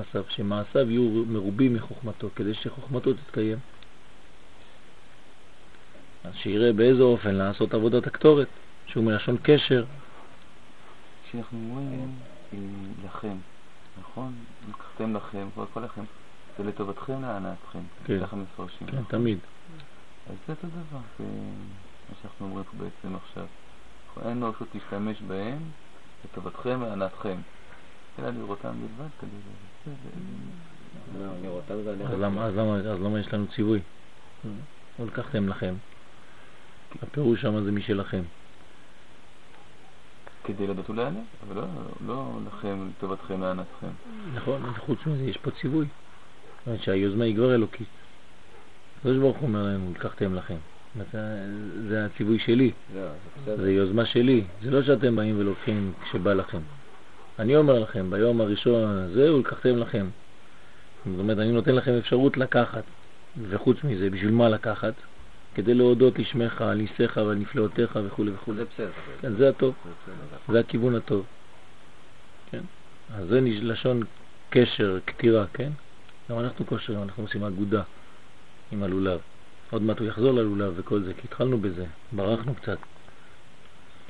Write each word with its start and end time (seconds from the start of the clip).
מעשיו, 0.00 0.24
שמעשיו 0.28 0.90
יהיו 0.90 1.24
מרובים 1.26 1.74
מחוכמתו, 1.74 2.28
כדי 2.36 2.54
שחוכמתו 2.54 3.12
תתקיים. 3.14 3.58
אז 6.24 6.34
שיראה 6.34 6.72
באיזה 6.72 7.02
אופן 7.02 7.34
לעשות 7.34 7.74
עבודת 7.74 8.06
הקטורת, 8.06 8.48
שהוא 8.86 9.04
מלשון 9.04 9.36
קשר. 9.42 9.84
כשאנחנו 11.28 11.58
אומרים 11.58 12.14
לכם, 13.04 13.36
נכון? 14.00 14.32
לקחתם 14.68 15.16
לכם, 15.16 15.48
כל 15.74 15.80
לכם, 15.80 16.02
זה 16.58 16.64
לטובתכם 16.64 17.22
להנאתכם, 17.22 17.78
כן. 18.04 18.20
ככה 18.20 18.36
מפרשים. 18.36 18.86
כן, 18.86 19.02
תמיד. 19.08 19.38
אז 20.26 20.34
זה 20.46 20.52
אותו 20.52 20.66
דבר, 20.66 21.00
זה 21.18 21.24
מה 22.08 22.16
שאנחנו 22.22 22.46
אומרים 22.46 22.64
פה 22.64 22.76
בעצם 22.76 23.16
עכשיו. 23.16 23.46
אין 24.26 24.40
לו 24.40 24.52
פשוט 24.52 24.68
להשתמש 24.74 25.22
בהם 25.22 25.58
לטובתכם 26.24 26.78
ולהנאתכם. 26.82 27.36
אלא 28.20 28.30
לראותם 28.30 28.70
בלבד 28.70 29.10
כדי... 29.20 29.30
לא, 31.20 32.42
אז 32.84 33.00
למה 33.00 33.20
יש 33.20 33.34
לנו 33.34 33.46
ציווי? 33.46 33.80
ולקחתם 35.00 35.48
לכם. 35.48 35.74
הפירוש 37.02 37.40
שם 37.40 37.64
זה 37.64 37.72
משלכם. 37.72 38.22
כדי 40.44 40.66
לדעת 40.66 40.90
ולהענק, 40.90 41.24
אבל 41.46 41.56
לא, 41.56 41.66
לא 42.06 42.38
לכם, 42.46 42.88
לטובתכם, 42.88 43.40
להנאתכם. 43.40 43.86
נכון, 44.34 44.72
חוץ 44.78 44.98
מזה 45.06 45.24
יש 45.24 45.36
פה 45.36 45.50
ציווי. 45.50 45.86
זאת 45.86 46.66
אומרת 46.66 46.82
שהיוזמה 46.82 47.24
היא 47.24 47.36
כבר 47.36 47.54
אלוקית. 47.54 47.88
הקדוש 48.98 49.16
ברוך 49.16 49.36
הוא 49.36 49.48
אומר 49.48 49.62
לנו, 49.62 49.92
לקחתם 49.94 50.34
לכם. 50.34 50.56
זה 51.88 52.06
הציווי 52.06 52.38
שלי, 52.38 52.72
לא, 52.94 53.56
זה 53.56 53.72
יוזמה 53.72 54.06
שלי, 54.06 54.44
זה 54.62 54.70
לא 54.70 54.82
שאתם 54.82 55.16
באים 55.16 55.38
ולוקחים 55.38 55.92
כשבא 56.04 56.32
לכם. 56.32 56.60
אני 57.40 57.56
אומר 57.56 57.78
לכם, 57.78 58.10
ביום 58.10 58.40
הראשון 58.40 58.98
הזה 58.98 59.28
הוא 59.28 59.40
לקחתם 59.40 59.76
לכם. 59.76 60.08
זאת 61.06 61.18
אומרת, 61.18 61.38
אני 61.38 61.52
נותן 61.52 61.74
לכם 61.74 61.92
אפשרות 61.98 62.36
לקחת, 62.36 62.84
וחוץ 63.50 63.84
מזה, 63.84 64.10
בשביל 64.10 64.30
מה 64.30 64.48
לקחת? 64.48 64.94
כדי 65.54 65.74
להודות 65.74 66.18
לשמך, 66.18 66.62
על 66.62 66.76
ניסיך 66.76 67.16
ועל 67.16 67.34
נפלאותיך 67.34 67.98
וכו' 68.04 68.24
וכו'. 68.34 68.54
זה 68.54 68.64
בסדר. 68.64 68.90
כן, 69.20 69.36
זה 69.36 69.48
הטוב, 69.48 69.74
זה 70.48 70.60
הכיוון 70.60 70.94
הטוב. 70.94 71.26
כן? 72.50 72.62
אז 73.14 73.28
זה 73.28 73.40
לשון 73.40 74.02
קשר, 74.50 74.98
קטירה, 75.04 75.46
כן? 75.46 75.70
גם 76.30 76.38
אנחנו 76.38 76.64
קושרים, 76.64 77.02
אנחנו 77.02 77.22
עושים 77.22 77.44
אגודה 77.44 77.82
עם 78.70 78.82
הלולב. 78.82 79.20
עוד 79.70 79.82
מעט 79.82 79.98
הוא 79.98 80.06
יחזור 80.06 80.32
ללולב 80.32 80.72
וכל 80.76 81.02
זה, 81.02 81.14
כי 81.14 81.20
התחלנו 81.24 81.58
בזה, 81.58 81.84
ברחנו 82.12 82.54
קצת. 82.54 82.78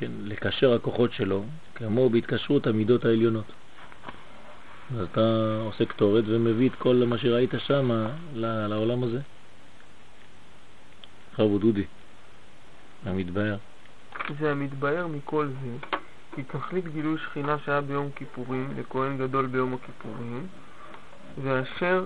כן, 0.01 0.11
לקשר 0.23 0.73
הכוחות 0.73 1.13
שלו, 1.13 1.45
כמו 1.75 2.11
בהתקשרות 2.11 2.67
המידות 2.67 3.05
העליונות. 3.05 3.45
אז 4.95 5.01
אתה 5.01 5.57
עושה 5.65 5.85
קטורת 5.85 6.25
ומביא 6.27 6.69
את 6.69 6.75
כל 6.75 7.03
מה 7.07 7.19
שראית 7.19 7.51
שם 7.59 8.09
לעולם 8.35 9.03
הזה. 9.03 9.21
חרבו 11.37 11.59
דודי, 11.59 11.85
המתבהר. 13.05 13.57
זה 14.41 14.51
המתבהר 14.51 15.07
מכל 15.07 15.47
זה, 15.47 15.97
כי 16.35 16.43
תכלית 16.43 16.89
גילוי 16.93 17.19
שכינה 17.19 17.57
שהיה 17.59 17.81
ביום 17.81 18.11
כיפורים 18.17 18.69
לכהן 18.77 19.19
גדול 19.19 19.47
ביום 19.47 19.75
הכיפורים, 19.75 20.47
ואשר 21.43 22.05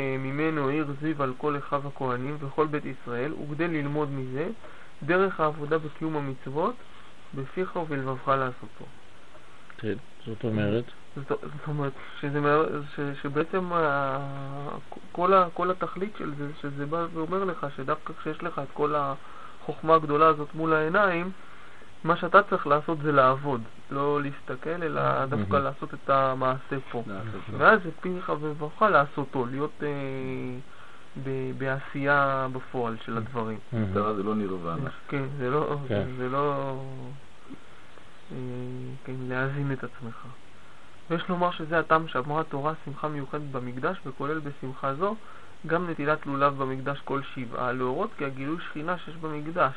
אה, 0.00 0.16
ממנו 0.18 0.68
העיר 0.68 0.86
זיו 1.00 1.22
על 1.22 1.32
כל 1.38 1.56
אחיו 1.56 1.82
הכהנים 1.88 2.36
וכל 2.40 2.66
בית 2.66 2.84
ישראל, 2.84 3.32
וכדי 3.32 3.68
ללמוד 3.68 4.10
מזה 4.10 4.48
דרך 5.02 5.40
העבודה 5.40 5.78
בקיום 5.78 6.16
המצוות 6.16 6.74
בפיך 7.34 7.76
ובלבבך 7.76 8.28
לעשותו. 8.28 8.84
כן, 9.78 9.94
זאת 10.26 10.44
אומרת? 10.44 10.84
זאת, 11.16 11.32
אומרת 11.68 11.92
שזה, 12.20 12.40
ש, 12.96 13.00
שבעצם 13.22 13.70
כל, 15.12 15.34
ה, 15.34 15.48
כל 15.54 15.70
התכלית 15.70 16.12
של 16.18 16.32
זה, 16.38 16.48
שזה 16.60 16.86
בא 16.86 17.06
ואומר 17.14 17.44
לך 17.44 17.66
שדווקא 17.76 18.12
כשיש 18.20 18.42
לך 18.42 18.58
את 18.58 18.68
כל 18.72 18.94
החוכמה 18.96 19.94
הגדולה 19.94 20.26
הזאת 20.26 20.48
מול 20.54 20.72
העיניים, 20.72 21.30
מה 22.04 22.16
שאתה 22.16 22.42
צריך 22.42 22.66
לעשות 22.66 22.98
זה 23.02 23.12
לעבוד, 23.12 23.60
לא 23.90 24.20
להסתכל, 24.22 24.82
אלא 24.82 25.26
דווקא 25.26 25.56
לעשות 25.56 25.94
את 25.94 26.10
המעשה 26.10 26.76
פה. 26.90 27.02
ואז 27.58 27.80
זה 27.84 27.90
פיך 28.00 28.28
ובבבך 28.28 28.82
לעשותו, 28.82 29.46
להיות 29.46 29.82
אה, 29.82 29.88
בעשייה 31.58 32.48
בפועל 32.52 32.96
של 33.04 33.16
הדברים. 33.16 33.58
זה 34.16 34.22
לא 34.22 34.34
נירוונה. 34.34 34.90
כן, 35.08 35.24
זה 35.38 35.50
לא... 35.50 35.76
כן. 35.88 36.04
זה 36.18 36.28
לא 36.28 36.74
אה, 38.32 38.36
כן, 39.04 39.14
להאזין 39.28 39.72
את 39.72 39.84
עצמך. 39.84 40.26
ויש 41.10 41.28
לומר 41.28 41.50
שזה 41.50 41.78
הטעם 41.78 42.08
שאמרה 42.08 42.40
התורה 42.40 42.72
שמחה 42.84 43.08
מיוחדת 43.08 43.50
במקדש, 43.52 44.00
וכולל 44.06 44.38
בשמחה 44.38 44.94
זו 44.94 45.16
גם 45.66 45.90
נטילת 45.90 46.26
לולב 46.26 46.62
במקדש 46.62 47.00
כל 47.00 47.22
שבעה, 47.22 47.72
להורות 47.72 48.10
כי 48.18 48.24
הגילוי 48.24 48.56
שכינה 48.68 48.98
שיש 48.98 49.16
במקדש, 49.16 49.74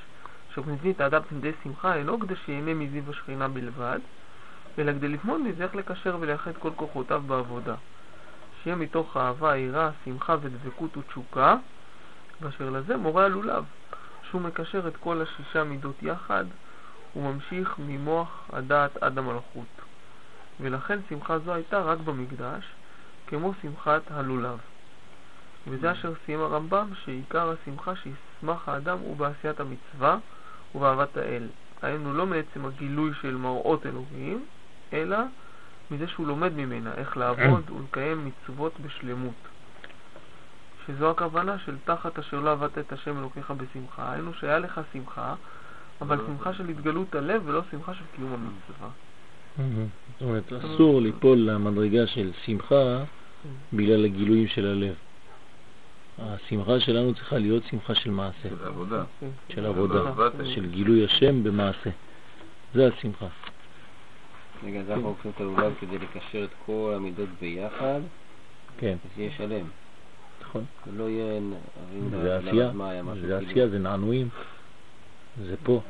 את 0.90 1.02
האדם 1.02 1.22
לידי 1.32 1.52
שמחה, 1.64 1.96
אינו 1.96 2.20
כדי 2.20 2.36
שיהנה 2.46 2.74
מזיו 2.74 3.04
השכינה 3.10 3.48
בלבד, 3.48 4.00
אלא 4.80 4.92
כדי 4.92 5.08
ללמוד 5.08 5.42
מזה 5.42 5.64
איך 5.64 5.76
לקשר 5.76 6.18
ולאחד 6.20 6.52
כל 6.60 6.72
כוחותיו 6.76 7.22
בעבודה. 7.28 7.76
שיהיה 8.64 8.76
מתוך 8.76 9.18
אהבה, 9.18 9.58
יראה, 9.58 9.90
שמחה 10.06 10.36
ודבקות 10.42 10.98
ותשוקה, 10.98 11.56
ואשר 12.42 12.70
לזה 12.70 12.98
מורה 12.98 13.26
הלולב, 13.26 13.64
שהוא 14.24 14.42
מקשר 14.42 14.88
את 14.88 14.98
כל 14.98 15.22
השישה 15.22 15.64
מידות 15.64 16.04
יחד, 16.04 16.46
וממשיך 17.16 17.76
ממוח 17.80 18.50
הדעת 18.54 18.98
עד 18.98 19.18
המלכות. 19.18 19.82
ולכן 20.60 21.00
שמחה 21.10 21.40
זו 21.40 21.54
הייתה 21.54 21.82
רק 21.82 21.98
במקדש, 21.98 22.66
כמו 23.28 23.54
שמחת 23.62 24.02
הלולב. 24.12 24.58
וזה 25.68 25.92
אשר 25.92 26.14
סיים 26.26 26.40
הרמב"ם, 26.40 26.90
שעיקר 27.04 27.50
השמחה 27.52 27.94
שישמח 27.96 28.70
האדם 28.70 28.98
הוא 28.98 29.18
בעשיית 29.18 29.60
המצווה 29.60 30.18
ובאהבת 30.76 31.18
האל. 31.18 31.48
היינו 31.82 32.14
לא 32.14 32.26
מעצם 32.26 32.66
הגילוי 32.66 33.12
של 33.22 33.36
מראות 33.36 33.86
אלוהים, 33.86 34.46
אלא 34.94 35.18
מזה 35.92 36.08
שהוא 36.08 36.28
לומד 36.28 36.54
ממנה 36.54 36.94
איך 36.94 37.18
לעבוד 37.18 37.70
ולקיים 37.72 38.26
מצוות 38.26 38.74
בשלמות. 38.80 39.34
שזו 40.88 41.12
הכוונה 41.12 41.60
של 41.60 41.76
תחת 41.86 42.20
אשר 42.20 42.40
לא 42.40 42.52
עבדת 42.52 42.78
את 42.78 42.94
השם 42.94 43.20
אלוקיך 43.20 43.52
בשמחה, 43.52 44.14
היינו 44.14 44.34
שהיה 44.34 44.60
לך 44.60 44.82
שמחה, 44.94 45.36
אבל 46.02 46.18
שמחה 46.28 46.54
של 46.54 46.70
התגלות 46.70 47.16
הלב 47.16 47.42
ולא 47.46 47.62
שמחה 47.72 47.94
של 47.94 48.04
קיום 48.16 48.34
המצווה. 48.34 48.90
זאת 50.20 50.22
אומרת, 50.22 50.54
אסור 50.54 51.02
ליפול 51.02 51.38
למדרגה 51.38 52.08
של 52.08 52.32
שמחה 52.46 53.04
בגלל 53.74 54.06
הגילויים 54.06 54.48
של 54.48 54.66
הלב. 54.66 54.96
השמחה 56.20 56.80
שלנו 56.80 57.14
צריכה 57.14 57.38
להיות 57.38 57.64
שמחה 57.64 57.96
של 57.96 58.12
מעשה. 58.12 58.50
של 58.50 58.66
עבודה. 58.66 59.04
של 59.50 59.66
עבודה, 59.66 60.00
של 60.54 60.66
גילוי 60.66 61.06
השם 61.06 61.44
במעשה. 61.44 61.90
זה 62.74 62.88
השמחה. 62.88 63.28
רגע, 64.66 64.80
אז 64.80 64.90
אנחנו 64.90 65.10
לוקחים 65.10 65.32
את 65.36 65.42
הלולב 65.42 65.74
כדי 65.80 65.98
לקשר 65.98 66.44
את 66.44 66.50
כל 66.66 66.94
המידות 66.96 67.30
ביחד, 67.42 68.00
כן. 68.78 68.96
שיהיה 69.16 69.32
שלם. 69.38 69.66
נכון. 70.42 70.66
ולא 70.88 71.10
יהיה... 71.10 71.40
זה 72.22 72.38
עשייה, 72.38 72.72
זה 73.22 73.38
עשייה, 73.38 73.54
כאילו. 73.54 73.70
זה 73.70 73.80
נענועים. 73.80 74.30
זה 75.46 75.56
פה. 75.64 75.82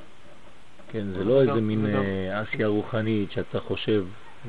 כן, 0.91 1.05
זה 1.17 1.23
לא 1.23 1.41
איזה 1.41 1.61
מין 1.61 1.85
אה, 1.85 2.41
עשייה 2.41 2.67
רוחנית 2.67 3.31
שאתה 3.31 3.59
חושב 3.59 4.05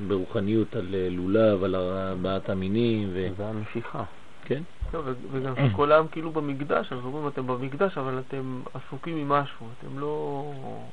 ברוחניות 0.08 0.76
על 0.76 0.94
אה, 0.94 1.08
לולב, 1.10 1.64
על 1.64 1.74
ארבעת 1.76 2.48
המינים. 2.48 3.08
ו... 3.12 3.28
כן. 4.50 4.62
וגם 5.30 5.54
כל 5.76 5.92
העם 5.92 6.08
כאילו 6.08 6.32
במקדש, 6.32 6.92
אנחנו 6.92 7.08
אומרים 7.08 7.28
אתם 7.28 7.46
במקדש, 7.46 7.98
אבל 7.98 8.18
אתם 8.18 8.62
עסוקים 8.74 9.16
עם 9.16 9.28
משהו, 9.28 9.66
אתם 9.78 9.98
לא... 9.98 10.52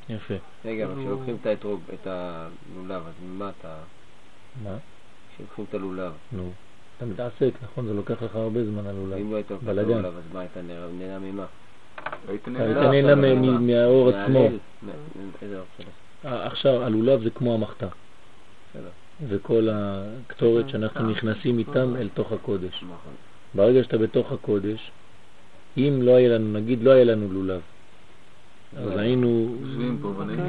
יפה. 0.09 0.33
רגע, 0.65 0.85
אבל 0.85 0.93
כאילו- 0.93 1.05
כשלוקחים 1.05 1.37
את 1.41 1.45
האתרוג, 1.45 1.81
את 1.93 2.07
הלולב, 2.07 3.07
אז 3.07 3.13
ממה 3.21 3.49
אתה... 3.49 3.83
מה? 4.63 4.77
כשלוקחים 5.29 5.65
את 5.69 5.73
הלולב. 5.73 6.13
נו. 6.31 6.53
אתה 6.97 7.05
מתעסק, 7.05 7.53
נכון? 7.61 7.87
זה 7.87 7.93
לוקח 7.93 8.21
לך 8.21 8.35
הרבה 8.35 8.65
זמן 8.65 8.87
הלולב. 8.87 9.17
אם 9.17 9.31
לא 9.31 9.35
היית 9.35 9.51
לוקח 9.51 9.63
את 9.63 9.77
הלולב, 9.77 10.17
אז 10.17 10.23
מה, 10.33 10.39
היית 10.39 10.57
נהנה 10.57 11.19
ממה? 11.19 11.45
היית 12.27 12.47
נהנה 12.47 13.59
מהאור 13.59 14.09
עצמו. 14.09 14.47
עכשיו, 16.23 16.83
הלולב 16.83 17.23
זה 17.23 17.29
כמו 17.29 17.53
המחתה. 17.53 17.87
וכל 19.19 19.67
הקטורת 19.71 20.69
שאנחנו 20.69 21.09
נכנסים 21.09 21.59
איתם 21.59 21.95
אל 21.95 22.09
תוך 22.09 22.31
הקודש. 22.31 22.83
נכון. 22.83 23.15
ברגע 23.57 23.83
שאתה 23.83 23.97
בתוך 23.97 24.31
הקודש, 24.31 24.91
אם 25.77 25.99
לא 26.01 26.15
היה 26.15 26.29
לנו, 26.29 26.59
נגיד 26.59 26.83
לא 26.83 26.91
היה 26.91 27.03
לנו 27.03 27.33
לולב, 27.33 27.61
אז 28.77 28.97
היינו 28.97 29.55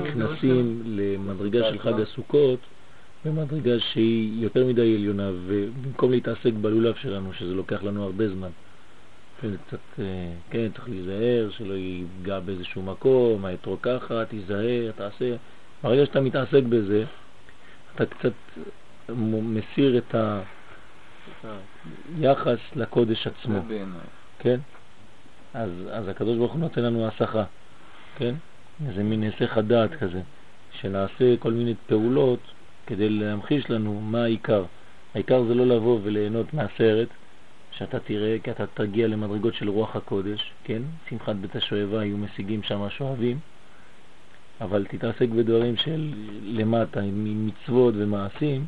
נכנסים 0.08 0.82
למדרגה 0.86 1.70
של 1.70 1.78
חג 1.78 2.00
הסוכות 2.00 2.60
במדרגה 3.24 3.78
שהיא 3.78 4.42
יותר 4.42 4.66
מדי 4.66 4.94
עליונה, 4.94 5.30
ובמקום 5.46 6.10
להתעסק 6.10 6.52
בלולב 6.60 6.94
שלנו, 6.94 7.32
שזה 7.32 7.54
לוקח 7.54 7.82
לנו 7.82 8.04
הרבה 8.04 8.28
זמן, 8.28 8.50
קצת, 9.40 9.78
אה, 9.98 10.04
כן, 10.50 10.68
צריך 10.74 10.88
להיזהר, 10.88 11.50
שלא 11.50 11.74
ייגע 11.74 12.40
באיזשהו 12.40 12.82
מקום, 12.82 13.44
האתרוג 13.44 13.78
ככה, 13.82 14.24
תיזהר, 14.24 14.90
תעשה. 14.96 15.36
ברגע 15.82 16.06
שאתה 16.06 16.20
מתעסק 16.20 16.62
בזה, 16.68 17.04
אתה 17.94 18.06
קצת 18.06 18.32
מסיר 19.32 19.98
את, 19.98 20.14
ה, 20.14 20.40
יחס 22.18 22.58
לקודש 22.76 23.26
עצמו. 23.26 23.60
כן? 24.38 24.60
אז, 25.54 25.70
אז 25.90 26.08
הקדוש 26.08 26.36
ברוך 26.38 26.52
הוא 26.52 26.60
נותן 26.60 26.82
לנו 26.82 27.06
הסחה, 27.06 27.44
כן? 28.16 28.34
איזה 28.86 29.02
מין 29.02 29.22
היסח 29.22 29.56
הדעת 29.56 29.94
כזה, 29.94 30.20
שנעשה 30.80 31.36
כל 31.38 31.52
מיני 31.52 31.74
פעולות 31.86 32.40
כדי 32.86 33.08
להמחיש 33.08 33.70
לנו 33.70 34.00
מה 34.00 34.22
העיקר. 34.22 34.64
העיקר 35.14 35.44
זה 35.44 35.54
לא 35.54 35.66
לבוא 35.66 36.00
וליהנות 36.02 36.54
מהסרט, 36.54 37.08
שאתה 37.70 38.00
תראה, 38.00 38.36
כי 38.42 38.50
אתה 38.50 38.64
תגיע 38.74 39.06
למדרגות 39.06 39.54
של 39.54 39.68
רוח 39.68 39.96
הקודש, 39.96 40.52
כן? 40.64 40.82
שמחת 41.08 41.36
בית 41.36 41.56
השואבה 41.56 42.04
יהיו 42.04 42.16
משיגים 42.16 42.62
שם 42.62 42.82
השואבים, 42.82 43.38
אבל 44.60 44.86
תתעסק 44.90 45.28
בדברים 45.28 45.76
של 45.76 46.12
למטה, 46.42 47.00
עם 47.00 47.46
מצוות 47.46 47.94
ומעשים, 47.96 48.66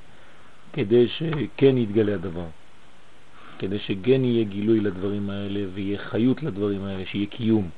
כדי 0.72 1.08
שכן 1.08 1.78
יתגלה 1.78 2.14
הדבר. 2.14 2.46
כדי 3.60 3.78
שכן 3.78 4.24
יהיה 4.24 4.44
גילוי 4.44 4.80
לדברים 4.80 5.30
האלה 5.30 5.60
ויהיה 5.74 5.98
חיות 5.98 6.42
לדברים 6.42 6.84
האלה, 6.84 7.06
שיהיה 7.06 7.26
קיום. 7.26 7.70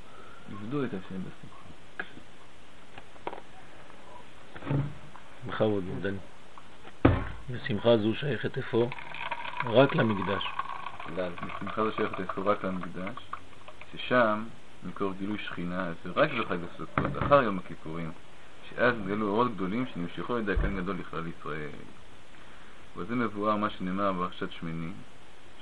עבדו 0.52 0.84
את 0.84 0.88
השם 0.88 1.20
בשמחה. 1.20 1.62
בכבוד, 5.46 5.84
דני. 6.02 6.18
ושמחה 7.50 7.96
זו 7.96 8.14
שייכת 8.14 8.56
איפה? 8.56 8.90
רק 9.64 9.94
למקדש. 9.94 10.44
בשמחה 11.16 11.84
זו 11.84 11.92
שייכת 11.96 12.20
איפה 12.20 12.42
רק 12.42 12.64
למקדש, 12.64 13.14
ששם 13.92 14.44
מקור 14.84 15.12
גילוי 15.18 15.38
שכינה 15.38 15.92
זה 16.04 16.10
רק 16.16 16.30
בחג 16.30 16.58
הסוכות, 16.74 17.22
אחר 17.22 17.42
יום 17.42 17.58
הכיפורים, 17.58 18.12
שאז 18.70 18.94
גלו 19.06 19.28
אורות 19.28 19.54
גדולים 19.54 19.86
שנמשכו 19.94 20.34
על 20.34 20.40
ידי 20.40 20.52
הקן 20.52 20.76
גדול 20.76 20.96
לכלל 21.00 21.26
ישראל. 21.26 21.68
וזה 22.96 23.14
מבואר 23.14 23.56
מה 23.56 23.70
שנאמר 23.70 24.12
בפרשת 24.12 24.50
שמיני, 24.50 24.90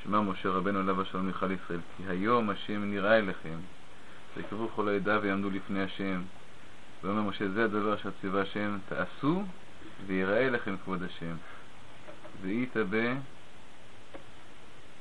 שמע 0.05 0.21
משה 0.21 0.49
רבנו 0.49 0.79
עליו 0.79 1.01
השלום 1.01 1.29
לכלל 1.29 1.53
ישראל, 1.53 1.81
כי 1.97 2.03
היום 2.09 2.51
השם 2.51 2.85
נראה 2.85 3.19
אליכם, 3.19 3.59
ויקרבו 4.37 4.69
כל 4.69 4.89
העדה 4.89 5.19
ויעמדו 5.23 5.51
לפני 5.51 5.83
השם. 5.83 6.23
ואומר 7.03 7.23
משה, 7.23 7.49
זה 7.49 7.65
הדבר 7.65 7.95
אשר 7.95 8.11
ציווה 8.21 8.43
השם, 8.43 8.79
תעשו 8.89 9.43
ויראה 10.07 10.51
לכם 10.51 10.77
כבוד 10.85 11.03
השם. 11.03 11.37
ואית 12.43 12.77
ב... 12.91 13.15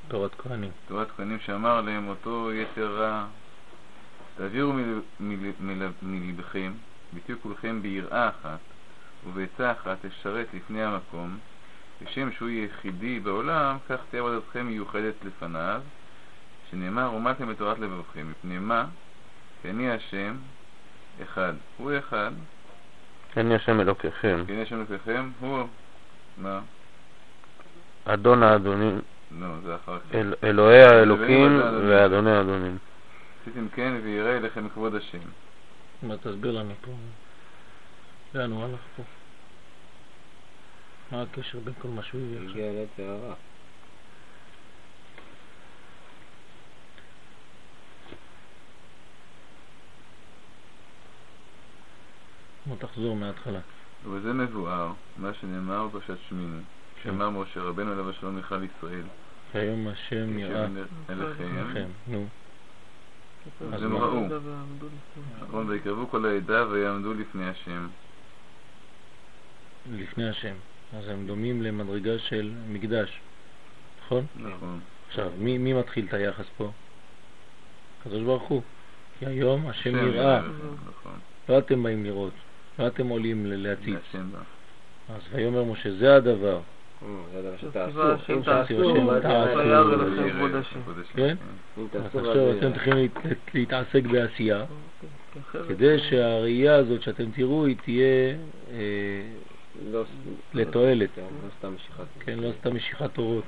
תורת 0.07 0.35
כהנים. 0.35 0.71
תורת 0.87 1.11
כהנים 1.11 1.39
שאמר 1.39 1.81
להם 1.81 2.07
אותו 2.07 2.53
יתר 2.53 2.95
רע, 2.95 3.25
תעבירו 4.37 4.73
מל- 4.73 5.01
מל- 5.19 5.51
מל- 5.59 5.91
מלבכם, 6.01 6.71
ותהיו 7.13 7.41
כולכם 7.41 7.81
ביראה 7.81 8.29
אחת, 8.29 8.59
ובעצה 9.27 9.71
אחת 9.71 10.05
לשרת 10.05 10.47
לפני 10.53 10.83
המקום, 10.83 11.37
כשם 12.05 12.31
שהוא 12.31 12.49
יחידי 12.49 13.19
בעולם, 13.19 13.77
כך 13.89 13.99
תהיה 14.09 14.21
עבודתכם 14.23 14.65
מיוחדת 14.65 15.13
לפניו, 15.25 15.81
שנאמר, 16.71 17.13
ומדתם 17.13 17.51
את 17.51 17.57
תורת 17.57 17.79
לבבכם, 17.79 18.31
מפני 18.31 18.59
מה? 18.59 18.85
כי 19.61 19.69
אני 19.69 19.91
השם, 19.91 20.35
אחד. 21.23 21.53
הוא 21.77 21.91
אחד, 21.99 22.31
אני 23.37 23.55
השם 23.55 23.79
אלוקיכם, 23.79 24.43
כי 24.47 24.53
אני 24.53 24.61
השם 24.61 24.75
אלוקיכם, 24.75 25.29
הוא... 25.39 25.63
מה? 26.37 26.59
אדון 28.05 28.43
האדונים, 28.43 29.01
לא, 29.31 29.47
זה 29.65 29.75
אחר 29.75 29.99
כך. 29.99 30.15
אל- 30.15 30.33
אלוהי 30.43 30.83
האלוקים. 30.83 31.61
ואדוני 31.87 32.31
האדונים. 32.31 32.77
עשיתם 33.41 33.67
כן 33.75 33.93
ויראה 34.03 34.37
אליכם 34.37 34.69
כבוד 34.69 34.95
השם. 34.95 35.19
מה 36.03 36.17
תסביר 36.17 36.51
לנו 36.51 36.73
פה? 36.81 36.91
לאן 38.33 38.51
הוא 38.51 38.63
הלך 38.63 38.79
פה? 38.97 39.03
מה 41.11 41.21
הקשר 41.21 41.59
בין 41.59 41.73
כל 41.81 41.87
מה 41.87 42.03
שהוא 42.03 42.21
הביא 42.21 42.37
עכשיו? 42.37 42.61
הגיע 42.61 43.11
הרע. 43.11 43.33
בוא 52.65 52.75
תחזור 52.77 53.15
מההתחלה. 53.15 53.59
ובזה 54.05 54.33
מבואר 54.33 54.91
מה 55.17 55.33
שנאמר 55.33 55.87
בפרשת 55.87 56.17
שמיני, 56.29 56.61
שאמר 57.03 57.29
משה 57.29 57.61
רבנו 57.61 57.91
עליו 57.91 58.09
השלום 58.09 58.37
לכלל 58.37 58.63
ישראל, 58.63 59.03
שהיום 59.53 59.87
השם 59.87 60.39
יראה 60.39 60.67
אליכם. 61.09 61.89
נו, 62.07 62.25
אז 63.73 63.83
הם? 63.83 63.97
ראו, 63.97 64.27
נכון, 65.41 65.69
ויקרבו 65.69 66.07
כל 66.07 66.25
העדה 66.25 66.67
ויעמדו 66.67 67.13
לפני 67.13 67.49
השם. 67.49 67.87
לפני 69.91 70.29
השם. 70.29 70.55
אז 70.97 71.09
הם 71.09 71.27
דומים 71.27 71.61
למדרגה 71.61 72.19
של 72.19 72.51
מקדש, 72.69 73.19
נכון? 74.05 74.25
נכון. 74.35 74.79
עכשיו, 75.07 75.31
מי, 75.37 75.57
מי 75.57 75.73
מתחיל 75.73 76.05
את 76.09 76.13
היחס 76.13 76.45
פה? 76.57 76.71
הקדוש 78.01 78.23
ברוך 78.23 78.43
הוא. 78.43 78.61
כי 79.19 79.25
היום 79.25 79.67
השם 79.67 79.95
אליכם, 79.95 80.51
נכון. 80.89 81.11
לא 81.49 81.57
אתם 81.57 81.83
באים 81.83 82.03
לראות, 82.05 82.33
לא 82.79 82.87
אתם 82.87 83.07
עולים 83.07 83.45
ל- 83.45 83.67
להציץ. 83.67 83.95
אז 85.15 85.21
ויאמר 85.31 85.63
משה, 85.63 85.91
זה 85.91 86.15
הדבר, 86.15 86.59
אם 88.35 88.41
תעשו, 88.41 88.75
השם. 90.59 90.79
כן? 91.15 91.35
אם 91.77 91.87
תעשו, 91.91 92.19
עכשיו 92.19 92.57
אתם. 92.57 92.71
צריכים 92.73 92.93
להת- 92.93 93.25
להתעסק 93.53 94.03
בעשייה, 94.11 94.65
כדי 95.67 95.99
שהראייה 95.99 96.75
הזאת 96.75 97.01
שאתם 97.01 97.31
תראו 97.31 97.65
היא 97.65 97.75
תהיה 97.83 98.35
אה, 98.71 98.75
לא- 98.75 99.48
לתועלת. 100.53 101.09
כן, 101.15 101.21
לא 101.21 101.49
סתם 101.57 101.75
משיכת. 101.75 102.03
כן, 102.19 102.39
לא 102.39 102.49
סתם 102.59 102.75
משיכת 102.75 103.17
אורות. 103.17 103.43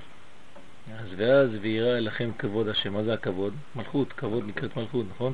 אז 1.00 1.08
ואז 1.18 1.50
ויראה 1.62 2.00
לכם 2.00 2.30
כבוד 2.38 2.68
השם. 2.68 2.94
מה 2.94 3.04
זה 3.04 3.14
הכבוד? 3.14 3.54
מלכות, 3.76 4.14
כבוד 4.14 4.44
נקראת 4.48 4.78
מלכות, 4.78 5.06
נכון? 5.16 5.34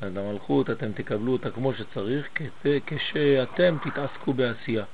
אז 0.00 0.16
המלכות 0.16 0.70
אתם 0.70 0.92
תקבלו 0.92 1.32
אותה 1.32 1.50
כמו 1.50 1.74
שצריך 1.74 2.28
כשאתם 2.86 3.76
תתעסקו 3.82 4.32
בעשייה. 4.32 4.84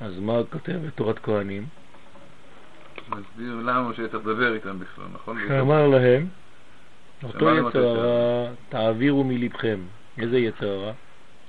אז 0.00 0.18
מה 0.18 0.32
כותב 0.50 0.72
בתורת 0.86 1.18
כהנים? 1.18 1.66
מסביר 3.08 3.54
למה 3.54 3.92
צריך 3.96 4.14
לדבר 4.14 4.54
איתם 4.54 4.78
בכלל, 4.78 5.04
נכון? 5.14 5.38
שאמר 5.48 5.86
להם, 5.86 6.26
אותו 7.24 7.50
יצר 7.50 7.88
הרע 7.88 8.50
תעבירו 8.68 9.24
מלבכם. 9.24 9.80
איזה 10.18 10.38
יצר 10.38 10.68
הרע? 10.68 10.92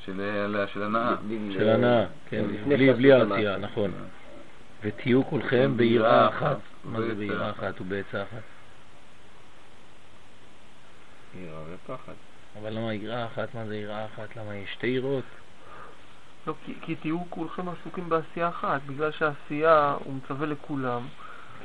של 0.05 0.65
של 0.73 0.83
הנאה. 0.83 1.15
של 1.51 1.69
הנאה, 1.69 2.05
כן, 2.29 2.45
לפני 2.49 2.93
בלי. 2.93 3.13
העשייה, 3.13 3.57
נכון. 3.57 3.91
ותהיו 4.81 5.25
כולכם 5.25 5.73
ביראה 5.77 6.27
אחת. 6.27 6.57
מה 6.83 7.01
זה 7.01 7.15
ביראה 7.15 7.49
אחת 7.49 7.81
ובעצה 7.81 8.23
אחת? 8.23 8.41
יראה 11.35 11.61
ופחד. 11.69 12.13
אבל 12.61 12.73
למה 12.73 12.93
יראה 12.93 13.25
אחת? 13.25 13.55
מה 13.55 13.65
זה 13.65 13.77
יראה 13.77 14.05
אחת? 14.05 14.35
למה 14.35 14.55
יש 14.55 14.73
שתי 14.73 14.87
יראות? 14.87 15.23
לא, 16.47 16.53
כי 16.81 16.95
תהיו 16.95 17.19
כולכם 17.29 17.69
עסוקים 17.69 18.09
בעשייה 18.09 18.49
אחת, 18.49 18.81
בגלל 18.85 19.11
שהעשייה 19.11 19.95
הוא 20.03 20.13
מצווה 20.13 20.47
לכולם. 20.47 21.01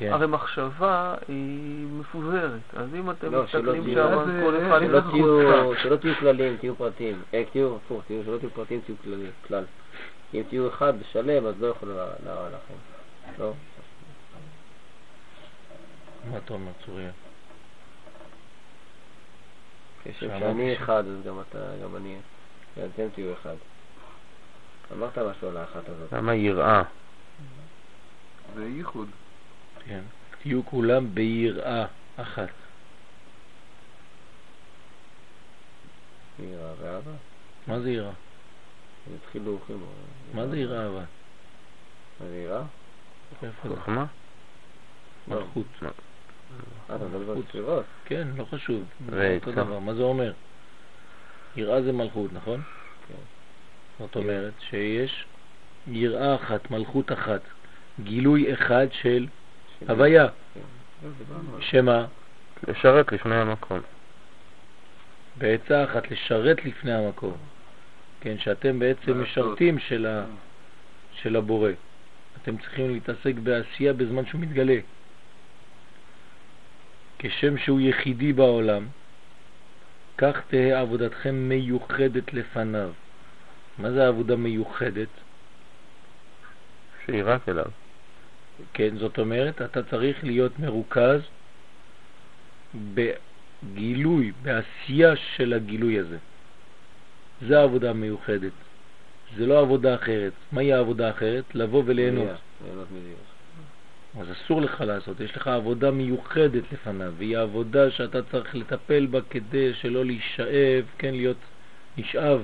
כן. 0.00 0.12
הרי 0.12 0.26
מחשבה 0.26 1.14
היא 1.28 1.86
מפוזרת, 1.86 2.60
אז 2.72 2.94
אם 2.94 3.10
אתם 3.10 3.32
לא, 3.32 3.42
מסתכלים 3.44 3.84
שם 3.94 4.40
כל 4.44 4.56
אחד 4.66 4.80
שלא 4.80 5.00
תהיו- 5.00 5.76
שלא 5.82 5.96
תהיו 5.96 6.14
כלליים, 6.14 6.56
תהיו 6.56 6.76
פרטיים. 6.76 7.22
אה, 7.34 7.42
תהיו 7.52 7.76
הפוך, 7.76 8.02
תהיו- 8.06 8.24
שלא 8.24 8.38
תהיו 8.38 8.50
פרטיים, 8.50 8.80
תהיו 8.80 8.94
כללי- 9.02 9.30
כלל. 9.46 9.64
אם 10.34 10.42
תהיו 10.48 10.68
אחד 10.68 10.92
שלם, 11.12 11.46
אז 11.46 11.60
לא 11.60 11.66
יכול 11.66 11.88
להרע 12.24 12.48
לכם. 12.48 12.74
לא? 13.38 13.52
מה 16.30 16.36
אתה 16.38 16.54
אומר, 16.54 16.72
צוריה? 16.86 17.10
כשם 20.04 20.12
שאמרתי 20.20 20.40
שאני 20.40 20.74
ש- 20.76 20.78
אחד, 20.82 21.04
אז 21.06 21.26
גם 21.26 21.40
אתה, 21.40 21.58
גם 21.84 21.96
אני. 21.96 22.18
כן, 22.74 22.88
אתם 22.94 23.08
תהיו 23.14 23.32
אחד. 23.32 23.56
אמרת 24.92 25.18
משהו 25.18 25.48
על 25.48 25.56
האחת 25.56 25.88
הזאת. 25.88 26.12
למה 26.12 26.34
יראה? 26.34 26.82
זה 28.54 28.64
ייחוד. 28.66 29.08
כן. 29.90 30.00
תהיו 30.42 30.66
כולם 30.66 31.14
ביראה 31.14 31.86
אחת. 32.16 32.48
יראה 36.38 36.72
ואהבה. 36.80 37.10
מה 37.66 37.80
זה 37.80 37.90
יראה? 37.90 38.12
הם 39.06 39.12
התחילו 39.22 39.50
הולכים. 39.50 39.86
מה 40.34 40.46
זה 40.46 40.58
יראה 40.58 40.86
אבל? 40.86 41.04
מה 42.20 42.26
זה 42.26 42.36
יראה? 42.36 42.62
איפה 43.42 43.68
זה? 43.68 43.76
חוכמה? 43.76 44.06
מלכות. 45.28 45.66
אה, 46.90 46.98
חוץ. 47.34 47.46
ספירות? 47.48 47.84
כן, 48.04 48.28
לא 48.36 48.44
חשוב. 48.44 48.84
אותו 49.34 49.52
דבר. 49.52 49.78
מה 49.78 49.94
זה 49.94 50.02
אומר? 50.02 50.32
יראה 51.56 51.82
זה 51.82 51.92
מלכות, 51.92 52.32
נכון? 52.32 52.62
כן. 53.08 53.14
זאת 53.98 54.16
אומרת 54.16 54.54
שיש 54.70 55.26
יראה 55.86 56.34
אחת, 56.34 56.70
מלכות 56.70 57.12
אחת, 57.12 57.42
גילוי 58.00 58.52
אחד 58.52 58.86
של 58.92 59.26
הוויה. 59.88 60.26
שמה? 61.60 62.06
לשרת 62.68 63.12
לפני 63.12 63.34
המקום. 63.34 63.80
בעצה 65.38 65.84
אחת 65.84 66.10
לשרת 66.10 66.64
לפני 66.64 66.92
המקום. 66.92 67.36
כן, 68.20 68.38
שאתם 68.38 68.78
בעצם. 68.78 69.22
משרתים 69.22 69.78
של, 69.78 70.06
ה, 70.06 70.24
של 71.12 71.36
הבורא. 71.36 71.70
אתם 72.42 72.56
צריכים 72.56 72.90
להתעסק 72.90 73.34
בעשייה 73.42 73.92
בזמן 73.92 74.26
שהוא 74.26 74.40
מתגלה. 74.40 74.76
כשם 77.18 77.58
שהוא 77.58 77.80
יחידי 77.80 78.32
בעולם, 78.32 78.86
כך 80.18 80.40
תהא 80.48 80.80
עבודתכם 80.80 81.34
מיוחדת 81.34 82.32
לפניו. 82.32 82.90
מה 83.78 83.90
זה 83.90 84.08
עבודה 84.08 84.36
מיוחדת? 84.36 85.08
שהיא 87.06 87.22
רק 87.24 87.48
אליו. 87.48 87.70
כן, 88.74 88.96
זאת 88.96 89.18
אומרת, 89.18 89.62
אתה 89.62 89.82
צריך 89.82 90.24
להיות 90.24 90.58
מרוכז 90.58 91.20
בגילוי, 92.94 94.32
בעשייה 94.42 95.16
של 95.16 95.52
הגילוי 95.52 95.98
הזה. 95.98 96.18
זה 97.48 97.60
העבודה 97.60 97.90
המיוחדת. 97.90 98.52
זה 99.36 99.46
לא 99.46 99.60
עבודה 99.60 99.94
אחרת. 99.94 100.32
מהי 100.52 100.72
העבודה 100.72 101.06
האחרת? 101.06 101.44
לבוא 101.54 101.82
וליהנות. 101.86 102.28
אז 104.20 104.26
אסור 104.32 104.60
לך 104.62 104.80
לעשות, 104.80 105.20
יש 105.20 105.36
לך 105.36 105.48
עבודה 105.48 105.90
מיוחדת 105.90 106.72
לפניו, 106.72 107.12
והיא 107.16 107.38
עבודה 107.38 107.90
שאתה 107.90 108.22
צריך 108.22 108.54
לטפל 108.54 109.06
בה 109.06 109.20
כדי 109.30 109.74
שלא 109.74 110.04
להישאב, 110.04 110.84
כן, 110.98 111.14
להיות 111.14 111.36
נשאב 111.98 112.42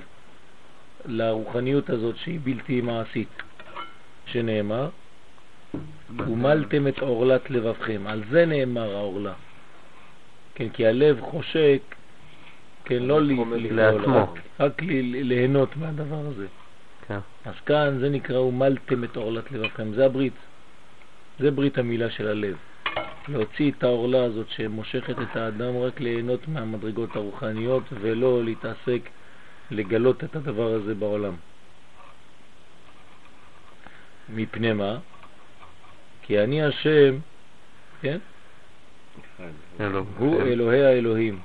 לרוחניות 1.07 1.91
הזאת 1.91 2.17
שהיא 2.17 2.41
בלתי 2.43 2.81
מעשית, 2.81 3.43
שנאמר, 4.27 4.89
ומלתם 6.17 6.89
את 6.89 6.99
עורלת 6.99 7.51
לבבכם, 7.51 8.07
על 8.07 8.23
זה 8.31 8.47
נאמר 8.47 8.97
העורלה. 8.97 9.33
כן, 10.55 10.69
כי 10.69 10.87
הלב 10.87 11.21
חושק, 11.21 11.81
כן, 12.85 13.03
לא 13.03 13.21
לעצמו. 13.23 14.35
רק, 14.61 14.83
ליהנות 15.03 15.77
מהדבר 15.77 16.27
הזה. 16.27 16.47
כן. 17.09 17.19
אז 17.45 17.55
כאן 17.67 17.99
זה 18.01 18.09
נקרא 18.09 18.39
ומלתם 18.39 19.05
את 19.05 19.17
עורלת 19.17 19.53
לבבכם, 19.53 19.93
זה 19.93 20.07
הברית. 20.07 20.33
זה 21.39 21.51
ברית 21.51 21.79
המילה 21.79 22.11
של 22.11 22.29
הלב. 22.29 22.57
להוציא 23.29 23.73
את 23.79 23.85
העורלה 23.85 24.25
הזאת 24.25 24.49
שמושכת 24.49 25.15
את 25.23 25.37
האדם 25.37 25.77
רק 25.77 26.01
ליהנות 26.01 26.49
מהמדרגות 26.49 27.17
הרוחניות 27.17 27.83
ולא 28.01 28.45
להתעסק, 28.45 29.09
לגלות 29.71 30.25
את 30.25 30.37
הדבר 30.37 30.75
הזה 30.75 30.95
בעולם. 30.95 31.35
מפני 34.29 34.73
מה? 34.73 34.99
כי 36.27 36.41
אני 36.41 36.63
השם, 36.63 37.19
כן? 38.01 38.19
הוא 40.19 40.43
אלוהי 40.43 40.85
האלוהים. 40.85 41.41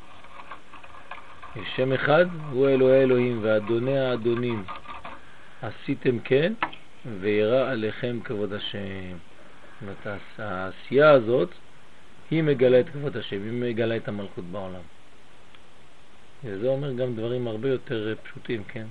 יש 1.55 1.67
שם 1.75 1.93
אחד, 1.93 2.25
הוא 2.51 2.69
אלוהי 2.69 2.99
האלוהים, 2.99 3.39
ואדוני 3.41 3.99
האדונים. 3.99 4.63
עשיתם 5.61 6.19
כן, 6.19 6.53
וירא 7.19 7.71
עליכם 7.71 8.19
כבוד 8.23 8.53
השם. 8.53 9.17
זאת 9.81 9.81
אומרת, 9.81 10.21
העשייה 10.37 11.09
הזאת, 11.09 11.49
היא 12.31 12.43
מגלה 12.43 12.79
את 12.79 12.89
כבוד 12.89 13.17
השם, 13.17 13.43
היא 13.43 13.51
מגלה 13.51 13.97
את 13.97 14.07
המלכות 14.07 14.45
בעולם. 14.51 14.81
וזה 16.43 16.67
אומר 16.67 16.93
גם 16.93 17.15
דברים 17.15 17.47
הרבה 17.47 17.69
יותר 17.69 18.15
פשוטים, 18.23 18.63
כן? 18.63 18.87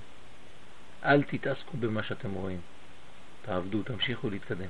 אל 1.05 1.23
תתעסקו 1.23 1.77
במה 1.77 2.03
שאתם 2.03 2.33
רואים. 2.33 2.61
תעבדו, 3.43 3.83
תמשיכו 3.83 4.31
להתקדם. 4.31 4.69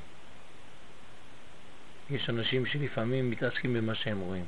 יש 2.11 2.31
אנשים 2.31 2.67
שלפעמים 2.67 3.31
מתעסקים 3.31 3.75
במה 3.75 3.95
שהם 3.95 4.21
רואים. 4.21 4.45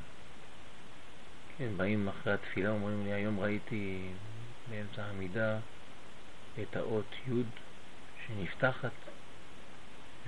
כן, 1.59 1.76
באים 1.76 2.09
אחרי 2.09 2.33
התפילה, 2.33 2.71
אומרים 2.71 3.04
לי, 3.04 3.12
היום 3.12 3.40
ראיתי 3.40 4.12
באמצע 4.71 5.04
העמידה 5.04 5.59
את 6.62 6.76
האות 6.76 7.14
י' 7.26 7.42
שנפתחת, 8.26 8.92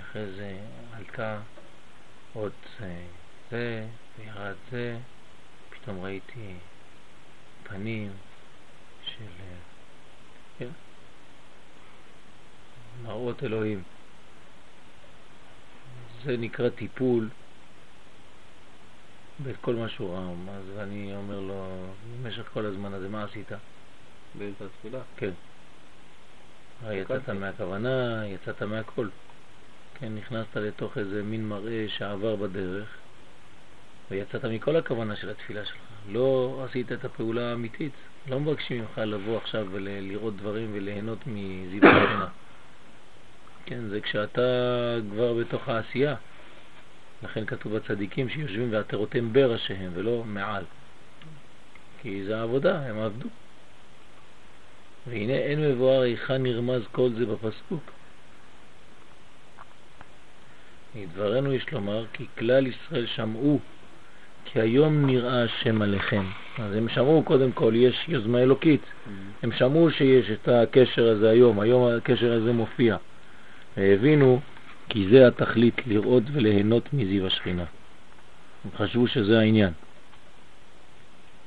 אחרי 0.01 0.33
זה 0.37 0.61
עלתה 0.93 1.43
עוד 2.33 2.53
אה, 2.81 3.07
זה, 3.51 3.87
וירד 4.19 4.57
זה, 4.71 4.99
פתאום 5.71 6.01
ראיתי 6.01 6.59
פנים 7.63 8.13
של 9.03 9.31
אה, 9.41 9.59
כן, 10.59 10.71
מראות 13.03 13.43
אלוהים. 13.43 13.94
זה 16.25 16.37
נקרא 16.37 16.69
טיפול 16.69 17.29
בכל 19.45 19.75
מה 19.75 19.89
שהוא 19.89 20.11
ראה. 20.11 20.31
אז 20.59 20.79
אני 20.79 21.15
אומר 21.15 21.41
לו, 21.41 21.87
במשך 22.23 22.49
כל 22.53 22.67
הזמן 22.67 22.95
הזה, 22.95 23.09
מה 23.09 23.25
עשית? 23.25 23.53
באמצע 24.35 24.65
התפילה. 24.65 25.03
כן. 25.17 25.31
הרי 26.83 26.97
יצאת 26.97 27.29
מהכוונה, 27.29 28.23
יצאת 28.27 28.63
מהכל. 28.63 29.09
כן, 29.95 30.15
נכנסת 30.15 30.57
לתוך 30.57 30.99
איזה 30.99 31.23
מין 31.23 31.49
מראה 31.49 31.87
שעבר 31.89 32.37
בדרך, 32.37 32.89
ויצאת 34.11 34.45
מכל 34.45 34.77
הכוונה 34.77 35.17
של 35.17 35.31
התפילה 35.31 35.65
שלך. 35.65 35.83
לא 36.07 36.61
עשית 36.69 36.93
את 36.93 37.05
הפעולה 37.05 37.51
האמיתית. 37.51 37.93
לא 38.27 38.41
מבקשים 38.41 38.81
ממך 38.81 38.99
לבוא 38.99 39.37
עכשיו 39.37 39.67
ולראות 39.71 40.37
דברים 40.37 40.71
וליהנות 40.75 41.19
מזיו 41.27 41.87
השכינה. 41.87 42.29
כן, 43.67 43.89
זה 43.89 44.01
כשאתה 44.01 44.41
כבר 45.11 45.35
בתוך 45.35 45.69
העשייה. 45.69 46.15
לכן 47.23 47.45
כתוב 47.45 47.77
בצדיקים 47.77 48.29
שיושבים 48.29 48.73
ועטרותם 48.73 49.33
בראשיהם 49.33 49.91
ולא 49.95 50.25
מעל. 50.27 50.65
כי 52.03 52.25
זה 52.25 52.39
העבודה, 52.39 52.81
הם 52.81 52.99
עבדו. 52.99 53.29
והנה 55.07 55.33
אין 55.33 55.61
מבואר 55.61 56.01
היכן 56.01 56.43
נרמז 56.43 56.83
כל 56.93 57.11
זה 57.19 57.27
בפסוק. 57.27 57.83
מדברנו 60.95 61.53
יש 61.53 61.73
לומר 61.73 62.05
כי 62.13 62.27
כלל 62.39 62.67
ישראל 62.67 63.07
שמעו 63.07 63.61
כי 64.45 64.61
היום 64.61 65.07
נראה 65.07 65.45
השם 65.45 65.83
עליכם. 65.83 66.25
אז 66.59 66.75
הם 66.77 66.89
שמעו 66.89 67.23
קודם 67.23 67.53
כל, 67.53 67.73
יש 67.77 68.05
יוזמה 68.09 68.43
אלוקית. 68.43 68.81
הם 69.43 69.53
שמעו 69.53 69.91
שיש 69.91 70.31
את 70.31 70.49
הקשר 70.49 71.09
הזה 71.09 71.31
היום, 71.31 71.61
היום 71.61 71.97
הקשר 71.97 72.33
הזה 72.33 72.53
מופיע. 72.53 72.97
והבינו 73.77 74.41
כי 74.89 75.09
זה 75.11 75.27
התכלית 75.27 75.87
לראות 75.87 76.23
וליהנות 76.33 76.89
מזיו 76.93 77.27
השכינה. 77.27 77.65
הם 78.65 78.71
חשבו 78.77 79.07
שזה 79.07 79.39
העניין. 79.39 79.73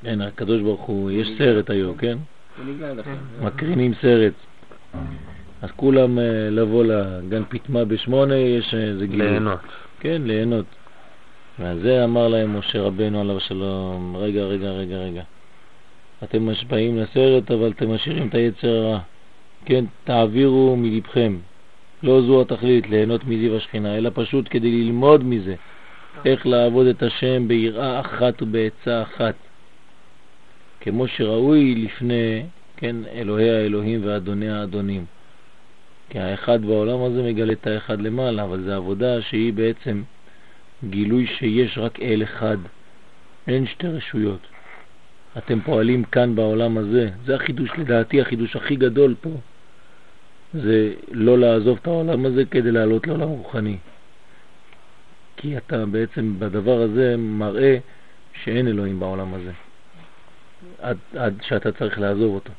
כן, 0.03 0.21
הקדוש 0.21 0.61
ברוך 0.61 0.81
הוא, 0.81 1.11
יש 1.11 1.27
סרט 1.37 1.69
היום, 1.69 1.97
כן? 1.97 2.17
מקרינים 3.41 3.93
סרט. 4.01 4.33
אז 5.61 5.71
כולם 5.75 6.19
אה, 6.19 6.49
לבוא 6.49 6.83
לגן 6.83 7.43
פטמה 7.49 7.85
בשמונה, 7.85 8.35
יש 8.35 8.73
איזה 8.73 9.07
גילוי. 9.07 9.29
ליהנות. 9.29 9.59
כן, 9.99 10.21
ליהנות. 10.25 10.65
ועל 11.59 11.79
זה 11.79 12.03
אמר 12.03 12.27
להם 12.27 12.57
משה 12.57 12.81
רבנו 12.81 13.21
עליו 13.21 13.37
השלום, 13.37 14.15
רגע, 14.17 14.41
רגע, 14.41 14.69
רגע, 14.69 14.95
רגע. 14.95 15.23
אתם 16.23 16.49
משבעים 16.49 16.97
לסרט, 16.97 17.51
אבל 17.51 17.71
אתם 17.71 17.91
משאירים 17.91 18.27
את 18.27 18.35
היצר 18.35 18.67
הרע. 18.67 18.99
כן, 19.65 19.85
תעבירו 20.03 20.75
מלבכם. 20.75 21.37
לא 22.03 22.21
זו 22.21 22.41
התכלית, 22.41 22.89
ליהנות 22.89 23.23
מזיו 23.23 23.57
השכינה, 23.57 23.97
אלא 23.97 24.11
פשוט 24.13 24.47
כדי 24.49 24.71
ללמוד 24.71 25.23
מזה, 25.23 25.55
איך 26.25 26.47
לעבוד 26.47 26.87
את 26.87 27.03
השם 27.03 27.47
ביראה 27.47 27.99
אחת 27.99 28.41
ובעצה 28.41 29.01
אחת. 29.01 29.35
כמו 30.81 31.07
שראוי 31.07 31.75
לפני, 31.75 32.43
כן, 32.77 32.95
אלוהי 33.13 33.49
האלוהים 33.49 34.01
ואדוני 34.03 34.49
האדונים. 34.49 35.05
כי 36.09 36.19
האחד 36.19 36.65
בעולם 36.65 37.03
הזה 37.03 37.23
מגלה 37.23 37.53
את 37.53 37.67
האחד 37.67 38.01
למעלה, 38.01 38.43
אבל 38.43 38.61
זו 38.61 38.71
עבודה 38.71 39.21
שהיא 39.21 39.53
בעצם 39.53 40.03
גילוי 40.89 41.27
שיש 41.27 41.77
רק 41.77 41.99
אל 42.01 42.23
אחד, 42.23 42.57
אין 43.47 43.65
שתי 43.65 43.87
רשויות. 43.87 44.47
אתם 45.37 45.59
פועלים 45.61 46.03
כאן 46.03 46.35
בעולם 46.35 46.77
הזה, 46.77 47.09
זה 47.25 47.35
החידוש, 47.35 47.69
לדעתי 47.77 48.21
החידוש 48.21 48.55
הכי 48.55 48.75
גדול 48.75 49.15
פה, 49.21 49.29
זה 50.53 50.93
לא 51.11 51.37
לעזוב 51.37 51.77
את 51.81 51.87
העולם 51.87 52.25
הזה 52.25 52.45
כדי 52.51 52.71
לעלות 52.71 53.07
לעולם 53.07 53.29
רוחני. 53.29 53.77
כי 55.37 55.57
אתה 55.57 55.85
בעצם 55.85 56.39
בדבר 56.39 56.81
הזה 56.81 57.15
מראה 57.17 57.77
שאין 58.43 58.67
אלוהים 58.67 58.99
בעולם 58.99 59.33
הזה, 59.33 59.51
עד, 60.81 60.97
עד 61.17 61.33
שאתה 61.41 61.71
צריך 61.71 61.99
לעזוב 61.99 62.35
אותו. 62.35 62.51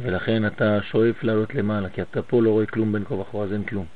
ולכן 0.00 0.46
אתה 0.46 0.82
שואף 0.82 1.22
לעלות 1.24 1.54
למעלה, 1.54 1.88
כי 1.88 2.02
אתה 2.02 2.22
פה 2.22 2.42
לא 2.42 2.50
רואה 2.50 2.66
כלום 2.66 2.92
בין 2.92 3.04
כה 3.04 3.14
וכה, 3.14 3.38
אז 3.38 3.52
אין 3.52 3.64
כלום. 3.64 3.86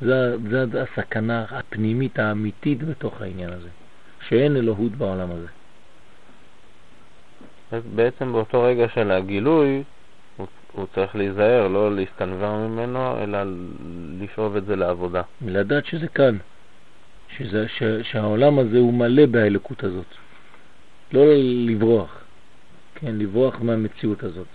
זה 0.00 0.64
הסכנה 0.82 1.44
הפנימית 1.50 2.18
האמיתית 2.18 2.82
בתוך 2.82 3.22
העניין 3.22 3.52
הזה, 3.52 3.68
שאין 4.28 4.56
אלוהות 4.56 4.92
בעולם 4.92 5.28
הזה. 5.30 5.46
בעצם 7.94 8.32
באותו 8.32 8.62
רגע 8.62 8.88
של 8.88 9.10
הגילוי, 9.10 9.82
הוא, 10.74 10.86
צריך 10.94 11.16
להיזהר, 11.16 11.68
לא 11.68 11.96
להסתנוור 11.96 12.56
ממנו, 12.56 13.22
אלא 13.22 13.38
לשאוב 14.20 14.56
את 14.56 14.66
זה 14.66 14.76
לעבודה. 14.76 15.22
לדעת 15.46 15.86
שזה 15.86 16.08
כאן, 16.08 16.36
שזה, 17.36 17.68
ש, 17.68 17.82
שהעולם 18.02 18.58
הזה 18.58 18.78
הוא 18.78 18.94
מלא 18.94 19.26
באלוקות 19.26 19.84
הזאת. 19.84 20.06
לא 21.12 21.24
לברוח, 21.36 22.24
כן, 22.94 23.18
לברוח 23.18 23.60
מהמציאות 23.60 24.22
הזאת. 24.22 24.46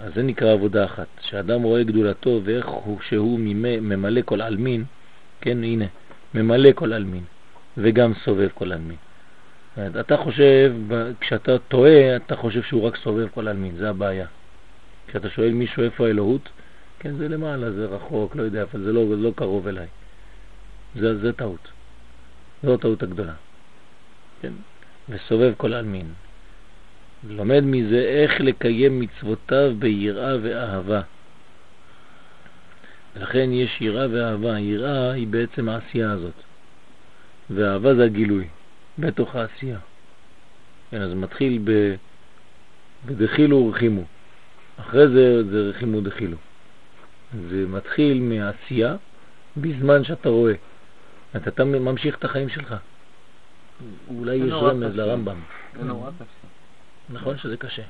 אז 0.00 0.14
זה 0.14 0.22
נקרא 0.22 0.52
עבודה 0.52 0.84
אחת, 0.84 1.06
שאדם 1.20 1.62
רואה 1.62 1.82
גדולתו 1.82 2.40
ואיך 2.44 2.66
הוא 2.66 2.98
שהוא 3.08 3.40
ממלא 3.40 4.20
כל 4.24 4.40
עלמין, 4.40 4.84
כן, 5.40 5.64
הנה, 5.64 5.84
ממלא 6.34 6.72
כל 6.74 6.92
עלמין, 6.92 7.24
וגם 7.76 8.12
סובב 8.24 8.48
כל 8.54 8.72
עלמין. 8.72 8.96
אתה 10.00 10.16
חושב, 10.16 10.74
כשאתה 11.20 11.58
טועה, 11.58 12.16
אתה 12.16 12.36
חושב 12.36 12.62
שהוא 12.62 12.82
רק 12.82 12.96
סובב 12.96 13.28
כל 13.28 13.48
עלמין, 13.48 13.76
זה 13.76 13.90
הבעיה. 13.90 14.26
כשאתה 15.06 15.30
שואל 15.30 15.52
מישהו 15.52 15.82
איפה 15.82 16.06
האלוהות, 16.06 16.48
כן, 16.98 17.14
זה 17.16 17.28
למעלה, 17.28 17.70
זה 17.70 17.86
רחוק, 17.86 18.36
לא 18.36 18.42
יודע, 18.42 18.62
אבל 18.62 18.80
זה 18.80 18.92
לא, 18.92 19.08
זה 19.08 19.16
לא 19.16 19.32
קרוב 19.36 19.68
אליי. 19.68 19.86
זה, 20.96 21.18
זה 21.18 21.32
טעות. 21.32 21.68
זו 22.62 22.74
הטעות 22.74 23.02
הגדולה. 23.02 23.32
כן? 24.42 24.52
וסובב 25.08 25.52
כל 25.56 25.74
עלמין. 25.74 26.06
לומד 27.28 27.60
מזה 27.64 27.98
איך 27.98 28.40
לקיים 28.40 29.00
מצוותיו 29.00 29.72
ביראה 29.78 30.36
ואהבה. 30.42 31.00
לכן 33.16 33.52
יש 33.52 33.80
יראה 33.80 34.06
ואהבה. 34.10 34.58
יראה 34.58 35.12
היא 35.12 35.26
בעצם 35.26 35.68
העשייה 35.68 36.10
הזאת, 36.10 36.34
ואהבה 37.50 37.94
זה 37.94 38.04
הגילוי, 38.04 38.48
בתוך 38.98 39.36
העשייה. 39.36 39.78
כן, 40.90 41.00
אז 41.02 41.14
מתחיל 41.14 41.60
ב... 41.64 41.94
בדחילו 43.06 43.56
ורחימו. 43.56 44.02
אחרי 44.76 45.08
זה 45.08 45.50
זה 45.50 45.70
רחימו 45.70 46.00
דחילו. 46.00 46.36
זה 47.48 47.66
מתחיל 47.68 48.20
מעשייה 48.20 48.96
בזמן 49.56 50.04
שאתה 50.04 50.28
רואה. 50.28 50.54
אתה 51.36 51.64
ממשיך 51.64 52.18
את 52.18 52.24
החיים 52.24 52.48
שלך. 52.48 52.74
אולי 54.08 54.34
יש 54.34 54.52
רמז 54.52 54.96
לרמב"ם. 54.96 55.40
זה 55.78 55.84
נורא 55.84 56.10
קשה. 56.10 56.48
נכון 57.10 57.38
שזה 57.38 57.56
קשה. 57.56 57.82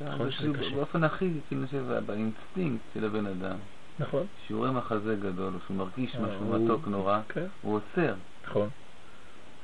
נכון 0.00 0.30
שזה 0.30 0.48
קשה. 0.58 0.74
באופן 0.74 1.04
הכי, 1.04 1.30
כאילו, 1.48 1.66
באינסטינקט 2.06 2.84
של 2.94 3.04
הבן 3.04 3.26
אדם. 3.26 3.56
נכון. 3.98 4.26
שהוא 4.46 4.58
רואה 4.58 4.70
מחזה 4.70 5.16
גדול, 5.22 5.52
שהוא 5.66 5.76
מרגיש 5.76 6.16
אה, 6.16 6.20
משהו 6.20 6.44
מתוק 6.44 6.88
נורא, 6.88 7.20
כן. 7.28 7.46
הוא 7.62 7.76
עוצר. 7.76 8.14
נכון. 8.48 8.68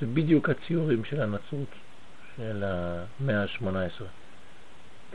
זה 0.01 0.07
בדיוק 0.07 0.49
הציורים 0.49 1.05
של 1.05 1.21
הנצרות 1.21 1.69
של 2.37 2.65
המאה 2.65 3.43
ה-18. 3.43 4.05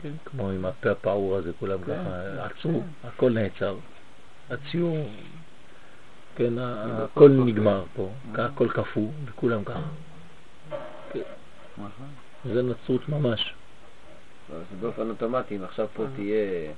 כן, 0.02 0.12
כמו 0.24 0.50
עם 0.50 0.64
הפה 0.64 0.90
הפעור 0.90 1.36
הזה, 1.36 1.52
כולם 1.58 1.78
כן, 1.78 1.84
ככה 1.84 2.22
כן, 2.36 2.38
עצרו, 2.38 2.82
הכל 3.04 3.32
נעצר. 3.32 3.76
הציור, 4.50 5.08
כן, 6.36 6.58
הכל 6.58 7.30
נגמר 7.30 7.84
פה, 7.94 8.10
הכל 8.34 8.68
קפוא, 8.68 9.08
וכולם 9.24 9.64
ככה. 9.64 9.88
נכון. 11.78 12.06
זה 12.44 12.62
נצרות 12.62 13.08
ממש. 13.08 13.54
זה 14.48 14.76
באופן 14.80 15.10
אוטומטי, 15.10 15.56
אם 15.56 15.64
עכשיו 15.64 15.88
פה 15.94 16.04
תהיה... 16.14 16.72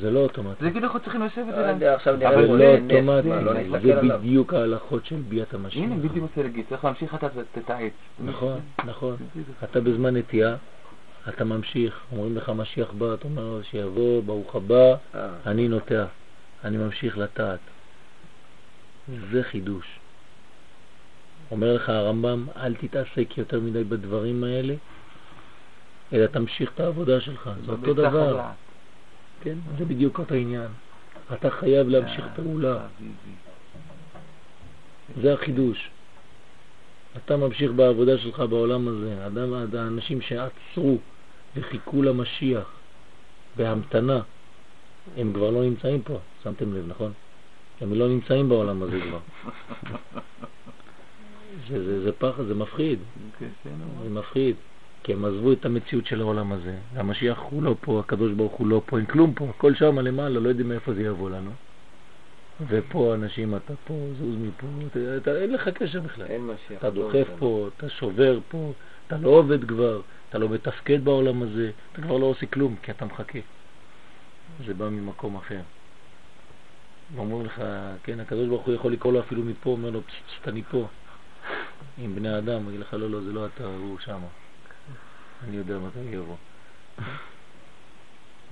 זה 0.00 0.10
לא 0.10 0.20
אוטומטי. 0.20 0.64
זה 0.64 0.70
כאילו 0.70 0.86
אנחנו 0.86 1.00
צריכים 1.00 1.22
לשבת 1.22 1.54
לא 1.54 1.70
אליהם. 1.70 1.94
עכשיו 1.94 2.16
נראה 2.16 2.34
אבל 2.34 2.44
לא 2.44 2.64
אוטומטי, 2.64 3.28
לא 3.44 3.78
זה 3.78 4.00
בדיוק 4.02 4.54
ההלכות 4.54 5.06
של 5.06 5.16
ביאת 5.28 5.54
המשיח. 5.54 5.82
הנה, 5.82 5.96
בדיוק 5.96 6.16
רוצה 6.28 6.42
להגיד, 6.42 6.64
צריך 6.68 6.84
להמשיך 6.84 7.14
אתה 7.14 7.26
את 7.58 7.70
העץ. 7.70 7.92
נכון, 8.24 8.60
נכון. 8.84 9.16
אתה 9.64 9.80
בזמן 9.80 10.16
נטייה, 10.16 10.56
אתה 11.28 11.44
ממשיך, 11.44 12.00
אומרים 12.12 12.36
לך 12.36 12.52
משיח 12.56 12.92
בא, 12.98 13.14
אתה 13.14 13.24
אומר 13.24 13.42
לו 13.42 13.62
שיבוא, 13.62 14.22
ברוך 14.22 14.56
הבא, 14.56 14.94
אה. 15.14 15.28
אני 15.46 15.68
נוטע, 15.68 16.04
אני 16.64 16.76
ממשיך 16.76 17.18
לטעת. 17.18 17.58
זה 19.32 19.42
חידוש. 19.42 19.98
אומר 21.50 21.74
לך 21.74 21.88
הרמב"ם, 21.88 22.46
אל 22.56 22.74
תתעסק 22.74 23.38
יותר 23.38 23.60
מדי 23.60 23.84
בדברים 23.84 24.44
האלה, 24.44 24.74
אלא 26.12 26.26
תמשיך 26.26 26.70
את 26.74 26.80
העבודה 26.80 27.20
שלך, 27.20 27.50
זה 27.66 27.72
אותו 27.72 27.94
דבר. 27.94 28.40
כן, 29.42 29.58
זה 29.78 29.84
בדיוק 29.84 30.18
אותו 30.18 30.34
עניין. 30.34 30.68
אתה 31.32 31.50
חייב 31.50 31.88
להמשיך 31.88 32.24
פעולה. 32.36 32.86
זה 35.22 35.34
החידוש. 35.34 35.90
אתה 37.16 37.36
ממשיך 37.36 37.72
בעבודה 37.72 38.18
שלך 38.18 38.40
בעולם 38.40 38.88
הזה. 38.88 39.26
אדם, 39.26 39.52
האנשים 39.74 40.20
שעצרו 40.20 40.98
וחיכו 41.56 42.02
למשיח 42.02 42.70
בהמתנה, 43.56 44.20
הם 45.16 45.32
כבר 45.32 45.50
לא 45.50 45.62
נמצאים 45.62 46.02
פה, 46.02 46.18
שמתם 46.42 46.74
לב, 46.74 46.84
נכון? 46.88 47.12
הם 47.80 47.94
לא 47.94 48.08
נמצאים 48.08 48.48
בעולם 48.48 48.82
הזה 48.82 49.00
כבר. 49.00 49.18
זה, 51.68 51.84
זה, 51.84 52.02
זה 52.02 52.12
פחד, 52.12 52.44
זה 52.44 52.54
מפחיד. 52.54 52.98
כן, 53.38 53.48
זה 54.02 54.10
מפחיד. 54.10 54.56
כי 55.02 55.12
הם 55.12 55.24
עזבו 55.24 55.52
את 55.52 55.64
המציאות 55.64 56.06
של 56.06 56.20
העולם 56.20 56.52
הזה. 56.52 56.74
המשיח 56.94 57.38
הוא 57.38 57.62
לא 57.62 57.74
פה, 57.80 58.00
הקדוש 58.00 58.32
ברוך 58.32 58.52
הוא 58.52 58.66
לא 58.66 58.82
פה, 58.86 58.98
אין 58.98 59.06
כלום 59.06 59.34
פה, 59.34 59.48
הכל 59.56 59.74
שם 59.74 59.98
למעלה, 59.98 60.40
לא 60.40 60.48
יודעים 60.48 60.68
מאיפה 60.68 60.94
זה 60.94 61.02
יבוא 61.02 61.30
לנו. 61.30 61.50
ופה 62.68 63.14
אנשים, 63.14 63.56
אתה 63.56 63.72
פה, 63.84 63.94
זוז 64.18 64.36
מפה, 64.36 64.66
אתה, 64.86 65.16
אתה, 65.16 65.36
אין 65.36 65.52
לך 65.52 65.68
קשר 65.68 66.00
בכלל. 66.00 66.26
אין 66.26 66.46
משיח. 66.46 66.78
אתה 66.78 66.90
דוחף 66.90 67.28
פה, 67.38 67.68
אתה 67.76 67.88
שובר 67.88 68.38
פה, 68.48 68.72
אתה 69.06 69.16
לא 69.16 69.28
עובד 69.28 69.64
כבר, 69.64 70.00
אתה 70.28 70.38
לא 70.38 70.48
מתפקד 70.48 71.04
בעולם 71.04 71.42
הזה, 71.42 71.70
אתה 71.92 72.02
כבר 72.02 72.18
לא 72.18 72.26
עושה 72.26 72.46
כלום, 72.46 72.76
כי 72.82 72.90
אתה 72.90 73.04
מחכה. 73.04 73.38
זה 74.66 74.74
בא 74.74 74.88
ממקום 74.88 75.36
אחר. 75.36 75.60
אומרים 77.18 77.46
לך, 77.46 77.62
כן, 78.02 78.20
הקדוש 78.20 78.48
ברוך 78.48 78.66
הוא 78.66 78.74
יכול 78.74 78.92
לקרוא 78.92 79.12
לו 79.12 79.20
אפילו 79.20 79.42
מפה, 79.42 79.70
אומר 79.70 79.90
לו, 79.90 80.00
פסט, 80.02 80.48
אני 80.48 80.62
פה. 80.70 80.86
עם 81.98 82.14
בני 82.14 82.38
אדם, 82.38 82.62
הוא 82.62 82.70
יגיד 82.70 82.80
לך, 82.80 82.94
לא, 82.94 83.10
לא, 83.10 83.20
זה 83.20 83.32
לא 83.32 83.46
אתה, 83.46 83.64
הוא 83.64 83.98
שמה. 83.98 84.41
אני 85.42 85.56
יודע 85.56 85.78
מתי 85.78 85.98
יבוא. 85.98 86.36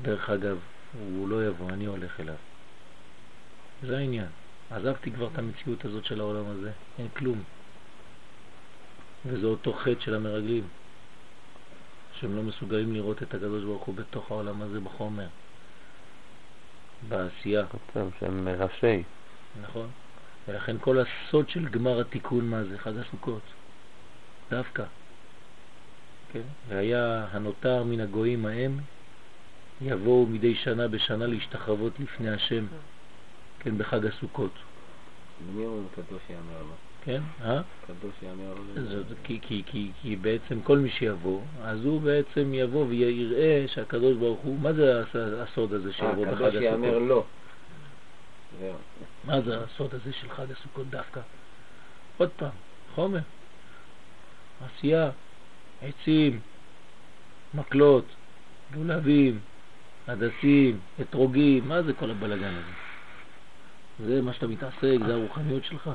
דרך 0.03 0.31
אגב, 0.31 0.59
הוא 0.93 1.29
לא 1.29 1.47
יבוא, 1.47 1.69
אני 1.71 1.85
הולך 1.87 2.21
אליו. 2.21 2.35
זה 3.83 3.99
העניין. 3.99 4.29
עזבתי 4.71 5.11
כבר 5.11 5.29
את 5.33 5.39
המציאות 5.39 5.85
הזאת 5.85 6.05
של 6.05 6.21
העולם 6.21 6.47
הזה, 6.47 6.71
אין 6.99 7.09
כלום. 7.09 7.43
וזה 9.27 9.47
אותו 9.47 9.73
חטא 9.73 10.01
של 10.01 10.15
המרגלים, 10.15 10.65
שהם 12.21 12.37
לא 12.37 12.43
מסוגלים 12.43 12.95
לראות 12.95 13.23
את 13.23 13.35
הקדוש 13.35 13.65
ברוך 13.65 13.85
הוא 13.85 13.95
בתוך 13.95 14.31
העולם 14.31 14.63
הזה 14.63 14.81
בחומר, 14.81 15.27
בעשייה. 17.09 17.67
שהם 18.21 18.45
מראשי. 18.45 19.03
נכון. 19.63 19.89
ולכן 20.49 20.77
כל 20.81 20.99
הסוד 20.99 21.49
של 21.49 21.69
גמר 21.69 22.01
התיקון, 22.01 22.51
מה 22.51 22.65
זה? 22.65 22.79
חג 22.79 22.97
הסוכות. 22.97 23.43
דווקא. 24.51 24.85
כן? 26.33 26.41
והיה 26.69 27.27
הנותר 27.33 27.85
מן 27.85 28.01
הגויים 28.01 28.47
ההם, 28.47 28.79
יבואו 29.81 30.27
מדי 30.27 30.55
שנה 30.55 30.89
בשנה 30.89 31.27
להשתחוות 31.27 32.01
לפני 32.01 32.31
השם, 32.31 32.67
כן, 33.59 33.79
בחג 33.79 34.07
הסוכות. 34.07 34.53
מי 35.55 35.67
אומרים 35.67 35.87
קדוש 35.95 36.21
יאמר 36.31 36.63
לו? 36.63 36.75
כן, 37.05 37.23
אה? 37.45 37.61
קדוש 37.87 38.13
יאמר 38.23 38.55
לו. 38.55 39.03
כי, 39.25 39.39
כי, 39.43 39.63
כי, 39.67 39.91
כי 40.03 40.17
בעצם 40.17 40.61
כל 40.63 40.79
מי 40.79 40.91
שיבוא, 40.91 41.41
אז 41.63 41.85
הוא 41.85 42.01
בעצם 42.01 42.55
יבוא 42.55 42.87
ויראה 42.89 43.65
שהקדוש 43.69 44.17
ברוך 44.17 44.41
הוא, 44.41 44.59
מה 44.61 44.73
זה 44.73 45.03
הסוד 45.43 45.73
הזה 45.73 45.93
שיבוא 45.93 46.27
בחג 46.27 46.33
הסוכות? 46.33 46.47
הקדוש 46.47 46.63
יאמר 46.63 46.99
לו. 46.99 47.25
מה 49.25 49.41
זה 49.41 49.65
הסוד 49.65 49.95
הזה 49.95 50.13
של 50.13 50.29
חג 50.29 50.51
הסוכות 50.53 50.91
דווקא? 50.91 51.21
עוד 52.19 52.31
פעם, 52.37 52.51
חומר, 52.95 53.21
עשייה, 54.65 55.11
עצים, 55.83 56.41
מקלות, 57.55 58.05
לולבים, 58.75 59.39
הדסים, 60.09 60.79
אתרוגים, 61.01 61.69
מה 61.69 61.83
זה 61.83 61.93
כל 61.93 62.11
הבלגן 62.11 62.55
הזה? 62.55 62.73
זה 64.07 64.23
מה 64.23 64.33
שאתה 64.33 64.47
מתעסק, 64.47 64.97
זה 65.07 65.15
הרוחניות 65.15 65.65
שלך. 65.65 65.91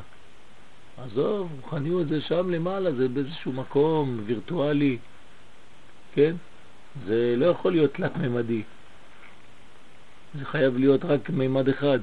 עזוב, 0.98 1.52
רוחניות 1.62 2.08
זה 2.08 2.22
שם 2.22 2.50
למעלה, 2.50 2.92
זה 2.92 3.08
באיזשהו 3.08 3.52
מקום 3.52 4.20
וירטואלי, 4.26 4.98
כן? 6.14 6.36
זה 7.06 7.36
לא 7.38 7.46
יכול 7.46 7.72
להיות 7.72 7.94
תלת-ממדי. 7.94 8.62
זה 10.40 10.46
חייב 10.46 10.78
להיות 10.78 11.06
רק 11.06 11.30
מימד 11.30 11.70
אחד. 11.70 12.00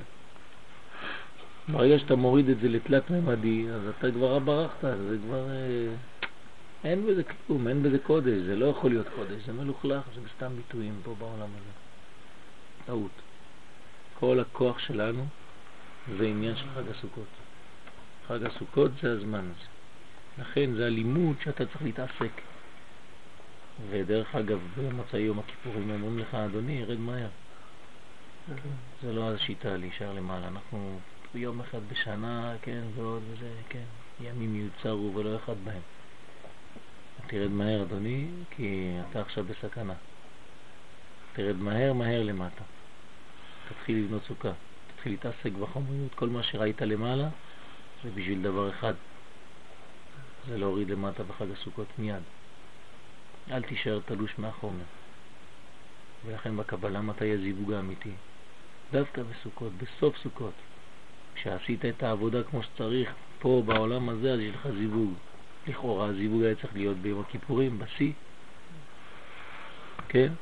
ברגע 1.68 1.98
שאתה 1.98 2.16
מוריד 2.16 2.48
את 2.48 2.60
זה 2.60 2.68
לתלת-ממדי, 2.68 3.66
אז 3.70 3.80
אתה 3.98 4.10
כבר 4.10 4.38
ברחת, 4.38 4.84
זה 5.08 5.16
כבר... 5.26 5.46
אין 6.84 7.06
בזה 7.06 7.22
כלום, 7.24 7.68
אין 7.68 7.82
בזה 7.82 7.98
קודש, 7.98 8.42
זה 8.46 8.56
לא 8.56 8.66
יכול 8.66 8.90
להיות 8.90 9.06
קודש, 9.16 9.42
זה 9.46 9.52
מלוכלך, 9.52 10.02
זה 10.14 10.20
סתם 10.36 10.56
ביטויים 10.56 11.00
פה 11.04 11.14
בעולם 11.18 11.48
הזה. 11.48 11.70
טעות. 12.86 13.10
כל 14.18 14.40
הכוח 14.40 14.78
שלנו 14.78 15.26
זה 16.18 16.24
עניין 16.26 16.56
של 16.56 16.66
חג 16.74 16.88
הסוכות. 16.90 17.26
חג 18.28 18.44
הסוכות 18.44 18.90
זה 19.02 19.12
הזמן 19.12 19.44
הזה. 19.44 19.68
לכן 20.38 20.74
זה 20.74 20.86
הלימוד 20.86 21.36
שאתה 21.44 21.66
צריך 21.66 21.82
להתעסק. 21.82 22.32
ודרך 23.90 24.34
אגב, 24.34 24.60
במוצאי 24.76 25.20
יום 25.20 25.38
הכיפורים 25.38 25.90
אומרים 25.90 26.18
לך, 26.18 26.34
אדוני, 26.34 26.72
ירד 26.72 26.98
מהר. 26.98 27.28
זה 29.02 29.12
לא 29.12 29.34
השיטה 29.34 29.76
להישאר 29.76 30.12
למעלה. 30.12 30.48
אנחנו 30.48 30.98
יום 31.34 31.60
אחד 31.60 31.80
בשנה, 31.88 32.54
כן, 32.62 32.82
ועוד 32.94 33.22
וזה, 33.32 33.52
כן, 33.68 33.84
ימים 34.20 34.52
מיוצרו 34.52 35.12
ולא 35.14 35.36
אחד 35.36 35.54
בהם. 35.64 35.80
תרד 37.26 37.50
מהר, 37.50 37.82
אדוני, 37.82 38.26
כי 38.50 38.96
אתה 39.10 39.20
עכשיו 39.20 39.44
בסכנה. 39.44 39.94
תרד 41.32 41.56
מהר 41.56 41.92
מהר 41.92 42.22
למטה. 42.22 42.64
תתחיל 43.68 44.04
לבנות 44.04 44.22
סוכה, 44.24 44.52
תתחיל 44.94 45.12
להתעסק 45.12 45.52
בחומריות. 45.60 46.14
כל 46.14 46.28
מה 46.28 46.42
שראית 46.42 46.82
למעלה 46.82 47.28
זה 48.04 48.10
בשביל 48.10 48.42
דבר 48.42 48.70
אחד, 48.70 48.94
זה 50.48 50.58
להוריד 50.58 50.90
למטה 50.90 51.22
בחג 51.22 51.46
הסוכות 51.50 51.86
מיד. 51.98 52.22
אל 53.50 53.62
תישאר 53.62 54.00
תלוש 54.06 54.38
מהחומר. 54.38 54.84
ולכן 56.26 56.56
בקבלה 56.56 57.00
מתי 57.00 57.32
הזיווג 57.32 57.72
האמיתי? 57.72 58.10
דווקא 58.92 59.22
בסוכות, 59.22 59.72
בסוף 59.72 60.16
סוכות. 60.16 60.52
כשעשית 61.34 61.84
את 61.84 62.02
העבודה 62.02 62.42
כמו 62.42 62.62
שצריך, 62.62 63.10
פה 63.38 63.62
בעולם 63.66 64.08
הזה, 64.08 64.32
אז 64.32 64.40
יש 64.40 64.54
לך 64.54 64.68
זיווג. 64.78 65.14
לכאורה 65.66 66.06
הזיווג 66.06 66.42
היה 66.42 66.54
צריך 66.54 66.74
להיות 66.74 66.96
ביום 66.96 67.20
הכיפורים, 67.20 67.78
בשיא. 67.78 68.12
כן? 70.08 70.32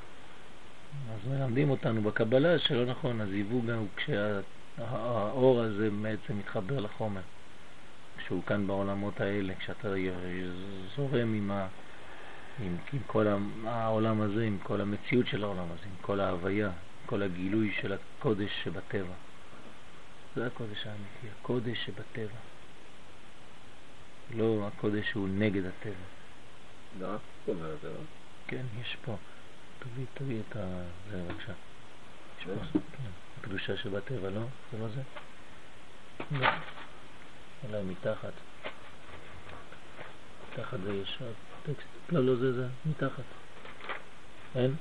אז 1.14 1.28
מלמדים 1.28 1.70
אותנו 1.70 2.02
בקבלה 2.02 2.58
שלא 2.58 2.84
נכון, 2.84 3.20
הזיווג 3.20 3.70
הוא 3.70 3.86
כשהאור 3.96 5.60
הזה 5.60 5.88
בעצם 6.02 6.38
מתחבר 6.38 6.80
לחומר. 6.80 7.20
כשהוא 8.18 8.42
כאן 8.46 8.66
בעולמות 8.66 9.20
האלה, 9.20 9.54
כשאתה 9.54 9.88
זורם 10.96 11.34
עם, 11.34 11.50
ה, 11.50 11.66
עם, 12.60 12.76
עם 12.92 13.00
כל 13.06 13.26
העולם 13.64 14.20
הזה, 14.20 14.44
עם 14.44 14.58
כל 14.62 14.80
המציאות 14.80 15.26
של 15.26 15.44
העולם 15.44 15.64
הזה, 15.64 15.84
עם 15.84 15.96
כל 16.02 16.20
ההוויה, 16.20 16.66
עם 16.66 17.06
כל 17.06 17.22
הגילוי 17.22 17.72
של 17.80 17.92
הקודש 17.92 18.50
שבטבע. 18.64 19.14
זה 20.36 20.46
הקודש 20.46 20.86
האמיתי, 20.86 21.26
הקודש 21.40 21.86
שבטבע. 21.86 22.49
לא 24.36 24.66
הקודש 24.66 25.10
שהוא 25.10 25.28
נגד 25.28 25.62
הטבע. 25.64 25.94
לא, 27.00 27.08
זאת 27.12 27.48
אומרת, 27.48 27.84
לא. 27.84 27.90
כן, 28.46 28.66
יש 28.80 28.96
פה. 29.04 29.16
תביא, 29.78 30.06
תביא 30.14 30.40
את 30.48 30.56
ה... 30.56 30.82
זה 31.10 31.22
בבקשה. 31.22 31.52
יש 32.38 32.44
פה, 32.44 32.52
כן. 32.72 33.10
הקדושה 33.40 33.76
שבטבע, 33.76 34.30
לא? 34.30 34.42
זה 34.72 34.78
לא 34.78 34.88
זה? 34.88 35.02
לא. 36.30 36.48
אולי 37.68 37.82
מתחת. 37.82 38.32
מתחת 40.52 40.78
זה 40.84 40.94
יש 40.94 41.22
טקסט. 41.62 41.86
לא, 42.12 42.24
לא 42.24 42.36
זה, 42.36 42.52
זה 42.52 42.68
מתחת. 42.86 43.24
אין? 44.54 44.74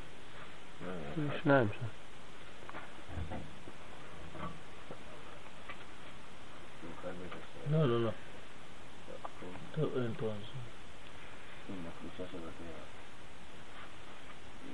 שניים 1.44 1.68
שם. 1.80 1.86
לא, 7.72 7.90
לא, 7.90 8.04
לא. 8.04 8.12
טוב, 9.80 9.98
אין 9.98 10.13
פה. 10.18 10.26
אז- 10.26 10.34
הקדושה 11.70 12.32
של 12.32 12.38
הטבע. 12.38 12.84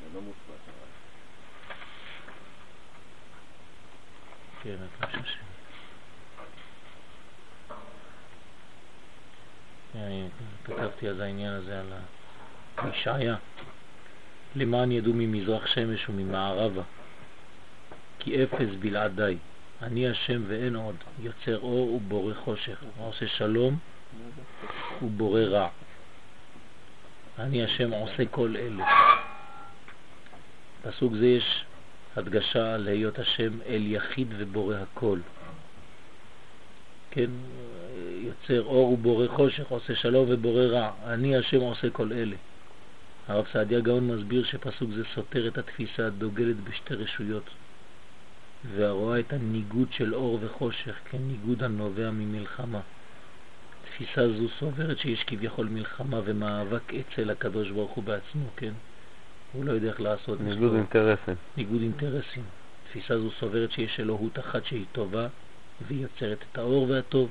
זה 0.02 0.16
לא 0.16 0.22
מוצבע 0.22 0.54
אבל. 0.66 0.88
כן, 4.64 4.76
שלי. 5.26 5.46
אני 9.96 10.30
כתבתי 10.64 11.10
אז 11.10 11.20
העניין 11.20 11.54
הזה 11.54 11.80
על 11.80 11.94
הישעיה. 12.78 13.36
למען 14.56 14.92
ידעו 14.92 15.14
ממזרח 15.16 15.66
שמש 15.66 16.10
וממערבה, 16.10 16.84
כי 18.20 18.44
אפס 18.44 18.76
בלעדיי. 18.80 19.38
אני 19.82 20.10
השם 20.10 20.44
ואין 20.48 20.76
עוד, 20.76 20.96
יוצר 21.20 21.60
אור 21.60 21.94
ובורא 21.94 22.34
חושך, 22.34 22.84
עושה 22.98 23.28
שלום 23.28 23.80
ובורא 25.02 25.42
רע. 25.42 25.70
אני 27.40 27.64
השם 27.64 27.92
עושה 27.92 28.26
כל 28.32 28.56
אלה. 28.58 28.86
פסוק 30.82 31.14
זה 31.14 31.28
יש 31.28 31.66
הדגשה 32.16 32.74
על 32.74 32.88
היות 32.88 33.20
השם 33.20 33.62
אל 33.66 33.82
יחיד 33.86 34.28
ובורא 34.38 34.76
הכל. 34.76 35.20
כן, 37.12 37.30
יוצר 37.98 38.64
אור 38.64 38.92
ובורא 38.92 39.28
חושך, 39.28 39.68
עושה 39.68 39.96
שלום 39.96 40.26
ובורא 40.30 40.64
רע. 40.64 40.92
אני 41.04 41.36
השם 41.36 41.60
עושה 41.60 41.90
כל 41.90 42.14
אלה. 42.14 42.36
הרב 43.28 43.46
סעדיה 43.54 43.80
גאון 43.80 44.08
מסביר 44.08 44.44
שפסוק 44.44 44.90
זה 44.96 45.04
סותר 45.16 45.48
את 45.48 45.58
התפיסה 45.58 46.08
הדוגלת 46.08 46.56
בשתי 46.64 46.94
רשויות 46.94 47.50
והרואה 48.76 49.20
את 49.20 49.34
הניגוד 49.34 49.88
של 49.92 50.16
אור 50.16 50.40
וחושך 50.42 50.96
כניגוד 51.12 51.64
הנובע 51.64 52.12
ממלחמה. 52.12 52.80
תפיסה 53.96 54.28
זו 54.30 54.50
סוברת 54.60 54.98
שיש 54.98 55.24
כביכול 55.24 55.68
מלחמה 55.68 56.22
ומאבק 56.26 56.94
אצל 56.94 57.30
הקדוש 57.30 57.72
ברוך 57.72 57.92
הוא 57.92 58.04
בעצמו, 58.04 58.46
כן? 58.58 58.74
הוא 59.54 59.66
לא 59.66 59.72
יודע 59.72 59.88
איך 59.88 60.02
לעשות 60.02 60.42
ניגוד. 60.42 60.74
אינטרסים. 60.74 61.36
ניגוד 61.58 61.82
אינטרסים. 61.82 62.44
תפיסה 62.90 63.20
זו 63.20 63.32
סוברת 63.32 63.72
שיש 63.72 64.00
אלוהות 64.00 64.40
אחת 64.40 64.66
שהיא 64.66 64.86
טובה 64.92 65.28
והיא 65.88 66.02
יוצרת 66.02 66.38
את 66.52 66.58
האור 66.58 66.90
והטוב, 66.90 67.30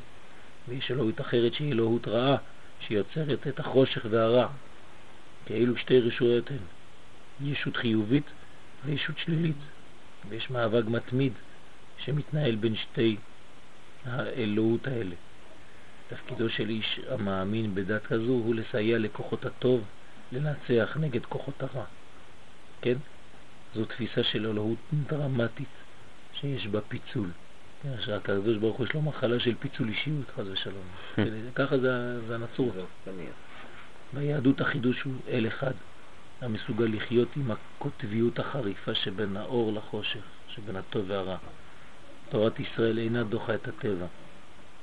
ויש 0.69 0.91
אלוהות 0.91 1.21
אחרת 1.21 1.55
שהיא 1.55 1.73
אלוהות 1.73 2.09
רעה 2.09 2.37
שיוצרת 2.81 3.47
את 3.47 3.61
החושך 3.61 4.07
והרע. 4.11 4.49
כאילו 5.47 5.77
שתי 5.77 6.01
רשויות 6.01 6.51
הן, 6.51 7.47
ישות 7.49 7.77
חיובית 7.77 8.27
וישות 8.85 9.19
שלילית, 9.19 9.57
ויש 10.29 10.51
מאבק 10.51 10.85
מתמיד 10.85 11.33
שמתנהל 12.05 12.55
בין 12.55 12.77
שתי 12.77 13.17
האלוהות 14.05 14.87
האלה. 14.87 15.15
תפקידו 16.09 16.49
של 16.49 16.69
איש 16.69 17.01
המאמין 17.09 17.75
בדת 17.75 18.07
כזו 18.07 18.33
הוא 18.33 18.55
לסייע 18.55 18.99
לכוחות 18.99 19.47
הטוב 19.47 19.85
לנצח 20.33 20.97
נגד 21.01 21.25
כוחות 21.25 21.63
הרע. 21.63 21.85
כן? 22.83 22.97
זו 23.75 23.85
תפיסה 23.85 24.23
של 24.23 24.47
אלוהות 24.47 24.79
דרמטית 25.09 25.69
שיש 26.33 26.67
בה 26.67 26.81
פיצול. 26.81 27.29
כן, 27.83 27.95
שהקדוש 28.01 28.57
ברוך 28.57 28.77
הוא 28.77 28.87
יש 28.87 28.95
לו 28.95 29.03
מחלה 29.03 29.41
של 29.41 29.55
פיצול 29.55 29.89
אישיות, 29.89 30.31
חס 30.37 30.45
ושלום. 30.53 30.87
ככה 31.55 31.79
זה, 31.79 32.21
זה 32.29 32.35
הנצרות. 32.35 32.75
ביהדות 34.13 34.61
החידוש 34.61 35.03
הוא 35.03 35.15
אל 35.29 35.47
אחד, 35.47 35.73
המסוגל 36.41 36.97
לחיות 36.97 37.29
עם 37.37 37.51
הקוטביות 37.51 38.39
החריפה 38.39 38.95
שבין 38.95 39.37
האור 39.37 39.73
לחושך, 39.73 40.25
שבין 40.49 40.77
הטוב 40.77 41.05
והרע. 41.11 41.37
תורת 42.31 42.61
ישראל 42.61 42.99
אינה 42.99 43.25
דוחה 43.25 43.55
את 43.55 43.69
הטבע. 43.69 44.07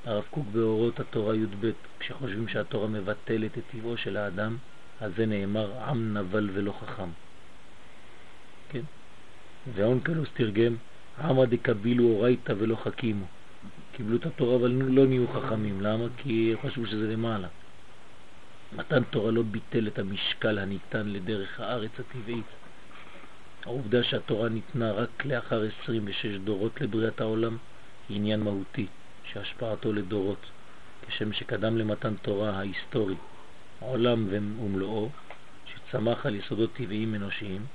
הרב 0.05 0.23
קוק 0.29 0.45
באורות 0.51 0.99
התורה 0.99 1.35
י"ב, 1.35 1.71
כשחושבים 1.99 2.47
שהתורה 2.47 2.87
מבטלת 2.87 3.57
את 3.57 3.63
טבעו 3.71 3.97
של 3.97 4.17
האדם, 4.17 4.57
אז 5.01 5.11
זה 5.17 5.25
נאמר 5.25 5.83
עם 5.83 6.17
נבל 6.17 6.49
ולא 6.53 6.71
חכם. 6.71 7.09
כן? 8.69 8.81
ואונקלוס 9.75 10.29
תרגם 10.33 10.75
עמא 11.19 11.45
דקבילו 11.45 12.03
אורייתא 12.03 12.53
ולא 12.57 12.75
חכימו. 12.75 13.25
קיבלו 13.95 14.17
את 14.17 14.25
התורה 14.25 14.55
אבל 14.55 14.71
לא 14.71 15.05
נהיו 15.05 15.27
חכמים. 15.27 15.81
למה? 15.81 16.05
כי 16.17 16.53
חשבו 16.63 16.85
שזה 16.85 17.13
למעלה. 17.13 17.47
מתן 18.75 19.03
תורה 19.03 19.31
לא 19.31 19.41
ביטל 19.41 19.87
את 19.87 19.99
המשקל 19.99 20.59
הניתן 20.59 21.07
לדרך 21.07 21.59
הארץ 21.59 21.91
הטבעית. 21.99 22.45
העובדה 23.65 24.03
שהתורה 24.03 24.49
ניתנה 24.49 24.91
רק 24.91 25.25
לאחר 25.25 25.63
26 25.83 26.25
דורות 26.25 26.81
לבריאת 26.81 27.21
העולם 27.21 27.57
היא 28.09 28.17
עניין 28.17 28.39
מהותי, 28.39 28.87
שהשפעתו 29.34 29.94
לדורות, 29.94 30.46
כשם 31.08 31.34
שקדם 31.34 31.78
למתן 31.78 32.13
תורה 32.22 32.50
ההיסטורי, 32.50 33.15
עולם 33.80 34.28
ומלואו, 34.30 35.10
שצמח 35.65 36.26
על 36.26 36.36
יסודות 36.36 36.70
טבעיים 36.74 37.15
אנושיים, 37.15 37.65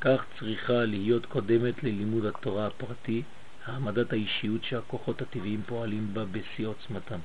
כך 0.00 0.24
צריכה 0.38 0.84
להיות 0.84 1.26
קודמת 1.26 1.82
ללימוד 1.82 2.26
התורה 2.26 2.66
הפרטי, 2.66 3.22
העמדת 3.64 4.12
האישיות 4.12 4.64
שהכוחות 4.64 5.22
הטבעיים 5.22 5.62
פועלים 5.66 6.14
בה 6.14 6.24
בשיא 6.24 6.66
עוצמתם. 6.66 7.18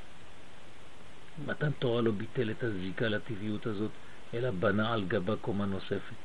מתן 1.47 1.71
תורה 1.80 2.02
לא 2.02 2.12
ביטל 2.12 2.52
את 2.52 2.63
הזיקה 2.63 3.08
לטבעיות 3.08 3.65
הזאת, 3.67 3.91
אלא 4.34 4.52
בנה 4.52 4.93
על 4.93 5.06
גבה 5.08 5.36
קומה 5.36 5.65
נוספת. 5.65 6.19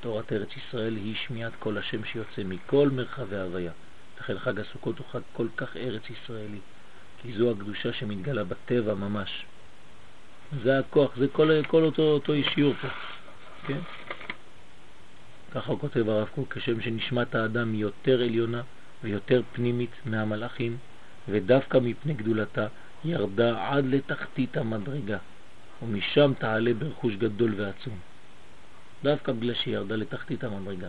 תורת 0.00 0.32
ארץ 0.32 0.48
ישראל 0.56 0.96
היא 0.96 1.16
שמיעת 1.26 1.52
כל 1.58 1.78
השם 1.78 2.04
שיוצא 2.04 2.42
מכל 2.44 2.88
מרחבי 2.92 3.36
ההוויה. 3.36 3.72
לכן 4.20 4.38
חג 4.38 4.60
הסוכות 4.60 4.98
הוא 4.98 5.06
חג 5.06 5.20
כל 5.32 5.48
כך 5.56 5.76
ארץ 5.76 6.02
ישראלי, 6.10 6.60
כי 7.22 7.32
זו 7.32 7.50
הקדושה 7.50 7.92
שמתגלה 7.92 8.44
בטבע 8.44 8.94
ממש. 8.94 9.44
זה 10.62 10.78
הכוח, 10.78 11.16
זה 11.16 11.28
כל, 11.28 11.62
כל 11.66 11.84
אותו, 11.84 12.02
אותו 12.02 12.32
שיעור 12.54 12.74
פה, 12.80 12.88
כן? 13.66 13.78
ככה 15.52 15.72
הוא 15.72 15.80
כותב 15.80 16.08
הרב 16.08 16.28
קוק, 16.34 16.54
כשם 16.54 16.80
שנשמת 16.80 17.34
האדם 17.34 17.72
היא 17.72 17.80
יותר 17.80 18.22
עליונה 18.22 18.62
ויותר 19.04 19.42
פנימית 19.52 19.90
מהמלאכים, 20.06 20.76
ודווקא 21.28 21.78
מפני 21.78 22.14
גדולתה 22.14 22.66
ירדה 23.04 23.68
עד 23.68 23.84
לתחתית 23.86 24.56
המדרגה, 24.56 25.18
ומשם 25.82 26.32
תעלה 26.38 26.74
ברכוש 26.74 27.14
גדול 27.14 27.54
ועצום. 27.56 27.98
דווקא 29.02 29.32
בגלל 29.32 29.54
שהיא 29.54 29.74
ירדה 29.74 29.96
לתחתית 29.96 30.44
המדרגה. 30.44 30.88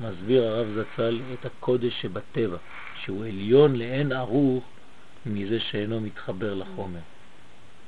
מסביר 0.00 0.44
הרב 0.44 0.66
זצ"ל 0.76 1.20
את 1.32 1.46
הקודש 1.46 2.02
שבטבע, 2.02 2.56
שהוא 3.02 3.24
עליון 3.24 3.76
לאין 3.76 4.12
ערוך 4.12 4.64
מזה 5.26 5.60
שאינו 5.60 6.00
מתחבר 6.00 6.54
לחומר. 6.54 7.00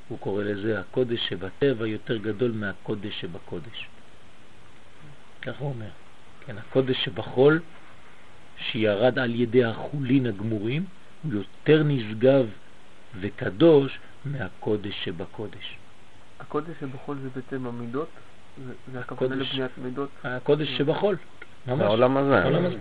הוא 0.07 0.19
קורא 0.19 0.43
לזה 0.43 0.79
הקודש 0.79 1.19
שבטבע 1.29 1.87
יותר 1.87 2.17
גדול 2.17 2.51
מהקודש 2.51 3.21
שבקודש. 3.21 3.87
ככה 5.41 5.59
הוא 5.59 5.69
אומר. 5.69 5.89
כן, 6.45 6.57
הקודש 6.57 7.05
שבחול, 7.05 7.59
שירד 8.57 9.19
על 9.19 9.35
ידי 9.35 9.63
החולין 9.65 10.25
הגמורים, 10.25 10.85
הוא 11.23 11.33
יותר 11.33 11.83
נשגב 11.83 12.45
וקדוש 13.21 13.99
מהקודש 14.25 15.05
שבקודש. 15.05 15.77
הקודש 16.39 16.75
שבחול 16.79 17.17
זה 17.23 17.29
בעצם 17.29 17.67
המידות? 17.67 18.09
זה- 18.57 18.99
הכוונה 18.99 19.35
הקודש- 19.35 19.53
לבניית 19.53 19.77
מידות? 19.77 20.09
הקודש 20.23 20.67
שבחול, 20.77 21.17
ממש. 21.67 21.79
בעולם 21.79 22.17
הזה. 22.17 22.77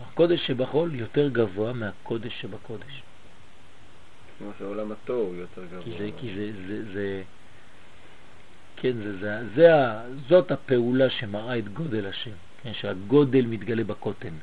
הקודש 0.00 0.46
שבחול 0.46 0.94
יותר 0.94 1.28
גבוה 1.28 1.72
מהקודש 1.72 2.40
שבקודש. 2.40 3.02
כמו 4.38 4.50
שעולם 4.58 4.92
התוהו 4.92 5.34
יותר 5.34 5.64
גבוה. 5.64 5.84
כי 5.84 5.90
זה, 5.98 6.10
כי 6.20 6.34
זה, 6.34 6.66
זה, 6.66 6.92
זה, 6.92 7.22
כן, 8.76 8.96
זה, 8.96 9.18
זה, 9.18 9.42
זה, 9.54 9.70
זאת 10.28 10.50
הפעולה 10.50 11.10
שמראה 11.10 11.58
את 11.58 11.68
גודל 11.68 12.06
השם, 12.06 12.30
כן, 12.62 12.72
שהגודל 12.74 13.46
מתגלה 13.46 13.84
בקוטן. 13.84 14.34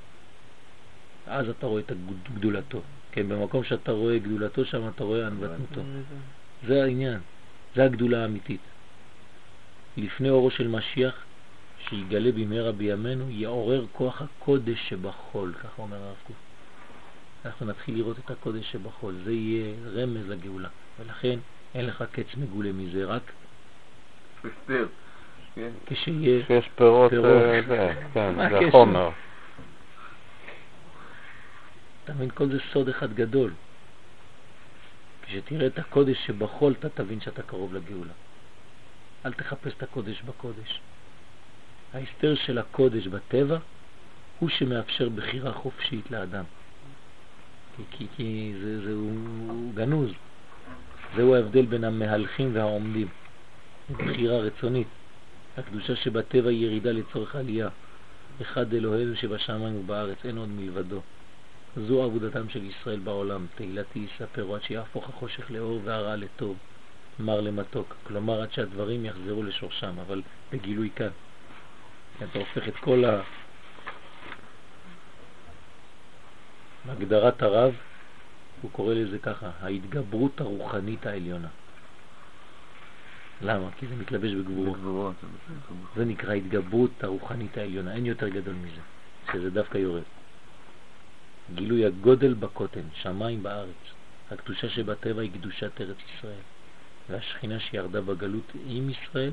אז 1.27 1.49
אתה 1.49 1.67
רואה 1.67 1.81
את 1.81 1.91
גדולתו. 2.35 2.81
כן, 3.11 3.29
במקום 3.29 3.63
שאתה 3.63 3.91
רואה 3.91 4.19
גדולתו, 4.19 4.65
שם 4.65 4.87
אתה 4.87 5.03
רואה 5.03 5.27
ענוותנותו. 5.27 5.81
זה 6.67 6.83
העניין, 6.83 7.19
זה 7.75 7.83
הגדולה 7.83 8.23
האמיתית. 8.23 8.61
לפני 9.97 10.29
אורו 10.29 10.51
של 10.51 10.67
משיח, 10.67 11.25
שיגלה 11.89 12.31
במהרה 12.31 12.71
בימינו, 12.71 13.29
יעורר 13.29 13.85
כוח 13.91 14.21
הקודש 14.21 14.89
שבחול, 14.89 15.53
כך 15.63 15.79
אומר 15.79 15.97
הרב 15.97 16.15
קוק. 16.27 16.35
אנחנו 17.45 17.65
נתחיל 17.65 17.95
לראות 17.95 18.19
את 18.19 18.31
הקודש 18.31 18.71
שבחול, 18.71 19.15
זה 19.23 19.31
יהיה 19.31 19.73
רמז 19.93 20.29
לגאולה, 20.29 20.69
ולכן 20.99 21.39
אין 21.75 21.85
לך 21.85 22.03
קץ 22.11 22.35
מגולה 22.37 22.71
מזה, 22.71 23.05
רק 23.05 23.31
הסתר. 24.39 24.87
כן. 25.55 25.69
כשיהיה, 25.85 26.45
שיש 26.47 26.69
פירות, 26.75 27.09
פירות. 27.09 27.25
אה, 27.25 27.61
זה, 27.67 27.93
כן, 28.13 28.35
מה 28.35 28.49
זה? 28.49 28.59
חומר. 28.71 29.09
אתה 32.03 32.13
מבין, 32.13 32.29
כל 32.29 32.49
זה 32.49 32.57
סוד 32.73 32.89
אחד 32.89 33.13
גדול. 33.13 33.51
כשתראה 35.21 35.67
את 35.67 35.79
הקודש 35.79 36.17
שבחול, 36.25 36.73
אתה 36.79 36.89
תבין 36.89 37.21
שאתה 37.21 37.43
קרוב 37.43 37.73
לגאולה. 37.73 38.13
אל 39.25 39.33
תחפש 39.33 39.73
את 39.77 39.83
הקודש 39.83 40.21
בקודש. 40.21 40.79
ההסתר 41.93 42.35
של 42.35 42.57
הקודש 42.57 43.07
בטבע 43.07 43.57
הוא 44.39 44.49
שמאפשר 44.49 45.09
בחירה 45.09 45.53
חופשית 45.53 46.11
לאדם. 46.11 46.43
כי, 47.77 47.83
כי, 47.91 48.07
כי 48.15 48.53
זה, 48.61 48.81
זה, 48.81 48.93
הוא, 48.93 49.11
הוא 49.49 49.73
גנוז. 49.73 50.11
זהו 51.15 51.35
ההבדל 51.35 51.65
בין 51.65 51.83
המהלכים 51.83 52.55
והעומדים. 52.55 53.07
בחירה 53.89 54.37
רצונית. 54.37 54.87
הקדושה 55.57 55.95
שבטבע 55.95 56.49
היא 56.49 56.65
ירידה 56.65 56.91
לצורך 56.91 57.35
עלייה. 57.35 57.69
אחד 58.41 58.73
אלוהינו 58.73 59.15
שבשמיים 59.15 59.75
ובארץ, 59.75 60.17
אין 60.25 60.37
עוד 60.37 60.49
מלבדו. 60.49 61.01
זו 61.87 62.03
עבודתם 62.03 62.49
של 62.49 62.63
ישראל 62.63 62.99
בעולם, 62.99 63.45
תהילתי 63.55 63.99
יספרו 63.99 64.55
עד 64.55 64.63
שיהפוך 64.63 65.09
החושך 65.09 65.51
לאור 65.51 65.81
והרע 65.83 66.15
לטוב, 66.15 66.57
מר 67.19 67.41
למתוק, 67.41 67.95
כלומר 68.03 68.41
עד 68.41 68.51
שהדברים 68.51 69.05
יחזרו 69.05 69.43
לשורשם, 69.43 69.99
אבל 69.99 70.21
בגילוי 70.51 70.89
כאן. 70.95 71.09
אתה 72.23 72.39
הופך 72.39 72.67
את 72.67 72.75
כל 72.75 73.05
ה... 73.05 73.21
בהגדרת 76.85 77.41
הרב, 77.41 77.73
הוא 78.61 78.71
קורא 78.71 78.93
לזה 78.93 79.19
ככה, 79.19 79.51
ההתגברות 79.61 80.41
הרוחנית 80.41 81.05
העליונה. 81.05 81.47
למה? 83.41 83.69
כי 83.79 83.87
זה 83.87 83.95
מתלבש 83.95 84.31
בגבורות. 84.31 84.77
גבורות. 84.77 85.15
זה 85.95 86.05
נקרא 86.05 86.33
התגברות 86.33 87.03
הרוחנית 87.03 87.57
העליונה, 87.57 87.93
אין 87.95 88.05
יותר 88.05 88.27
גדול 88.27 88.55
מזה, 88.55 88.81
שזה 89.31 89.49
דווקא 89.49 89.77
יורד. 89.77 90.03
גילוי 91.55 91.85
הגודל 91.85 92.33
בקוטן, 92.33 92.81
שמיים 92.93 93.43
בארץ. 93.43 93.81
הקדושה 94.31 94.69
שבטבע 94.69 95.21
היא 95.21 95.31
קדושת 95.31 95.81
ארץ 95.81 95.97
ישראל, 96.17 96.41
והשכינה 97.09 97.59
שירדה 97.59 98.01
בגלות 98.01 98.51
עם 98.65 98.89
ישראל 98.89 99.31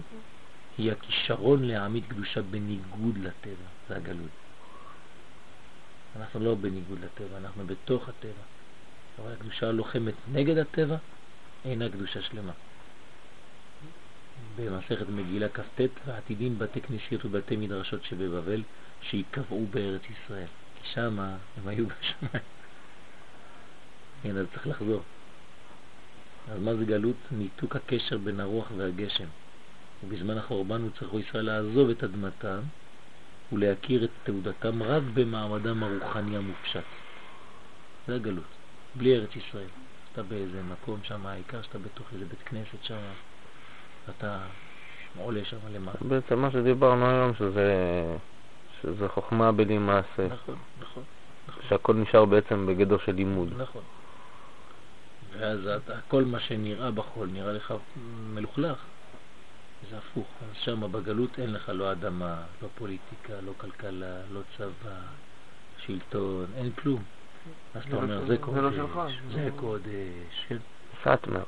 היא 0.78 0.92
הכישרון 0.92 1.64
להעמיד 1.64 2.04
קדושה 2.08 2.42
בניגוד 2.42 3.18
לטבע, 3.18 3.68
זה 3.88 3.96
הגלות. 3.96 4.30
אנחנו 6.16 6.40
לא 6.40 6.54
בניגוד 6.54 6.98
לטבע, 7.00 7.38
אנחנו 7.38 7.66
בתוך 7.66 8.08
הטבע. 8.08 8.42
אבל 9.18 9.32
הקדושה 9.32 9.68
הלוחמת 9.68 10.14
נגד 10.32 10.58
הטבע 10.58 10.96
אינה 11.64 11.88
קדושה 11.88 12.22
שלמה. 12.22 12.52
במסכת 14.56 15.08
מגילה 15.08 15.48
כ"ט, 15.48 15.80
ועתידים 16.06 16.58
בתי 16.58 16.80
כנסיות 16.80 17.24
ובתי 17.24 17.56
מדרשות 17.56 18.04
שבבבל, 18.04 18.62
שיקבעו 19.02 19.66
בארץ 19.70 20.02
ישראל. 20.02 20.46
כי 20.74 20.88
שם 20.94 21.18
הם 21.56 21.68
היו 21.68 21.86
בשמיים. 21.86 22.44
כן, 24.22 24.36
אז 24.36 24.46
צריך 24.52 24.66
לחזור. 24.66 25.02
אז 26.50 26.60
מה 26.60 26.74
זה 26.74 26.84
גלות? 26.84 27.16
ניתוק 27.32 27.76
הקשר 27.76 28.18
בין 28.18 28.40
הרוח 28.40 28.70
והגשם. 28.76 29.28
ובזמן 30.04 30.38
החורבן 30.38 30.82
הוא 30.82 30.90
צריך 30.98 31.14
ישראל 31.14 31.44
לעזוב 31.44 31.90
את 31.90 32.04
אדמתם 32.04 32.60
ולהכיר 33.52 34.04
את 34.04 34.10
תעודתם 34.24 34.82
רק 34.82 35.02
במעמדם 35.14 35.82
הרוחני 35.82 36.36
המופשט. 36.36 36.84
זה 38.06 38.14
הגלות, 38.14 38.44
בלי 38.94 39.16
ארץ 39.16 39.36
ישראל. 39.36 39.68
אתה 40.12 40.22
באיזה 40.22 40.62
מקום 40.62 41.00
שם, 41.02 41.26
העיקר 41.26 41.62
שאתה 41.62 41.78
בתוך 41.78 42.06
איזה 42.12 42.24
בית 42.24 42.42
כנסת 42.42 42.82
שם, 42.82 42.98
אתה 44.10 44.38
עולה 45.16 45.44
שם 45.44 45.56
למעלה. 45.72 45.98
בעצם 46.08 46.38
מה 46.38 46.50
שדיברנו 46.50 47.10
היום, 47.10 47.34
שזה, 47.34 47.72
שזה 48.82 49.08
חוכמה 49.08 49.52
בלי 49.52 49.78
מעשה, 49.78 50.26
נכון, 50.26 50.56
נכון, 50.80 51.02
שהכל 51.68 51.94
נשאר 51.94 52.24
בעצם 52.24 52.66
בגדר 52.66 52.98
של 52.98 53.12
לימוד. 53.12 53.54
נכון. 53.56 53.82
ואז 55.32 55.66
אתה, 55.66 55.92
כל 56.08 56.24
מה 56.24 56.40
שנראה 56.40 56.90
בחול 56.90 57.28
נראה 57.32 57.52
לך 57.52 57.74
מלוכלך. 58.34 58.84
זה 59.82 59.98
הפוך. 59.98 60.28
אז 60.42 60.56
שם 60.64 60.92
בגלות 60.92 61.38
אין 61.38 61.52
לך 61.52 61.68
לא 61.68 61.92
אדמה, 61.92 62.46
לא 62.62 62.68
פוליטיקה, 62.74 63.40
לא 63.40 63.54
כלכלה, 63.58 64.26
לא 64.26 64.40
צבא, 64.56 65.00
שלטון, 65.76 66.46
אין 66.54 66.72
כלום. 66.72 67.04
אז 67.74 67.82
אתה 67.82 67.90
זה 67.90 67.96
לא 67.96 68.02
אומר, 68.02 68.20
של- 68.20 68.26
זה 68.26 68.38
קודש, 68.38 68.74
לא. 68.76 69.34
זה 69.34 69.50
קודש. 69.56 70.44
כן. 70.48 70.56
סאטמר. 71.04 71.44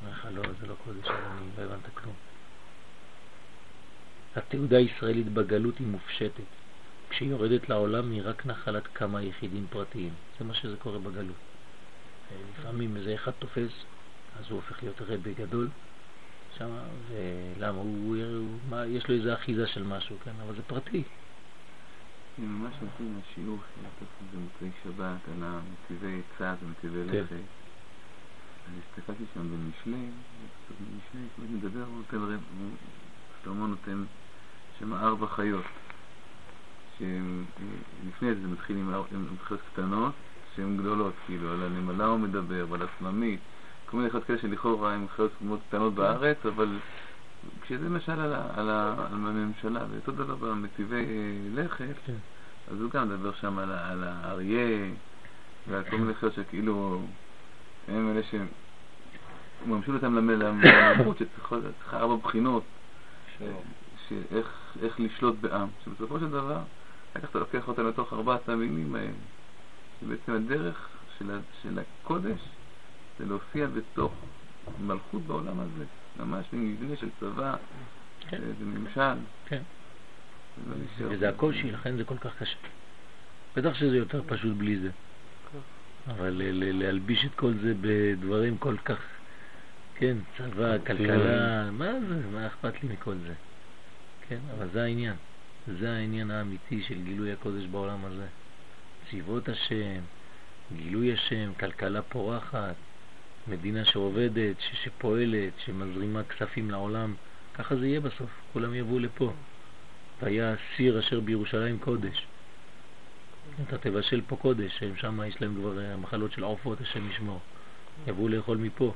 אומר 0.00 0.12
לך, 0.12 0.28
לא, 0.32 0.42
זה 0.60 0.66
לא 0.66 0.74
קודש, 0.84 1.06
אני 1.08 1.50
לא 1.58 1.62
הבנת 1.62 1.88
כלום. 1.94 2.14
התעודה 4.36 4.76
הישראלית 4.76 5.28
בגלות 5.28 5.78
היא 5.78 5.86
מופשטת. 5.86 6.44
כשהיא 7.10 7.30
יורדת 7.30 7.68
לעולם 7.68 8.10
היא 8.10 8.22
רק 8.24 8.46
נחלת 8.46 8.86
כמה 8.86 9.22
יחידים 9.22 9.66
פרטיים. 9.70 10.12
זה 10.38 10.44
מה 10.44 10.54
שזה 10.54 10.76
קורה 10.76 10.98
בגלות. 10.98 11.36
אה, 12.30 12.36
לפעמים 12.58 12.96
איזה 12.96 13.14
אחד 13.14 13.30
תופס, 13.30 13.70
אז 14.38 14.44
הוא 14.50 14.56
הופך 14.56 14.82
להיות 14.82 15.00
רבי 15.02 15.34
גדול, 15.34 15.68
שם, 16.58 16.70
ולמה? 17.08 17.78
הוא, 17.78 18.16
הוא, 18.16 18.60
מה, 18.68 18.86
יש 18.86 19.08
לו 19.08 19.14
איזה 19.14 19.34
אחיזה 19.34 19.66
של 19.66 19.82
משהו, 19.82 20.18
כן? 20.18 20.40
אבל 20.40 20.56
זה 20.56 20.62
פרטי. 20.62 21.04
אני 22.38 22.46
ממש 22.46 22.74
נותן 22.82 23.20
לשיעור 23.20 23.62
במוצאי 24.32 24.70
שבת 24.84 25.28
על 25.28 25.42
הנתיבי 25.42 26.22
צד 26.38 26.56
ונתיבי 26.62 27.12
כן. 27.12 27.22
לכת. 27.24 27.32
אז 28.66 28.72
הסתכלתי 28.78 29.24
שם 29.34 29.50
במשלי, 29.50 30.10
במשלי 30.80 31.28
הוא 31.36 31.44
מדבר, 31.50 31.84
הוא 31.84 31.96
נותן, 31.96 32.16
רב- 32.16 32.76
שלמה 33.44 33.66
נותן 33.66 34.04
שם 34.78 34.94
ארבע 34.94 35.26
חיות. 35.26 35.64
שלפני 36.98 38.34
זה 38.34 38.40
זה 38.40 38.48
מתחיל 38.48 38.76
עם 38.76 39.38
חיות 39.38 39.60
קטנות 39.72 40.14
שהן 40.54 40.76
גדולות, 40.76 41.14
כאילו, 41.26 41.52
על 41.52 41.62
הנמלה 41.62 42.06
הוא 42.06 42.18
מדבר 42.18 42.66
ועל 42.68 42.82
הסלמית, 42.82 43.40
כל 43.96 44.00
מיני 44.00 44.10
חיות 44.10 44.24
כאלה 44.24 44.38
שלכאורה 44.38 44.94
הן 44.94 45.06
חיות 45.16 45.30
מאוד 45.40 45.60
קטנות 45.68 45.94
בארץ, 45.94 46.36
אבל 46.46 46.68
כשזה 47.62 47.84
למשל 47.84 48.12
על, 48.12 48.32
על, 48.32 48.70
על 48.70 49.06
הממשלה, 49.10 49.80
ואותו 49.90 50.12
דבר 50.12 50.34
במטיבי 50.34 50.96
אה, 50.96 51.62
לכת, 51.62 51.84
כן. 52.06 52.12
אז 52.72 52.80
הוא 52.80 52.90
גם 52.90 53.08
מדבר 53.08 53.32
שם 53.40 53.58
על, 53.58 53.72
על 53.72 54.04
האריה 54.04 54.90
ועל 55.68 55.84
כל 55.90 55.96
מיני 55.96 56.14
חיות 56.14 56.32
שכאילו 56.34 57.00
הם 57.88 58.12
אלה 58.12 58.44
ממשיל 59.66 59.94
אותם 59.94 60.14
למ- 60.14 60.30
למלכות 60.30 61.18
שצריכה 61.18 61.56
צריכה 61.78 62.00
ארבע 62.00 62.16
בחינות 62.16 62.62
איך 64.82 65.00
לשלוט 65.00 65.34
בעם. 65.40 65.68
שבסופו 65.84 66.20
של 66.20 66.30
דבר 66.30 66.58
אחר 67.12 67.20
כך 67.20 67.30
אתה 67.30 67.38
לוקח 67.38 67.68
אותם 67.68 67.88
לתוך 67.88 68.12
ארבעת 68.12 68.48
המינים 68.48 68.94
האלה 68.94 69.12
שבעצם 70.00 70.32
הדרך 70.32 70.88
של 71.62 71.78
הקודש 71.78 72.40
זה 73.18 73.24
להופיע 73.24 73.66
בתוך 73.66 74.24
מלכות 74.78 75.22
בעולם 75.22 75.60
הזה 75.60 75.84
ממש 76.16 76.46
במבנה 76.52 76.96
של 76.96 77.10
צבא 77.20 77.56
כן. 78.20 78.40
וממשל 78.58 79.18
כן. 79.46 79.62
זה 80.56 80.70
לא 80.70 80.76
נשאר. 80.76 81.08
וזה 81.10 81.28
הקושי, 81.28 81.70
לכן 81.70 81.96
זה 81.96 82.04
כל 82.04 82.18
כך 82.18 82.38
קשה. 82.38 82.56
בטח 83.56 83.74
שזה 83.74 83.96
יותר 83.96 84.22
פשוט 84.26 84.56
בלי 84.56 84.80
זה. 84.80 84.90
אבל 86.06 86.30
ל- 86.30 86.64
ל- 86.64 86.82
להלביש 86.82 87.24
את 87.24 87.34
כל 87.34 87.52
זה 87.62 87.74
בדברים 87.80 88.58
כל 88.58 88.76
כך, 88.84 89.00
כן, 89.94 90.16
צבא, 90.36 90.78
כלכלה, 90.78 91.70
מה 91.70 91.92
זה, 92.08 92.26
מה 92.32 92.46
אכפת 92.46 92.82
לי 92.82 92.88
מכל 92.88 93.18
זה? 93.18 93.34
כן, 94.20 94.40
אבל 94.54 94.68
זה 94.72 94.82
העניין. 94.82 95.16
זה 95.80 95.92
העניין 95.92 96.30
האמיתי 96.30 96.82
של 96.82 97.02
גילוי 97.02 97.32
הקודש 97.32 97.66
בעולם 97.66 98.04
הזה. 98.04 98.28
צבאות 99.10 99.48
השם, 99.48 100.04
גילוי 100.72 101.12
השם, 101.12 101.52
כלכלה 101.60 102.02
פורחת, 102.02 102.76
מדינה 103.48 103.84
שעובדת, 103.84 104.60
ש- 104.60 104.84
שפועלת, 104.84 105.52
שמזרימה 105.64 106.24
כספים 106.24 106.70
לעולם, 106.70 107.14
ככה 107.54 107.76
זה 107.76 107.86
יהיה 107.86 108.00
בסוף, 108.00 108.30
כולם 108.52 108.74
יבואו 108.74 108.98
לפה. 108.98 109.32
והיה 110.22 110.54
סיר 110.76 110.98
אשר 110.98 111.20
בירושלים 111.20 111.78
קודש. 111.78 112.26
אתה 113.62 113.78
תבשל 113.78 114.20
פה 114.26 114.36
קודש, 114.36 114.82
שם 114.96 115.20
יש 115.26 115.40
להם 115.40 115.54
כבר 115.54 115.80
אה, 115.80 115.96
מחלות 115.96 116.32
של 116.32 116.42
עופות, 116.42 116.80
השם 116.80 117.10
ישמור. 117.10 117.40
יבואו 118.06 118.28
לאכול 118.28 118.56
מפה. 118.56 118.94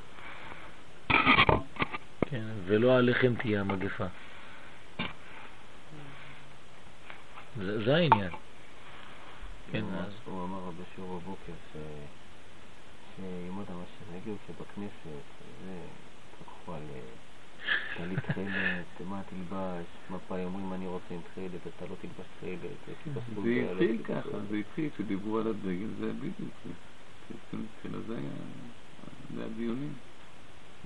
כן, 2.25 2.43
ולא 2.65 2.97
עליכם 2.97 3.33
תהיה 3.35 3.61
המגפה. 3.61 4.05
זה, 7.57 7.83
זה 7.85 7.95
העניין. 7.95 8.31
כן, 9.71 9.81
הוא- 9.81 9.99
אז 9.99 10.13
הוא 10.25 10.43
אמר 10.45 10.71
בשיעור 10.71 11.19
בבוקר 11.19 11.53
ש... 11.73 11.77
שימות 13.15 13.65
המשיח 13.69 14.15
יגיעו 14.17 14.35
שבכנסת, 14.47 15.23
זה, 15.65 15.77
לקחו 16.41 16.73
על 16.73 16.81
אה, 16.95 17.01
טלית 17.97 18.19
תכלת, 18.19 19.07
מה 19.09 19.21
תלבש, 19.29 19.85
מפאי 20.09 20.43
אומרים 20.43 20.73
אני 20.73 20.87
רוצה 20.87 21.13
עם 21.13 21.21
תכלת, 21.21 21.61
אתה 21.77 21.85
לא 21.85 21.95
תלבש 22.01 22.25
בסוף 23.13 23.43
זה 23.43 23.71
התחיל 23.71 24.03
ככה, 24.03 24.39
זה 24.49 24.55
התחיל, 24.55 24.89
כשדיברו 24.89 25.39
על 25.39 25.47
הדגל, 25.47 25.87
זה 25.99 26.13
בדיוק, 26.13 26.53
זה 26.65 26.71
בעצם 27.29 27.63
התחילה, 27.75 27.97
זה 28.07 28.17
היה, 28.17 28.29
זה 29.35 29.45
הדיונים. 29.45 29.93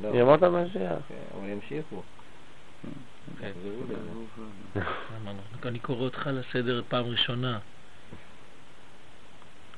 ימות 0.04 0.44
המשיח. 0.44 1.00
אבל 1.34 1.50
ימשיכו. 1.50 2.02
כן. 3.40 3.52
אמרנו, 5.22 5.42
אני 5.66 5.80
קורא 5.80 6.00
אותך 6.00 6.30
לסדר 6.34 6.84
פעם 6.88 7.06
ראשונה. 7.06 7.60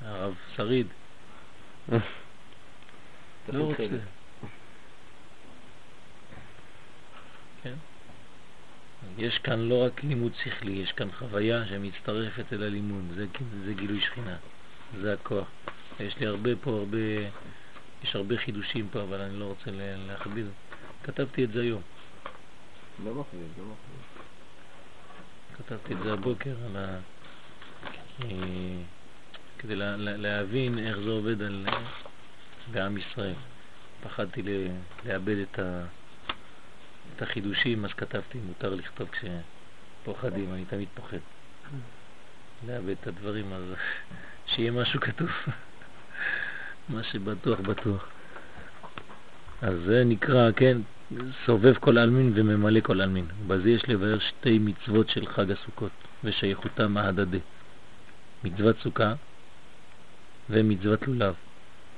הרב 0.02 0.34
שריד, 0.56 0.88
לא 3.54 3.64
רוצה. 3.64 3.84
כן. 7.64 7.74
יש 9.18 9.38
כאן 9.38 9.60
לא 9.60 9.86
רק 9.86 10.04
לימוד 10.04 10.32
שכלי, 10.44 10.72
יש 10.72 10.92
כאן 10.92 11.12
חוויה 11.12 11.68
שמצטרפת 11.68 12.54
אל 12.54 12.64
הלימוד, 12.64 13.04
זה, 13.16 13.26
זה 13.66 13.74
גילוי 13.74 14.02
שכינה, 14.02 14.38
זה 15.02 15.14
הכוח. 15.14 15.48
יש 16.00 16.18
לי 16.18 16.26
הרבה 16.26 16.50
פה, 16.62 16.72
הרבה, 16.72 16.98
יש 18.04 18.16
הרבה 18.16 18.38
חידושים 18.38 18.88
פה, 18.92 19.02
אבל 19.02 19.22
אני 19.22 19.40
לא 19.40 19.46
רוצה 19.46 19.72
לה- 19.72 19.98
להכביד. 20.08 20.46
כתבתי 21.04 21.44
את 21.44 21.52
זה 21.52 21.62
היום, 21.62 21.82
לא 23.06 23.14
מחזיק, 23.14 23.42
לא 23.58 23.64
מחזיק. 23.64 24.24
כתבתי 25.58 25.94
את 25.94 26.00
זה 26.04 26.14
הבוקר 26.14 26.56
על 26.66 26.78
ה... 26.78 27.00
אה, 28.24 28.28
כדי 29.60 29.76
לה, 29.76 29.98
לה, 29.98 30.18
להבין 30.18 30.80
איך 30.80 30.98
זה 30.98 31.10
עובד 31.10 31.42
על, 31.42 31.66
בעם 32.72 32.98
ישראל. 32.98 33.34
פחדתי 34.04 34.42
לאבד 35.06 35.38
את, 35.38 35.60
ה, 35.60 35.86
את 37.16 37.22
החידושים, 37.22 37.86
אז 37.86 37.94
כתבתי, 37.94 38.38
מותר 38.38 38.76
לכתוב 38.76 39.10
כשפוחדים, 39.10 40.54
אני 40.54 40.66
תמיד 40.66 40.88
פוחד. 40.94 41.18
לאבד 42.68 42.96
את 43.02 43.08
הדברים, 43.08 43.54
אז 43.54 43.64
שיהיה 44.56 44.72
משהו 44.72 45.00
כתוב. 45.00 45.30
מה 46.90 47.04
שבטוח, 47.04 47.60
בטוח. 47.60 48.08
אז 49.62 49.74
זה 49.86 50.04
נקרא, 50.06 50.52
כן, 50.52 50.78
סובב 51.46 51.74
כל 51.74 51.98
עלמין 51.98 52.32
וממלא 52.36 52.80
כל 52.80 53.02
עלמין. 53.02 53.28
בזה 53.48 53.70
יש 53.70 53.90
לבאר 53.90 54.20
שתי 54.20 54.60
מצוות 54.60 55.10
של 55.10 55.28
חג 55.28 55.52
הסוכות 55.52 55.92
ושייכותם 56.24 56.98
ההדדי. 56.98 57.40
מצוות 58.44 58.76
סוכה 58.84 59.14
ומצוות 60.50 61.08
לולב. 61.08 61.34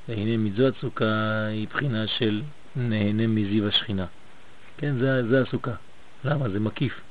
והנה 0.09 0.37
מצוות 0.37 0.75
סוכה 0.77 1.45
היא 1.45 1.67
בחינה 1.67 2.07
של 2.07 2.41
נהנה 2.75 3.27
מזיו 3.27 3.67
השכינה. 3.67 4.05
כן, 4.77 4.99
זה, 4.99 5.27
זה 5.29 5.41
הסוכה. 5.41 5.75
למה? 6.23 6.49
זה 6.49 6.59
מקיף. 6.59 7.01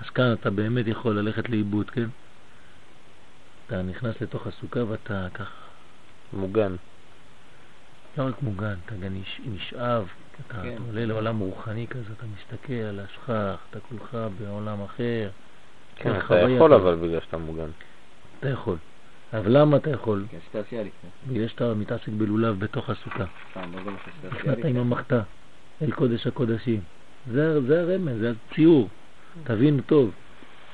אז 0.00 0.10
כאן 0.10 0.32
אתה 0.32 0.50
באמת 0.50 0.86
יכול 0.86 1.18
ללכת 1.18 1.48
לאיבוד, 1.48 1.90
כן? 1.90 2.08
אתה 3.66 3.82
נכנס 3.82 4.20
לתוך 4.20 4.46
הסוכה 4.46 4.84
ואתה 4.84 5.28
ככה 5.34 5.54
מוגן. 6.32 6.76
לא 8.18 8.24
רק 8.26 8.42
מוגן, 8.42 8.74
אתה 8.84 8.94
גם 8.94 9.14
נש- 9.14 9.40
נשאב, 9.44 10.08
אתה 10.30 10.54
כן. 10.62 10.74
אתה 10.74 10.82
עולה 10.82 11.04
לעולם 11.06 11.38
רוחני 11.38 11.86
כזה, 11.88 12.12
אתה 12.12 12.26
מסתכל 12.26 12.72
על 12.72 13.00
השכח, 13.00 13.66
אתה 13.70 13.80
כולך 13.80 14.18
בעולם 14.38 14.82
אחר. 14.82 15.30
כן, 15.96 16.10
אתה 16.10 16.34
יכול 16.34 16.76
כזאת. 16.76 16.80
אבל 16.80 16.94
בגלל 16.96 17.20
שאתה 17.20 17.38
מוגן. 17.38 17.70
אתה 18.38 18.48
יכול. 18.48 18.78
אבל 19.32 19.58
למה 19.58 19.76
אתה 19.76 19.90
יכול? 19.90 20.24
בגלל 21.26 21.48
שאתה 21.48 21.74
מתעסק 21.74 22.08
בלולב 22.08 22.58
בתוך 22.58 22.90
הסוכה. 22.90 23.24
ששתעשייה 23.98 24.52
נכנסת 24.52 24.64
עם. 24.64 24.76
המחתה 24.76 25.20
אל 25.82 25.90
קודש 25.90 26.26
הקודשים. 26.26 26.80
זה, 27.32 27.60
זה 27.60 27.80
הרמז, 27.80 28.18
זה 28.18 28.32
הציור. 28.52 28.88
תבין 29.44 29.80
טוב. 29.80 30.10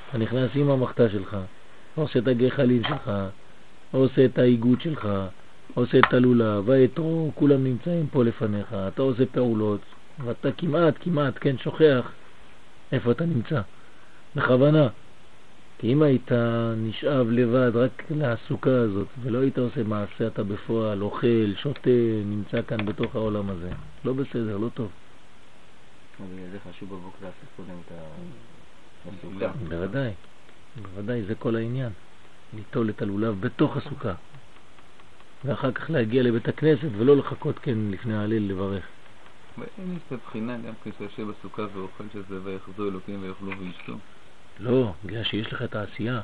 אתה 0.08 0.18
נכנס 0.18 0.50
עם 0.54 0.70
המחתה 0.70 1.10
שלך, 1.10 1.36
עושה 1.94 2.18
את 2.18 2.28
הגחלים 2.28 2.82
שלך, 2.84 3.10
עושה 3.90 4.24
את 4.24 4.38
האיגוד 4.38 4.80
שלך, 4.80 5.08
עושה 5.74 5.98
את 5.98 6.14
הלולב, 6.14 6.68
והאתרו, 6.68 7.32
כולם 7.34 7.64
נמצאים 7.64 8.06
פה 8.06 8.24
לפניך, 8.24 8.74
אתה 8.88 9.02
עושה 9.02 9.26
פעולות, 9.26 9.80
ואתה 10.24 10.52
כמעט, 10.52 10.94
כמעט, 11.00 11.34
כן, 11.40 11.58
שוכח 11.58 12.12
איפה 12.92 13.10
אתה 13.10 13.24
נמצא. 13.26 13.60
בכוונה. 14.36 14.88
כי 15.78 15.92
אם 15.92 16.02
היית 16.02 16.32
נשאב 16.76 17.26
לבד 17.30 17.70
רק 17.74 18.02
לעסוקה 18.10 18.80
הזאת, 18.80 19.08
ולא 19.22 19.38
היית 19.38 19.58
עושה 19.58 19.82
מעשה, 19.82 20.26
אתה 20.26 20.44
בפועל 20.44 21.02
אוכל, 21.02 21.54
שותה, 21.56 21.90
נמצא 22.24 22.62
כאן 22.62 22.86
בתוך 22.86 23.14
העולם 23.14 23.50
הזה. 23.50 23.70
לא 24.04 24.12
בסדר, 24.12 24.56
לא 24.56 24.68
טוב. 24.74 24.90
בגלל 26.20 26.50
זה 26.52 26.58
חשוב 26.70 26.88
בבוקר 26.90 27.18
לעשות 27.26 27.48
קודם 27.56 27.74
את 27.86 27.92
ה- 27.92 29.08
הסוכה. 29.08 29.52
בוודאי, 29.68 30.12
בוודאי, 30.76 31.22
זה 31.22 31.34
כל 31.34 31.56
העניין. 31.56 31.92
ליטול 32.52 32.90
את 32.90 33.02
הלולב 33.02 33.40
בתוך 33.40 33.76
הסוכה. 33.76 34.14
ואחר 35.44 35.72
כך 35.72 35.90
להגיע 35.90 36.22
לבית 36.22 36.48
הכנסת 36.48 36.88
ולא 36.98 37.16
לחכות 37.16 37.58
כן 37.58 37.78
לפני 37.90 38.14
ההלל 38.16 38.42
לברך. 38.48 38.84
ואין 39.58 39.96
יש 39.96 40.02
את 40.06 40.12
הבחינה 40.12 40.58
גם 40.58 40.74
כשיושב 40.84 41.26
בסוכה 41.30 41.62
ואוכל 41.74 42.04
שזה 42.12 42.42
ויחזו 42.44 42.88
אלוקים 42.88 43.22
ויאכלו 43.22 43.52
וישתו. 43.58 43.92
לא, 44.60 44.92
בגלל 45.04 45.22
שיש 45.24 45.52
לך 45.52 45.62
את 45.62 45.76
העשייה. 45.76 46.20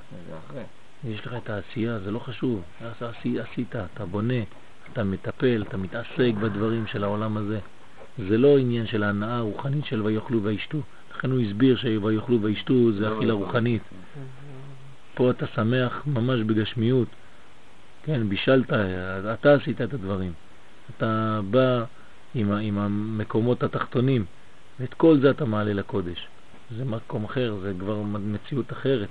יש 1.04 1.26
לך 1.26 1.34
את 1.44 1.50
העשייה, 1.50 1.98
זה 1.98 2.10
לא 2.10 2.18
חשוב. 2.18 2.62
עשית, 3.40 3.76
אתה 3.76 4.06
בונה, 4.06 4.42
אתה 4.92 5.04
מטפל, 5.04 5.64
אתה 5.68 5.76
מתעסק 5.76 6.32
בדברים 6.40 6.86
של 6.86 7.04
העולם 7.04 7.36
הזה. 7.36 7.58
זה 8.28 8.38
לא 8.38 8.58
עניין 8.58 8.86
של 8.86 9.02
ההנאה 9.02 9.36
הרוחנית 9.36 9.84
של 9.84 10.02
ויאכלו 10.02 10.42
וישתו. 10.42 10.80
לכן 11.16 11.30
הוא 11.30 11.40
הסביר 11.40 11.76
שויאכלו 11.76 12.42
וישתו 12.42 12.92
זה 12.92 13.00
לא, 13.00 13.16
אכילה 13.16 13.32
לא, 13.32 13.38
רוחנית. 13.38 13.82
כן. 13.90 14.20
פה 15.14 15.30
אתה 15.30 15.46
שמח 15.46 16.02
ממש 16.06 16.40
בגשמיות. 16.40 17.08
כן, 18.02 18.28
בישלת, 18.28 18.72
אתה 19.34 19.54
עשית 19.54 19.80
את 19.80 19.94
הדברים. 19.94 20.32
אתה 20.96 21.40
בא 21.50 21.84
עם, 22.34 22.52
עם 22.52 22.78
המקומות 22.78 23.62
התחתונים, 23.62 24.24
ואת 24.80 24.94
כל 24.94 25.18
זה 25.20 25.30
אתה 25.30 25.44
מעלה 25.44 25.72
לקודש. 25.72 26.28
זה 26.76 26.84
מקום 26.84 27.24
אחר, 27.24 27.56
זה 27.62 27.72
כבר 27.80 28.02
מציאות 28.02 28.72
אחרת. 28.72 29.08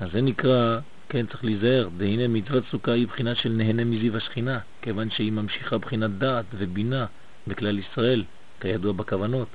אז 0.00 0.08
זה 0.12 0.20
נקרא, 0.20 0.78
כן, 1.08 1.26
צריך 1.26 1.44
להיזהר, 1.44 1.88
והנה 1.98 2.28
מצוות 2.28 2.64
סוכה 2.70 2.92
היא 2.92 3.06
בחינה 3.06 3.34
של 3.34 3.48
נהנה 3.48 3.84
מזיו 3.84 4.16
השכינה, 4.16 4.58
כיוון 4.82 5.10
שהיא 5.10 5.32
ממשיכה 5.32 5.78
בחינת 5.78 6.10
דעת 6.10 6.44
ובינה 6.58 7.06
בכלל 7.46 7.78
ישראל, 7.78 8.24
כידוע 8.60 8.92
בכוונות. 8.92 9.48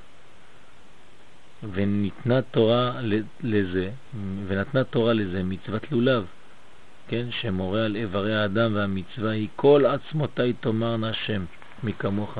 וניתנה 1.73 2.41
תורה 2.41 3.01
לזה, 3.43 3.91
ונתנה 4.47 4.83
תורה 4.83 5.13
לזה 5.13 5.43
מצוות 5.43 5.91
לולב, 5.91 6.25
כן, 7.07 7.27
שמורה 7.41 7.85
על 7.85 7.95
איברי 7.95 8.35
האדם 8.35 8.75
והמצווה 8.75 9.31
היא 9.31 9.47
כל 9.55 9.85
עצמותי 9.85 10.53
תאמרנה 10.53 11.09
השם 11.09 11.45
מכמוך. 11.83 12.37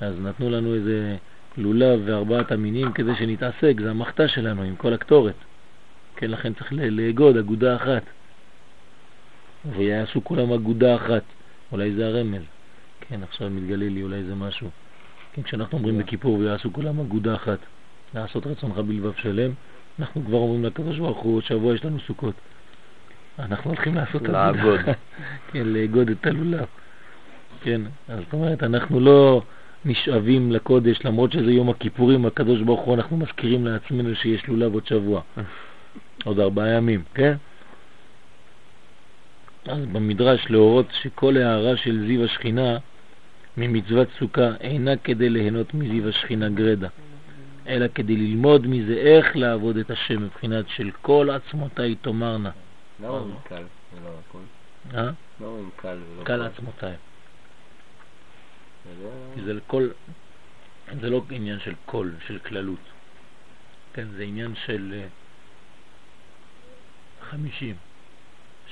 אז 0.00 0.14
נתנו 0.20 0.50
לנו 0.50 0.74
איזה 0.74 1.16
לולב 1.56 2.00
וארבעת 2.04 2.52
המינים 2.52 2.92
כדי 2.92 3.16
שנתעסק, 3.18 3.74
זה 3.80 3.90
המחתה 3.90 4.28
שלנו 4.28 4.62
עם 4.62 4.76
כל 4.76 4.92
הקטורת. 4.92 5.34
כן, 6.16 6.30
לכן 6.30 6.52
צריך 6.54 6.72
לאגוד 6.72 7.36
אגודה 7.36 7.76
אחת. 7.76 8.02
ויעשו 9.76 10.24
כולם 10.24 10.52
אגודה 10.52 10.96
אחת. 10.96 11.22
אולי 11.72 11.92
זה 11.94 12.06
הרמז. 12.06 12.42
כן, 13.00 13.22
עכשיו 13.22 13.50
מתגלה 13.50 13.88
לי 13.88 14.02
אולי 14.02 14.24
זה 14.24 14.34
משהו. 14.34 14.70
כן, 15.32 15.42
כשאנחנו 15.42 15.78
אומרים 15.78 15.98
בכיפור 15.98 16.38
ויעשו 16.38 16.72
כולם 16.72 17.00
אגודה 17.00 17.34
אחת, 17.34 17.58
לעשות 18.14 18.46
רצונך 18.46 18.78
בלבב 18.78 19.12
שלם, 19.16 19.50
אנחנו 19.98 20.24
כבר 20.24 20.38
אומרים 20.38 20.64
לקדוש 20.64 20.98
ברוך 20.98 21.18
הוא, 21.18 21.36
עוד 21.36 21.44
שבוע 21.44 21.74
יש 21.74 21.84
לנו 21.84 22.00
סוכות. 22.00 22.34
אנחנו 23.38 23.70
הולכים 23.70 23.94
לעשות 23.94 24.22
אגודה. 24.22 24.50
לאגוד. 24.50 24.80
כן, 25.52 25.66
לאגוד 25.66 26.10
את 26.10 26.26
הלולב. 26.26 26.66
כן, 27.60 27.80
אז 28.08 28.18
זאת 28.24 28.32
אומרת, 28.32 28.62
אנחנו 28.62 29.00
לא 29.00 29.42
נשאבים 29.84 30.52
לקודש, 30.52 30.98
למרות 31.04 31.32
שזה 31.32 31.50
יום 31.50 31.70
הכיפורים, 31.70 32.26
הקדוש 32.26 32.60
ברוך 32.60 32.80
הוא, 32.80 32.94
אנחנו 32.94 33.16
מזכירים 33.16 33.66
לעצמנו 33.66 34.14
שיש 34.14 34.46
לולב 34.46 34.74
עוד 34.74 34.86
שבוע. 34.86 35.20
עוד 36.24 36.40
ארבעה 36.40 36.68
ימים, 36.68 37.02
כן? 37.14 37.34
אז 39.66 39.86
במדרש 39.92 40.46
להורות 40.50 40.86
שכל 41.02 41.36
הערה 41.36 41.76
של 41.76 42.06
זיו 42.06 42.24
השכינה 42.24 42.78
ממצוות 43.56 44.08
סוכה 44.18 44.50
אינה 44.60 44.96
כדי 44.96 45.28
ליהנות 45.28 45.74
מזיו 45.74 46.08
השכינה 46.08 46.48
גרדה, 46.48 46.88
אלא 47.66 47.86
כדי 47.94 48.16
ללמוד 48.16 48.66
מזה 48.66 48.94
איך 48.94 49.36
לעבוד 49.36 49.76
את 49.76 49.90
השם 49.90 50.22
מבחינת 50.22 50.64
של 50.68 50.90
כל 51.02 51.30
עצמותיי 51.30 51.94
תאמרנה. 51.94 52.50
למה 53.00 53.08
אומרים 53.08 53.36
קל 53.48 53.62
ולא 53.94 54.10
הכל? 54.28 54.38
אה? 54.94 55.02
למה 55.02 55.48
אומרים 55.48 55.70
קל 55.76 55.98
ולא 56.14 56.24
קל 56.24 56.42
עצמותיי. 56.42 56.94
כי 59.34 59.42
זה 59.44 59.52
לכל, 59.52 59.88
זה 61.00 61.10
לא 61.10 61.24
עניין 61.30 61.60
של 61.60 61.74
קול, 61.86 62.14
של 62.26 62.38
כללות. 62.38 62.80
כן, 63.92 64.08
זה 64.16 64.22
עניין 64.22 64.54
של 64.66 64.94
אה, 64.94 65.08
חמישים, 67.30 67.76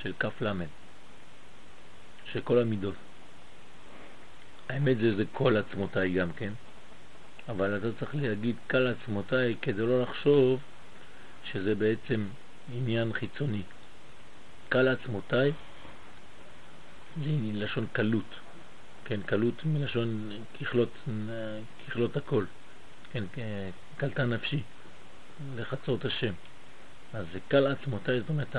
של 0.02 0.12
למד, 0.40 0.66
של 2.32 2.40
כל 2.40 2.58
המידות. 2.58 2.94
האמת 4.68 4.98
זה, 4.98 5.16
זה 5.16 5.24
כל 5.32 5.56
עצמותיי 5.56 6.12
גם 6.12 6.32
כן, 6.32 6.52
אבל 7.48 7.76
אתה 7.76 7.86
צריך 7.98 8.14
להגיד 8.14 8.56
כל 8.70 8.86
עצמותיי 8.86 9.56
כדי 9.62 9.82
לא 9.82 10.02
לחשוב 10.02 10.60
שזה 11.44 11.74
בעצם 11.74 12.26
עניין 12.72 13.12
חיצוני. 13.12 13.62
כל 14.72 14.88
עצמותיי 14.88 15.52
זה 17.24 17.30
לשון 17.52 17.86
קלות. 17.92 18.43
כן, 19.04 19.20
קלות 19.22 19.64
מלשון 19.64 20.30
ככלות, 20.60 20.88
ככלות 21.88 22.16
הכל, 22.16 22.44
כן, 23.12 23.24
קלטה 23.96 24.24
נפשי, 24.24 24.62
לחצות 25.56 26.04
השם. 26.04 26.32
אז 27.14 27.26
זה 27.32 27.38
קל 27.48 27.66
עצמותיי, 27.66 28.20
זאת 28.20 28.28
אומרת, 28.28 28.56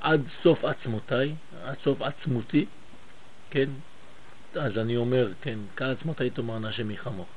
עד 0.00 0.20
סוף 0.42 0.64
עצמותיי, 0.64 1.34
עד 1.64 1.76
סוף 1.84 2.02
עצמותי, 2.02 2.66
כן, 3.50 3.70
אז 4.60 4.78
אני 4.78 4.96
אומר, 4.96 5.32
כן, 5.42 5.58
קל 5.74 5.90
עצמותיי 5.90 6.30
תאמר 6.30 6.68
השם 6.68 6.90
יחמוך. 6.90 7.28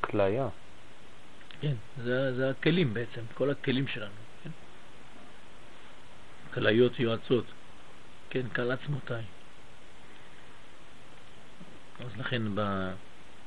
כליה. 0.00 0.48
כן, 1.60 1.74
זה, 2.04 2.34
זה 2.36 2.50
הכלים 2.50 2.94
בעצם, 2.94 3.20
כל 3.34 3.50
הכלים 3.50 3.88
שלנו, 3.88 4.10
כן? 4.44 4.50
כליות 6.54 7.00
יועצות, 7.00 7.44
כן, 8.30 8.48
קל 8.52 8.70
עצמותיי. 8.70 9.22
אז 12.06 12.16
לכן 12.16 12.42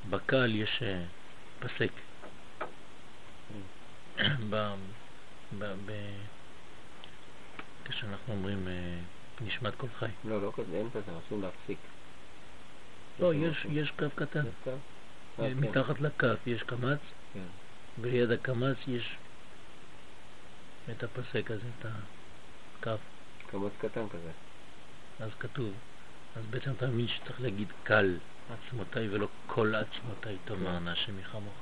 בקל 0.10 0.56
יש 0.56 0.84
אה, 0.84 1.06
פסק. 1.60 1.91
ב, 4.49 4.74
ב, 5.60 5.66
ב, 5.86 5.91
כשאנחנו 7.86 8.34
אומרים 8.34 8.68
אה, 8.68 8.99
נשמת 9.41 9.76
כל 9.76 9.88
חי. 9.99 10.06
לא, 10.24 10.41
לא 10.41 10.51
כזה, 10.56 10.76
אין 10.76 10.89
כזה, 10.89 11.12
רשום 11.12 11.41
להפסיק. 11.41 11.78
לא, 13.20 13.34
יש, 13.34 13.66
יש 13.70 13.91
קו 13.91 14.06
קטן. 14.16 14.45
אה, 14.45 14.74
כן. 15.36 15.54
מתחת 15.58 16.01
לכף 16.01 16.38
יש 16.47 16.64
קמץ, 16.64 16.99
כן. 17.34 17.39
וליד 18.01 18.32
הקמץ 18.32 18.78
יש 18.88 19.18
את 20.91 21.04
הפסק 21.04 21.51
הזה, 21.51 21.68
את 21.80 21.86
הקו. 21.86 22.91
קמץ 23.47 23.72
קטן 23.78 24.10
כזה. 24.10 24.32
אז 25.20 25.30
כתוב. 25.39 25.74
אז 26.36 26.43
בעצם 26.49 26.72
אתה 26.72 26.88
מבין 26.88 27.08
שצריך 27.08 27.41
להגיד 27.41 27.68
קל 27.84 28.18
עצמותיי 28.50 29.10
ולא 29.10 29.28
כל 29.48 29.76
עצמותיי 29.76 30.38
תאמרנה 30.46 30.91
השם 30.91 31.20
יחמוך. 31.20 31.54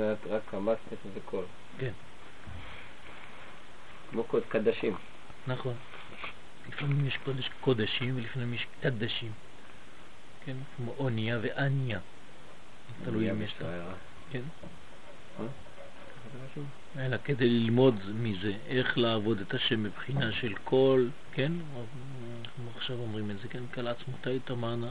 היה 0.00 0.14
רק 0.26 0.54
יש 0.92 0.98
לזה 1.04 1.20
קול. 1.24 1.44
כן, 1.78 1.92
כמו 4.10 4.24
קדשים. 4.48 4.96
נכון. 5.46 5.74
לפעמים 6.68 7.06
יש 7.06 7.16
קודש 7.24 7.50
קודשים 7.60 8.16
ולפעמים 8.16 8.54
יש 8.54 8.66
קדשים. 8.80 9.32
כן, 10.44 10.56
כמו 10.76 10.94
אוניה 10.98 11.38
ואניה. 11.42 11.98
תלוי 13.04 13.30
אם 13.30 13.42
יש 13.42 13.54
ה... 13.64 13.92
כן. 14.30 14.42
אלא 16.98 17.16
כדי 17.24 17.48
ללמוד 17.48 17.94
מזה 18.14 18.52
איך 18.66 18.98
לעבוד 18.98 19.40
את 19.40 19.54
השם 19.54 19.82
מבחינה 19.82 20.32
של 20.32 20.54
כל, 20.64 21.06
כן, 21.32 21.52
אנחנו 22.40 22.70
עכשיו 22.76 22.98
אומרים 22.98 23.30
את 23.30 23.36
זה, 23.42 23.48
כן, 23.48 23.62
כל 23.74 24.38
תאמרנה. 24.44 24.90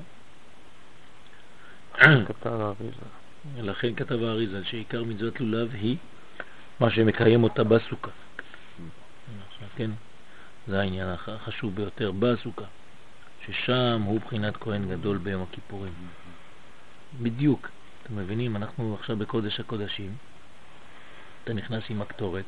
כתב 2.25 2.49
האריזה. 2.51 3.05
לכן 3.57 3.95
כתב 3.95 4.23
האריזה 4.23 4.65
שעיקר 4.65 5.03
מצוות 5.03 5.39
לולב 5.39 5.71
היא 5.73 5.97
מה 6.79 6.91
שמקיים 6.91 7.43
אותה 7.43 7.63
בסוכה. 7.63 8.11
כן, 9.75 9.91
זה 10.67 10.79
העניין 10.79 11.07
הח- 11.07 11.29
החשוב 11.29 11.75
ביותר 11.75 12.11
בסוכה, 12.11 12.65
ששם 13.45 14.01
הוא 14.05 14.19
בחינת 14.21 14.57
כהן 14.57 14.89
גדול 14.89 15.17
ביום 15.17 15.43
הכיפורים. 15.43 15.93
בדיוק, 17.21 17.67
אתם 18.03 18.15
מבינים, 18.15 18.55
אנחנו 18.55 18.95
עכשיו 18.99 19.17
בקודש 19.17 19.59
הקודשים, 19.59 20.15
אתה 21.43 21.53
נכנס 21.53 21.83
עם 21.89 22.01
הקטורת, 22.01 22.45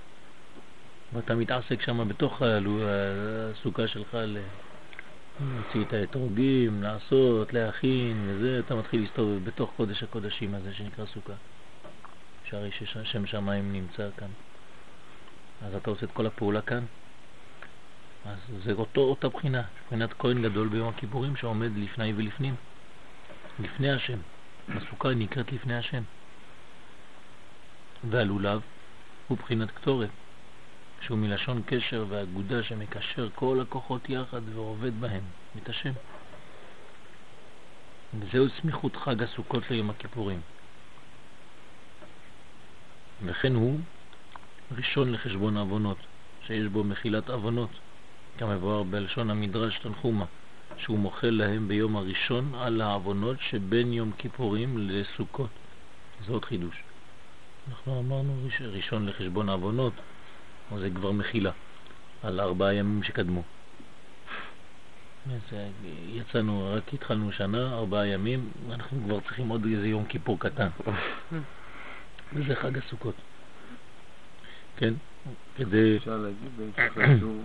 ואתה 1.13 1.35
מתעסק 1.35 1.81
שם 1.81 2.07
בתוך 2.07 2.41
הסוכה 2.41 3.87
שלך. 3.87 4.17
להוציא 5.41 5.81
את 5.87 5.93
האתרוגים, 5.93 6.83
לעשות, 6.83 7.53
להכין 7.53 8.25
וזה, 8.27 8.59
אתה 8.59 8.75
מתחיל 8.75 9.01
להסתובב 9.01 9.45
בתוך 9.45 9.71
קודש 9.77 10.03
הקודשים 10.03 10.55
הזה 10.55 10.73
שנקרא 10.73 11.05
סוכה. 11.05 11.33
שהרי 12.49 12.71
ששם 12.71 13.25
שמיים 13.25 13.73
נמצא 13.73 14.09
כאן. 14.17 14.27
אז 15.65 15.75
אתה 15.75 15.89
עושה 15.89 16.05
את 16.05 16.11
כל 16.11 16.25
הפעולה 16.25 16.61
כאן. 16.61 16.85
אז 18.25 18.37
זה 18.63 18.71
אותו, 18.71 19.01
אותה 19.01 19.29
בחינה, 19.29 19.61
בחינת 19.87 20.13
כהן 20.19 20.41
גדול 20.41 20.67
ביום 20.67 20.87
הכיפורים 20.87 21.35
שעומד 21.35 21.71
לפני 21.77 22.13
ולפנים, 22.15 22.55
לפני 23.59 23.91
השם. 23.91 24.17
הסוכה 24.69 25.09
נקראת 25.09 25.51
לפני 25.51 25.77
השם. 25.77 26.03
והלולב 28.09 28.61
הוא 29.27 29.37
בחינת 29.37 29.71
קטורת, 29.71 30.09
שהוא 31.01 31.17
מלשון 31.17 31.61
קשר 31.65 32.05
ואגודה 32.09 32.63
שמקשר 32.63 33.29
כל 33.35 33.59
הכוחות 33.61 34.09
יחד 34.09 34.41
ועובד 34.55 35.01
בהם, 35.01 35.23
את 35.57 35.69
השם. 35.69 35.91
וזהו 38.19 38.45
סמיכות 38.61 38.95
חג 38.95 39.23
הסוכות 39.23 39.71
ליום 39.71 39.89
הכיפורים. 39.89 40.39
וכן 43.25 43.55
הוא 43.55 43.79
ראשון 44.71 45.11
לחשבון 45.11 45.57
עוונות, 45.57 45.97
שיש 46.47 46.67
בו 46.67 46.83
מחילת 46.83 47.29
עוונות, 47.29 47.69
כמבואר 48.37 48.83
בלשון 48.83 49.29
המדרש 49.29 49.79
תנחומה, 49.79 50.25
שהוא 50.77 50.99
מוחל 50.99 51.29
להם 51.29 51.67
ביום 51.67 51.95
הראשון 51.95 52.55
על 52.55 52.81
העוונות 52.81 53.37
שבין 53.49 53.93
יום 53.93 54.11
כיפורים 54.17 54.89
לסוכות. 54.89 55.49
זה 56.25 56.33
עוד 56.33 56.45
חידוש. 56.45 56.92
אנחנו 57.67 57.99
אמרנו 57.99 58.41
ראש- 58.45 58.61
ראשון 58.61 59.05
לחשבון 59.05 59.49
עוונות, 59.49 59.93
אבל 60.71 60.79
זה 60.79 60.89
כבר 60.89 61.11
מחילה 61.11 61.51
על 62.23 62.39
ארבעה 62.39 62.73
ימים 62.73 63.03
שקדמו. 63.03 63.43
אז 65.25 65.41
אה, 65.53 65.69
יצאנו, 66.07 66.73
רק 66.77 66.93
התחלנו 66.93 67.31
שנה, 67.31 67.73
ארבעה 67.73 68.07
ימים, 68.07 68.49
אנחנו 68.71 69.01
כבר 69.05 69.19
צריכים 69.19 69.47
עוד 69.49 69.65
איזה 69.65 69.87
יום 69.87 70.05
כיפור 70.05 70.39
קטן. 70.39 70.67
וזה 72.33 72.55
חג 72.55 72.77
הסוכות. 72.77 73.15
כן? 74.77 74.93
כדי... 75.55 75.97
אפשר 75.97 76.17
להגיד 76.17 76.49
בהמשך 76.57 76.97
לשיעור 76.97 77.41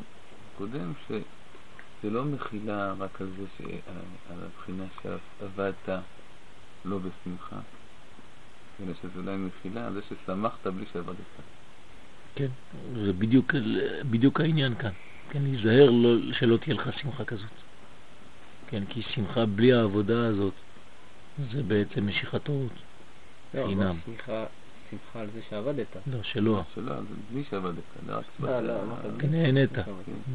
קודם 0.58 0.92
שזה 1.06 2.10
לא 2.10 2.24
מחילה 2.24 2.94
רק 2.98 3.20
על 3.20 3.28
זה, 3.38 3.44
ש... 3.58 3.60
על 4.30 4.36
הבחינה 4.44 4.84
שעבדת 5.02 5.88
לא 6.84 6.98
בשמחה, 6.98 7.56
אלא 8.82 8.94
שזה 8.94 9.20
אולי 9.20 9.36
מחילה 9.36 9.86
על 9.86 9.92
זה 9.92 10.00
ששמחת 10.02 10.66
בלי 10.66 10.84
שעבדת. 10.92 11.16
כן, 12.34 12.48
זה 13.04 13.12
בדיוק, 13.12 13.54
בדיוק 14.10 14.40
העניין 14.40 14.74
כאן. 14.74 14.92
כן, 15.30 15.42
להיזהר 15.42 15.90
לא, 15.90 16.32
שלא 16.32 16.56
תהיה 16.56 16.74
לך 16.74 16.98
שמחה 16.98 17.24
כזאת. 17.24 17.50
כן, 18.70 18.82
כי 18.88 19.02
שמחה 19.02 19.46
בלי 19.46 19.72
העבודה 19.72 20.26
הזאת 20.26 20.54
זה 21.52 21.62
בעצם 21.62 22.06
משיכת 22.06 22.48
אורות. 22.48 22.72
לא, 23.54 23.60
אבל 23.60 23.68
חינם. 23.68 23.96
שמחה, 24.06 24.44
שמחה 24.90 25.20
על 25.20 25.28
זה 25.34 25.40
שעבדת. 25.50 25.96
לא, 26.06 26.22
שלא. 26.22 26.62
שלא, 26.74 26.94
זה 26.94 27.14
בלי 27.32 27.44
שעבדת, 27.50 27.74
זה 28.06 28.14
רק 28.14 28.24
לא, 28.40 28.82
אמרת 28.82 29.04
בלי. 29.04 29.20
כן, 29.20 29.30
נהנית. 29.30 29.70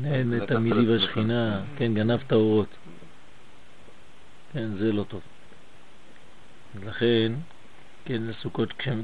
נהנית 0.01 0.41
לקחת 0.41 0.55
מזיו 0.55 0.75
לעצמך. 0.75 1.09
השכינה, 1.09 1.63
כן, 1.77 1.93
גנבת 1.93 2.33
אורות. 2.33 2.69
כן, 4.53 4.67
זה 4.77 4.91
לא 4.91 5.03
טוב. 5.03 5.21
לכן, 6.85 7.31
כן, 8.05 8.21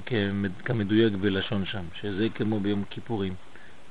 כמד- 0.06 0.62
כמדויק 0.66 1.14
בלשון 1.14 1.66
שם, 1.66 1.86
שזה 1.94 2.28
כמו 2.36 2.60
ביום 2.60 2.84
כיפורים. 2.84 3.36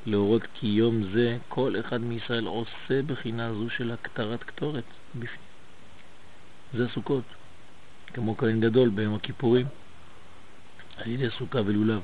להורות 0.06 0.42
כי 0.54 0.66
יום 0.66 1.12
זה 1.12 1.38
כל 1.48 1.74
אחד 1.80 2.00
מישראל 2.00 2.46
עושה 2.46 3.02
בחינה 3.06 3.54
זו 3.54 3.70
של 3.70 3.90
הקטרת 3.90 4.42
קטורת 4.44 4.84
בפנים. 5.14 5.48
זה 6.72 6.84
הסוכות, 6.84 7.24
כמו 8.06 8.36
כהן 8.36 8.60
גדול 8.60 8.88
ביום 8.88 9.14
הכיפורים, 9.14 9.66
על 10.96 11.06
ידי 11.10 11.30
סוכה 11.38 11.58
ולולב. 11.66 12.02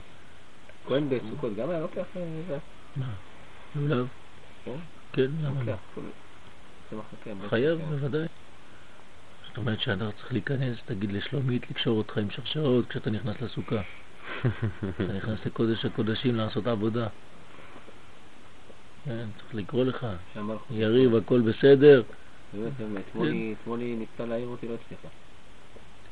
כהן 0.84 1.08
בסוכות 1.08 1.56
גם 1.56 1.70
היה 1.70 1.80
לוקח 1.80 2.06
אה, 2.16 2.42
זה? 2.48 2.58
מה? 2.96 3.14
לולב? 3.74 4.08
כן? 4.64 4.76
כן, 5.12 5.30
למה 5.38 5.62
לא? 5.62 5.74
חייב, 7.48 7.78
כן. 7.78 7.84
בוודאי. 7.84 8.26
זאת 9.54 9.58
אומרת 9.58 9.80
שאדם 9.80 10.10
צריך 10.12 10.32
להיכנס, 10.32 10.78
תגיד 10.84 11.12
לשלומית 11.12 11.70
לקשור 11.70 11.98
אותך 11.98 12.18
עם 12.18 12.30
שרשרות 12.30 12.86
כשאתה 12.88 13.10
נכנס 13.10 13.40
לסוכה. 13.40 13.80
אתה 14.94 15.12
נכנס 15.12 15.46
לקודש 15.46 15.84
הקודשים 15.84 16.34
לעשות 16.34 16.66
עבודה. 16.66 17.06
כן, 19.04 19.26
צריך 19.38 19.54
לקרוא 19.54 19.84
לך. 19.84 20.06
יריב, 20.70 21.14
הכל 21.14 21.40
בסדר? 21.40 22.02
באמת, 22.52 22.72
באמת, 22.78 23.04
אתמול 23.10 23.28
היא- 23.28 23.54
אתמול 23.60 23.80
היא 23.80 23.96
ניסתה 23.96 24.26
להעיר 24.26 24.48
אותי, 24.48 24.68
לא 24.68 24.74
הצליחה. 24.74 25.08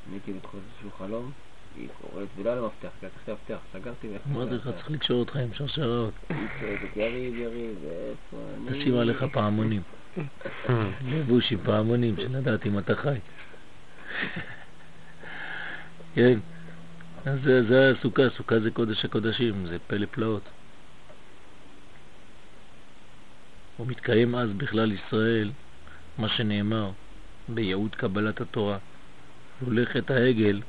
אני 0.07 0.15
הייתי 0.15 0.33
בתחום 0.33 0.61
איזשהו 0.69 0.91
חלום, 0.99 1.33
היא 1.77 1.89
קוראת, 2.01 2.29
ולא 2.37 2.51
היה 2.51 2.61
לה 2.61 2.67
מפתח, 2.67 2.89
כי 3.01 3.07
לקחתי 3.07 3.33
מפתח, 3.33 3.59
סגרתי 3.73 4.09
ואיפה 4.09 4.31
אמרתי 4.31 4.55
לך, 4.55 4.71
צריך 4.77 4.91
לקשור 4.91 5.21
אותך 5.21 5.37
עם 5.37 5.55
שרשרות. 5.55 6.15
היא 6.29 6.37
צועקת, 6.61 6.97
יריב, 6.97 7.35
יריב, 7.35 7.77
ואיפה 7.83 8.37
אני... 8.57 8.79
נשים 8.79 8.97
עליך 8.97 9.25
פעמונים. 9.33 9.83
לבוש 11.05 11.53
עם 11.53 11.59
פעמונים, 11.65 12.17
שלדעת 12.17 12.67
אם 12.67 12.79
אתה 12.79 12.97
חי. 12.97 13.19
כן, 16.15 16.39
אז 17.25 17.39
זה, 17.43 17.93
הסוכה, 17.99 18.23
סוכה 18.37 18.61
זה 18.61 18.71
קודש 18.71 19.05
הקודשים, 19.05 19.67
זה 19.67 19.77
פלא 19.87 20.07
פלאות. 20.11 20.43
ומתקיים 23.81 24.35
אז 24.35 24.51
בכלל 24.53 24.93
ישראל 24.93 25.51
מה 26.19 26.29
שנאמר 26.29 26.91
בייעוד 27.49 27.95
קבלת 27.95 28.41
התורה. 28.41 28.79
הולכת 29.61 30.11
העגל 30.11 30.61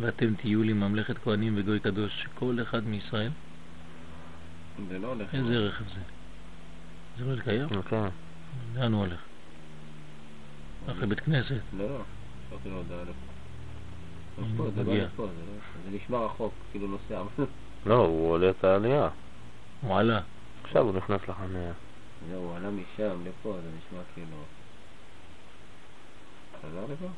ואתם 0.00 0.34
תהיו 0.34 0.62
לי 0.62 0.72
ממלכת 0.72 1.18
כהנים 1.18 1.54
וגוי 1.56 1.80
קדוש, 1.80 2.22
שכל 2.22 2.58
אחד 2.62 2.84
מישראל, 2.86 3.30
זה 4.88 4.98
לא 4.98 5.08
הולך. 5.08 5.34
איזה 5.34 5.58
רכב 5.58 5.84
זה? 5.84 6.00
זה 7.18 7.24
לא 7.24 7.34
לקיים? 7.34 7.68
כן. 7.82 8.08
לאן 8.74 8.92
הוא 8.92 9.00
הולך? 9.00 9.20
אחרי 10.86 11.06
בית 11.06 11.20
כנסת. 11.20 11.60
לא, 11.72 11.88
לא, 11.88 12.00
שלחתי 12.50 12.68
לו 12.68 12.76
הודעה 12.76 13.02
לפה. 13.02 13.10
אז 14.38 14.44
הנה, 14.44 14.56
פה, 14.56 14.70
זה 14.70 14.82
מגיע. 14.82 15.04
בא 15.04 15.12
לפה, 15.12 15.26
זה 15.26 15.42
לא- 15.46 15.90
זה 15.90 15.96
נשמע 15.96 16.18
רחוק, 16.18 16.54
כאילו 16.70 16.88
נוסע. 16.88 17.22
לא, 17.86 18.06
הוא 18.06 18.30
עולה 18.30 18.50
את 18.50 18.64
העלייה. 18.64 19.08
הוא 19.80 19.96
עלה. 19.96 20.20
עכשיו 20.64 20.82
הוא 20.82 20.96
נכנס 20.96 21.20
לחניה. 21.28 21.72
זהו, 22.30 22.42
הוא 22.42 22.56
עלה 22.56 22.70
משם 22.70 23.24
לפה, 23.26 23.56
זה 23.62 23.68
נשמע 23.78 24.00
כאילו... 24.14 24.36
חזר 26.62 26.92
לפה? 26.92 27.08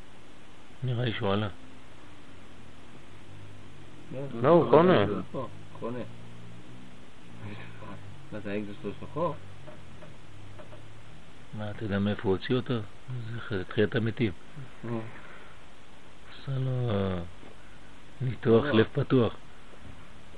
נראה 0.83 1.05
לי 1.05 1.13
שהוא 1.13 1.33
עלה. 1.33 1.47
לא, 4.41 4.49
הוא 4.49 4.69
קונה. 4.69 5.03
הוא 5.03 5.21
פה, 5.31 5.47
קונה. 5.79 5.99
מה 8.31 8.39
זה 8.39 8.51
האקזוס 8.51 8.75
שלו 8.81 8.91
שחור? 9.01 9.35
מה, 11.57 11.71
אתה 11.71 11.83
יודע 11.83 11.99
מאיפה 11.99 12.21
הוא 12.23 12.31
הוציא 12.31 12.55
אותו? 12.55 12.73
זה 13.49 13.63
תחיית 13.63 13.95
המתים. 13.95 14.31
עשה 14.83 16.51
לו 16.57 16.89
אה, 16.89 17.19
ניתוח 18.21 18.65
לא. 18.65 18.71
לב 18.71 18.85
פתוח. 18.93 19.33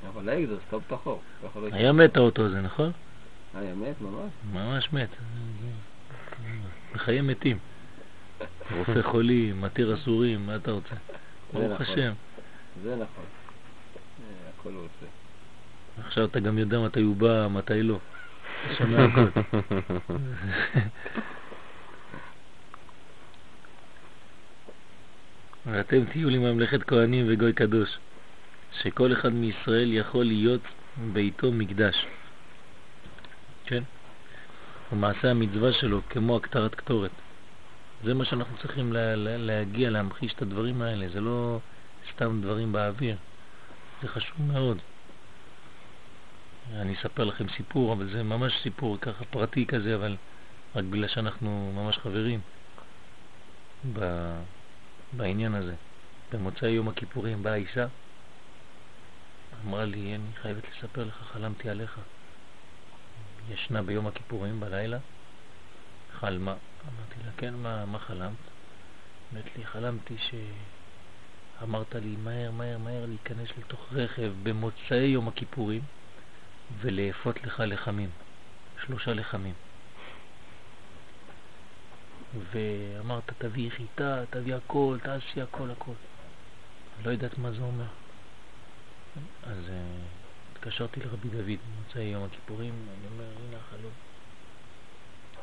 אבל 0.07 0.29
האקזוס, 0.29 0.59
טוב 0.69 0.83
לא 0.97 1.19
היה 1.71 1.91
מת 1.91 2.17
האוטו 2.17 2.45
הזה, 2.45 2.61
נכון? 2.61 2.91
היה 3.53 3.75
מת 3.75 4.01
ממש? 4.01 4.31
ממש 4.53 4.93
מת. 4.93 5.09
בחיי 6.93 7.21
מתים. 7.21 7.57
רופא 8.77 9.01
חולים, 9.01 9.61
מתיר 9.61 9.95
אסורים, 9.95 10.45
מה 10.45 10.55
אתה 10.55 10.71
רוצה? 10.71 10.95
ברוך 11.53 11.81
נכון. 11.81 11.85
השם. 11.85 12.13
זה 12.83 12.95
נכון. 12.95 13.40
הכל 14.61 14.69
הוא 14.73 14.81
עושה. 14.81 15.05
עכשיו 16.07 16.25
אתה 16.25 16.39
גם 16.39 16.57
יודע 16.57 16.79
מתי 16.79 17.01
הוא 17.01 17.15
בא, 17.15 17.47
מתי 17.47 17.83
לא. 17.83 17.99
שומע 18.77 19.05
הכל. 19.05 19.25
ואתם 25.65 26.05
תהיו 26.05 26.29
לי 26.29 26.37
ממלכת 26.37 26.83
כהנים 26.83 27.25
וגוי 27.29 27.53
קדוש, 27.53 27.97
שכל 28.81 29.13
אחד 29.13 29.33
מישראל 29.33 29.93
יכול 29.93 30.25
להיות 30.25 30.61
ביתו 31.13 31.51
מקדש. 31.51 32.05
כן? 33.65 33.83
ומעשה 34.91 35.31
המצווה 35.31 35.73
שלו 35.73 36.01
כמו 36.09 36.37
הקטרת 36.37 36.75
קטורת. 36.75 37.11
זה 38.03 38.13
מה 38.13 38.25
שאנחנו 38.25 38.57
צריכים 38.57 38.93
לה, 38.93 39.15
לה, 39.15 39.37
להגיע, 39.37 39.89
להמחיש 39.89 40.33
את 40.33 40.41
הדברים 40.41 40.81
האלה, 40.81 41.09
זה 41.09 41.21
לא 41.21 41.59
סתם 42.13 42.41
דברים 42.41 42.71
באוויר, 42.71 43.15
זה 44.01 44.07
חשוב 44.07 44.41
מאוד. 44.41 44.77
אני 46.73 46.95
אספר 46.95 47.23
לכם 47.23 47.45
סיפור, 47.57 47.93
אבל 47.93 48.11
זה 48.13 48.23
ממש 48.23 48.53
סיפור 48.63 48.97
ככה 49.01 49.25
פרטי 49.25 49.65
כזה, 49.65 49.95
אבל 49.95 50.17
רק 50.75 50.83
בגלל 50.83 51.07
שאנחנו 51.07 51.71
ממש 51.75 51.97
חברים 51.97 52.39
ב... 53.93 53.99
בעניין 55.13 55.55
הזה. 55.55 55.75
במוצאי 56.31 56.69
יום 56.69 56.89
הכיפורים 56.89 57.43
באה 57.43 57.55
אישה, 57.55 57.87
אמרה 59.65 59.85
לי, 59.85 60.15
אני 60.15 60.33
חייבת 60.41 60.63
לספר 60.69 61.03
לך, 61.03 61.15
חלמתי 61.15 61.69
עליך. 61.69 61.99
ישנה 63.49 63.81
ביום 63.81 64.07
הכיפורים 64.07 64.59
בלילה, 64.59 64.97
חלמה. 66.11 66.55
אמרתי 66.87 67.15
לה, 67.25 67.31
כן, 67.37 67.53
מה, 67.53 67.85
מה 67.85 67.99
חלמת? 67.99 68.35
אומרת 69.31 69.57
לי, 69.57 69.65
חלמתי 69.65 70.17
שאמרת 71.61 71.95
לי 71.95 72.15
מהר, 72.23 72.51
מהר, 72.51 72.77
מהר 72.77 73.05
להיכנס 73.05 73.49
לתוך 73.57 73.79
רכב 73.91 74.31
במוצאי 74.43 74.97
יום 74.97 75.27
הכיפורים 75.27 75.81
ולאפות 76.79 77.43
לך 77.43 77.63
לחמים, 77.65 78.09
שלושה 78.85 79.13
לחמים. 79.13 79.53
ואמרת, 82.51 83.23
תביא 83.37 83.69
חיטה, 83.69 84.23
תביא 84.29 84.55
הכל, 84.55 84.97
תעשי 85.03 85.41
הכל, 85.41 85.71
הכל. 85.71 85.93
לא 87.03 87.11
יודעת 87.11 87.37
מה 87.37 87.51
זה 87.51 87.61
אומר. 87.61 87.87
אז 89.43 89.57
uh, 89.67 89.71
התקשרתי 90.51 90.99
לרבי 90.99 91.29
דוד 91.29 91.59
במוצאי 91.75 92.03
יום 92.03 92.23
הכיפורים, 92.23 92.73
אני 92.73 93.07
אומר, 93.13 93.23
הנה 93.23 93.57
החלום. 93.57 93.93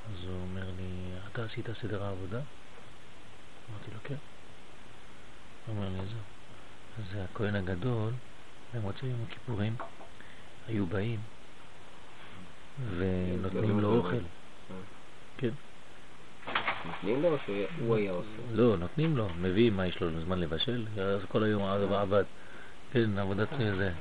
אז 0.07 0.25
הוא 0.25 0.43
אומר 0.43 0.71
לי, 0.77 1.13
אתה 1.33 1.45
עשית 1.45 1.67
סדר 1.83 2.05
העבודה? 2.05 2.41
אמרתי 3.71 3.91
לו, 3.95 4.01
כן. 4.05 4.15
הוא 4.15 4.15
אומר 4.15 4.15
לי, 4.15 4.25
זהו. 4.25 4.27
אז 6.99 7.05
הכהן 7.17 7.55
הגדול, 7.55 8.13
במוצאי 8.75 9.09
יום 9.09 9.25
הכיפורים, 9.29 9.77
היו 10.67 10.87
באים 10.87 11.21
ונותנים 12.97 13.81
לו 13.81 13.97
אוכל. 13.97 14.17
כן. 15.39 15.51
נותנים 16.85 17.23
לו 17.23 17.29
או 17.29 17.37
שהוא 17.45 17.97
היה 17.97 18.13
עושה? 18.13 18.29
לא, 18.53 18.77
נותנים 18.77 19.17
לו, 19.17 19.29
מביאים, 19.41 19.77
מה 19.77 19.87
יש 19.87 20.01
לו 20.01 20.21
זמן 20.21 20.39
לבשל? 20.39 20.87
אז 21.01 21.21
כל 21.29 21.43
היום 21.43 21.63
עבד. 21.63 22.25
כן, 22.91 23.19
עבודת 23.19 23.49
זה. 23.59 23.93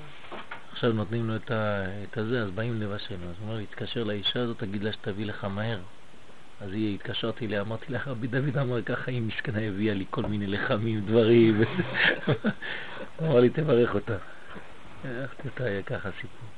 עכשיו 0.71 0.93
נותנים 0.93 1.27
לו 1.27 1.35
את, 1.35 2.17
הזה, 2.17 2.43
אז 2.43 2.51
באים 2.51 2.81
לבשל. 2.81 3.15
אז 3.15 3.35
הוא 3.39 3.47
אומר 3.47 3.55
לי, 3.55 3.65
תתקשר 3.65 4.03
לאישה 4.03 4.41
הזאת, 4.41 4.57
תגיד 4.59 4.83
לה 4.83 4.93
שתביא 4.93 5.25
לך 5.25 5.43
מהר. 5.43 5.79
אז 6.61 6.71
היא, 6.71 6.95
התקשרתי 6.95 7.45
אליה, 7.45 7.61
אמרתי 7.61 7.91
לה, 7.91 7.99
רבי 8.05 8.27
דוד 8.27 8.57
אמר 8.57 8.81
ככה, 8.81 9.11
היא 9.11 9.21
מסכנה 9.21 9.61
הביאה 9.61 9.93
לי 9.93 10.05
כל 10.09 10.23
מיני 10.23 10.47
לחמים, 10.47 11.05
דברים. 11.05 11.61
אמר 13.21 13.39
לי, 13.39 13.49
תברך 13.49 13.95
אותה. 13.95 14.17
הלכתי 15.03 15.47
אותה, 15.47 15.63
היה 15.63 15.83
ככה 15.83 16.09
סיפור. 16.21 16.49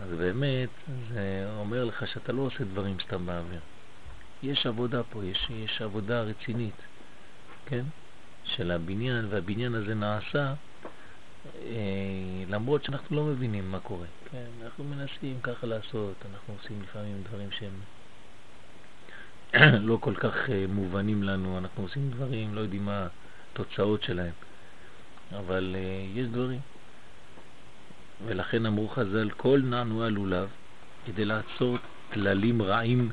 אז 0.00 0.08
באמת, 0.18 0.68
זה 1.08 1.46
אומר 1.56 1.84
לך 1.84 2.08
שאתה 2.08 2.32
לא 2.32 2.42
עושה 2.42 2.64
דברים 2.64 2.96
סתם 3.06 3.26
באוויר. 3.26 3.60
יש 4.42 4.66
עבודה 4.66 5.02
פה, 5.02 5.24
יש, 5.24 5.50
יש 5.50 5.82
עבודה 5.82 6.22
רצינית, 6.22 6.82
כן? 7.66 7.84
של 8.44 8.70
הבניין, 8.70 9.26
והבניין 9.30 9.74
הזה 9.74 9.94
נעשה 9.94 10.54
אה, 11.46 12.44
למרות 12.48 12.84
שאנחנו 12.84 13.16
לא 13.16 13.24
מבינים 13.24 13.70
מה 13.70 13.80
קורה. 13.80 14.06
כן, 14.30 14.46
אנחנו 14.62 14.84
מנסים 14.84 15.40
ככה 15.42 15.66
לעשות, 15.66 16.14
אנחנו 16.32 16.54
עושים 16.54 16.82
לפעמים 16.82 17.22
דברים 17.28 17.50
שהם 17.50 17.72
לא 19.88 19.98
כל 20.00 20.14
כך 20.14 20.50
אה, 20.50 20.64
מובנים 20.68 21.22
לנו, 21.22 21.58
אנחנו 21.58 21.82
עושים 21.82 22.10
דברים, 22.10 22.54
לא 22.54 22.60
יודעים 22.60 22.84
מה 22.84 23.06
התוצאות 23.52 24.02
שלהם, 24.02 24.32
אבל 25.32 25.76
אה, 25.78 26.06
יש 26.14 26.26
דברים. 26.26 26.60
ולכן 28.26 28.66
אמרו 28.66 28.88
חז"ל, 28.88 29.30
כל 29.30 29.60
נענוע 29.64 30.08
לולב 30.08 30.48
כדי 31.06 31.24
לעצור 31.24 31.78
כללים 32.12 32.62
רעים 32.62 33.10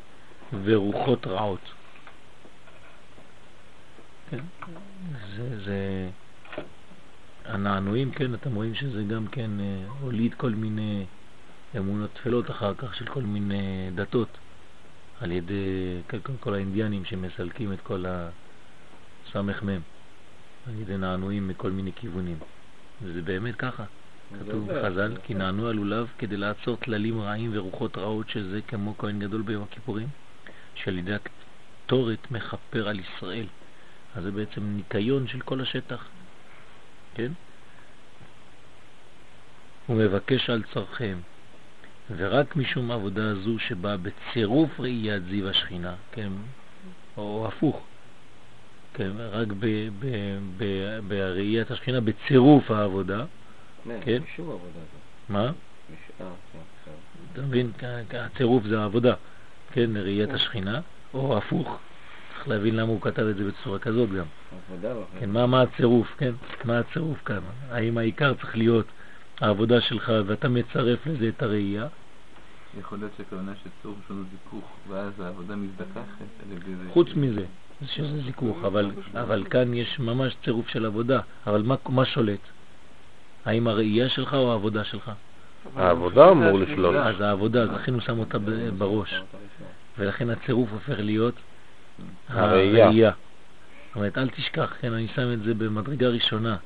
ורוחות 0.64 1.28
רעות. 1.28 1.72
כן, 4.30 4.40
זה, 5.36 5.60
זה, 5.66 6.10
הנענועים, 7.46 8.12
כן, 8.12 8.34
אתם 8.34 8.56
רואים 8.56 8.76
שזה 8.76 9.04
גם 9.04 9.28
כן 9.28 9.60
אה, 9.60 9.86
הוליד 10.00 10.34
כל 10.34 10.50
מיני 10.50 11.06
אמונות 11.78 12.10
תפלות 12.14 12.52
אחר 12.52 12.74
כך 12.74 12.96
של 12.96 13.06
כל 13.06 13.22
מיני 13.22 13.90
דתות 13.96 14.38
על 15.22 15.32
ידי 15.32 16.02
כל, 16.10 16.38
כל, 16.40 16.54
האינדיאנים 16.54 17.06
שמסלקים 17.06 17.74
את 17.74 17.82
כל 17.82 18.06
הסמ"ם 18.08 19.82
על 20.68 20.80
ידי 20.80 20.98
נענועים 20.98 21.48
מכל 21.48 21.72
מיני 21.72 21.92
כיוונים. 21.94 22.38
וזה 23.02 23.22
באמת 23.22 23.56
ככה. 23.56 23.86
כתוב 24.40 24.72
בחז"ל, 24.72 25.18
כי 25.24 25.34
נענו 25.34 25.70
הלולב 25.70 26.08
כדי 26.18 26.38
לעצור 26.38 26.76
טללים 26.78 27.22
רעים 27.22 27.52
ורוחות 27.54 27.98
רעות, 27.98 28.30
שזה 28.30 28.60
כמו 28.68 28.98
כהן 28.98 29.20
גדול 29.20 29.42
ביום 29.42 29.64
הכיפורים, 29.64 30.08
שעל 30.76 30.98
ידי 30.98 31.14
הקטורת 31.14 32.32
מכפר 32.32 32.88
על 32.88 33.00
ישראל. 33.00 33.46
אז 34.16 34.24
זה 34.24 34.32
בעצם 34.32 34.62
ניקיון 34.64 35.28
של 35.28 35.42
כל 35.42 35.62
השטח, 35.62 36.10
כן? 37.16 37.32
הוא 39.88 39.98
מבקש 39.98 40.50
על 40.50 40.64
צרכיהם, 40.74 41.22
ורק 42.18 42.56
משום 42.56 42.92
עבודה 42.92 43.36
זו 43.36 43.60
שבאה 43.60 43.98
בצירוף 43.98 44.80
ראיית 44.80 45.24
זיו 45.24 45.50
השכינה, 45.50 45.96
כן? 46.12 46.32
או 47.18 47.48
הפוך, 47.48 47.82
כן? 48.94 49.12
רק 49.18 49.48
בראיית 51.08 51.72
השכינה, 51.72 52.02
בצירוף 52.02 52.72
העבודה, 52.72 53.26
כן? 54.02 54.22
משום 54.34 54.50
עבודה 54.50 54.74
זו. 54.74 55.34
מה? 55.34 55.40
אה, 55.42 55.50
כן, 56.20 56.60
בסדר. 56.82 56.94
אתה 57.34 57.42
מבין? 57.42 57.72
הצירוף 58.14 58.64
זה 58.64 58.80
העבודה, 58.80 59.14
כן? 59.72 59.98
ראיית 59.98 60.34
השכינה, 60.34 60.82
או 61.14 61.38
הפוך. 61.38 61.80
צריך 62.36 62.48
להבין 62.48 62.76
למה 62.76 62.90
הוא 62.90 63.02
כתב 63.02 63.24
את 63.24 63.36
זה 63.36 63.44
בצורה 63.44 63.80
כזאת 63.80 64.10
גם. 64.10 64.26
עבודה 64.70 64.98
ואחרי 64.98 65.20
כן, 65.20 65.30
מה, 65.30 65.48
מה 65.48 65.62
הצירוף, 65.62 66.16
כן? 66.18 66.32
מה 66.64 66.80
הצירוף 66.80 67.24
כאן? 67.26 67.40
האם 67.70 67.98
העיקר 67.98 68.34
צריך 68.34 68.58
להיות 68.58 68.86
העבודה 69.42 69.82
שלך 69.82 70.12
ואתה 70.26 70.50
מצרף 70.50 71.08
לזה 71.08 71.30
את 71.30 71.44
הראייה? 71.44 71.88
יכול 72.80 72.98
להיות 72.98 73.12
שהכוונה 73.18 73.52
של 73.64 73.70
צור 73.84 73.96
יש 74.06 74.12
לנו 74.12 74.24
זיכוך, 74.32 74.66
ואז 74.88 75.20
העבודה 75.20 75.56
מזדככת 75.56 76.26
על 76.44 76.58
ידי 76.58 76.76
זה. 76.76 76.90
חוץ 76.94 77.08
מזה, 77.16 77.46
שזה 77.86 78.22
זיכוך, 78.22 78.58
אבל, 78.66 78.92
אבל 79.14 79.44
כאן 79.50 79.74
יש 79.74 80.00
ממש 80.00 80.36
צירוף 80.44 80.68
של 80.68 80.86
עבודה. 80.86 81.20
אבל 81.48 81.62
מה, 81.62 81.76
מה 81.90 82.06
שולט? 82.06 82.40
האם 83.46 83.68
הראייה 83.68 84.10
שלך 84.10 84.34
או 84.34 84.52
העבודה 84.52 84.84
שלך? 84.84 85.12
העבודה 85.76 86.30
אמור 86.30 86.60
לשלוט. 86.60 86.96
אז 86.96 87.22
העבודה, 87.22 87.64
אז 87.64 87.70
לכן 87.70 87.94
הוא 87.94 88.02
שם 88.02 88.20
אותה 88.20 88.38
בראש, 88.78 89.22
ולכן 89.98 90.30
הצירוף 90.30 90.70
הופך 90.72 91.00
להיות 91.00 91.36
הראייה. 92.28 92.86
הראייה. 92.86 93.12
זאת 93.88 93.96
אומרת, 93.96 94.18
אל 94.18 94.30
תשכח, 94.30 94.74
כן, 94.82 94.94
אני 94.94 95.08
שם 95.16 95.34
את 95.34 95.44
זה 95.44 95.54
במדרגה 95.54 96.08
ראשונה, 96.08 96.58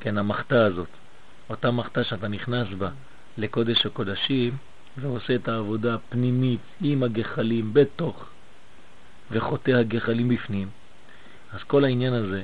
כן, 0.00 0.18
המחתה 0.18 0.64
הזאת. 0.64 0.88
אותה 1.50 1.70
מחתה 1.70 2.04
שאתה 2.04 2.28
נכנס 2.28 2.68
בה 2.78 2.88
לקודש 3.38 3.86
הקודשים, 3.86 4.56
ועושה 4.96 5.34
את 5.34 5.48
העבודה 5.48 5.94
הפנימית 5.94 6.60
עם 6.80 7.02
הגחלים 7.02 7.74
בתוך, 7.74 8.30
וחוטא 9.30 9.70
הגחלים 9.70 10.28
בפנים. 10.28 10.68
אז 11.52 11.60
כל 11.62 11.84
העניין 11.84 12.12
הזה, 12.12 12.42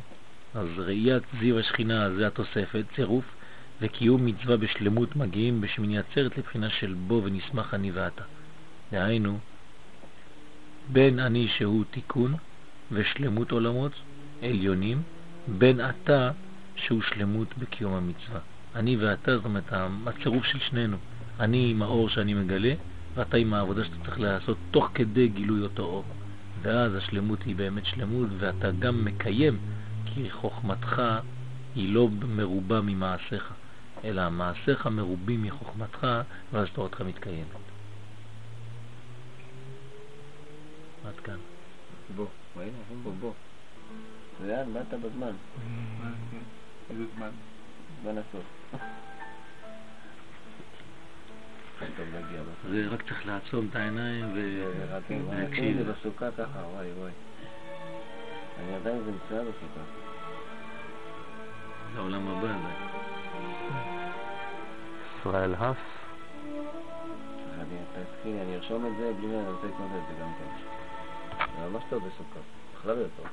אז 0.55 0.66
ראיית 0.76 1.22
זיו 1.40 1.59
השכינה 1.59 2.11
זה 2.14 2.26
התוספת, 2.26 2.84
צירוף, 2.96 3.24
וקיום 3.80 4.26
מצווה 4.26 4.57
בשלמות 4.57 5.16
מגיעים 5.16 5.61
בשמיני 5.61 5.99
עצרת 5.99 6.38
לבחינה 6.38 6.70
של 6.70 6.94
בו 7.07 7.22
ונשמח 7.24 7.74
אני 7.74 7.90
ואתה. 7.90 8.24
דהיינו, 8.92 9.38
בין 10.92 11.18
אני 11.18 11.49
שהוא 11.49 11.84
תיקון 11.90 12.34
ושלמות 12.92 13.51
עולמות 13.51 13.92
עליונים, 14.42 15.03
בין 15.46 15.80
אתה 15.80 16.30
שהוא 16.76 17.03
שלמות 17.03 17.59
בקיום 17.59 17.94
המצווה. 17.94 18.40
אני 18.74 18.96
ואתה, 18.96 19.36
זאת 19.36 19.44
אומרת, 19.44 19.72
הצירוף 20.07 20.44
של 20.44 20.59
שנינו. 20.59 20.96
אני 21.41 21.70
עם 21.70 21.82
האור 21.82 22.09
שאני 22.09 22.34
מגלה, 22.34 22.74
ואתה 23.14 23.36
עם 23.36 23.55
העבודה 23.55 23.84
שאתה 23.84 23.97
צריך 24.05 24.20
לעשות 24.20 24.57
תוך 24.70 24.91
כדי 24.95 25.28
גילוי 25.28 25.62
אותו 25.62 25.82
אור. 25.82 26.05
ואז 26.62 26.95
השלמות 26.95 27.43
היא 27.43 27.57
באמת 27.57 27.86
שלמות, 27.86 28.28
ואתה 28.39 28.70
גם 28.70 29.05
מקיים, 29.05 29.59
כי 30.05 30.30
חוכמתך 30.30 31.03
היא 31.74 31.95
לא 31.95 32.09
מרובה 32.09 32.80
ממעשיך, 32.80 33.53
אלא 34.05 34.30
מעשיך 34.30 34.86
מרובים 34.86 35.43
מחוכמתך, 35.43 36.07
ואז 36.53 36.68
תורתך 36.72 37.01
מתקיימת. 37.01 37.68
עד 41.07 41.14
כאן. 41.24 41.36
בוא, 42.16 42.26
בוא, 42.55 42.62
בוא, 43.03 43.12
בוא. 43.20 43.32
לאן? 44.47 44.72
באת 44.72 45.01
בזמן. 45.01 45.26
אה, 45.26 46.11
כן. 46.30 46.39
איזה 46.91 47.05
זמן? 47.16 47.30
זמן 48.03 48.18
הסוף. 48.18 48.74
בסוף. 51.83 52.70
זה 52.70 52.87
רק 52.91 53.03
צריך 53.03 53.26
לעצום 53.26 53.66
את 53.70 53.76
העיניים 53.76 54.24
ו... 54.35 54.64
רק 54.91 55.03
אם 55.11 55.22
להקשיב. 55.33 55.76
זה 55.79 55.93
בסוכה 55.93 56.31
ככה, 56.31 56.59
וואי 56.59 56.93
וואי. 56.93 57.11
אני 58.59 58.74
עדיין 58.74 58.97
מצוין 58.97 59.47
בסוכה. 59.47 59.81
זה 61.93 61.99
העולם 61.99 62.29
הבא. 62.29 62.49
זה. 62.49 62.68
ישראל 65.18 65.55
האס. 65.59 65.76
אני 68.24 68.57
ארשום 68.57 68.87
את 68.87 68.93
זה 68.99 69.12
בלי 69.20 69.26
אני 69.26 69.51
רוצה 69.51 69.66
לקנות 69.66 69.91
את 69.97 70.03
זה 70.09 70.14
גם 70.22 70.33
כן. 70.39 70.45
זה 71.39 71.68
ממש 71.68 71.83
טוב 71.91 72.03
בסוכה. 72.09 72.41
בכלל 72.74 72.97
זה 72.97 73.07
טוב. 73.16 73.26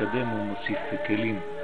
כדי 0.00 0.10
שהוא 0.10 0.28
מתקדם 0.28 0.28
הוא 0.28 0.42
מוסיף 0.42 0.78
כלים. 1.06 1.59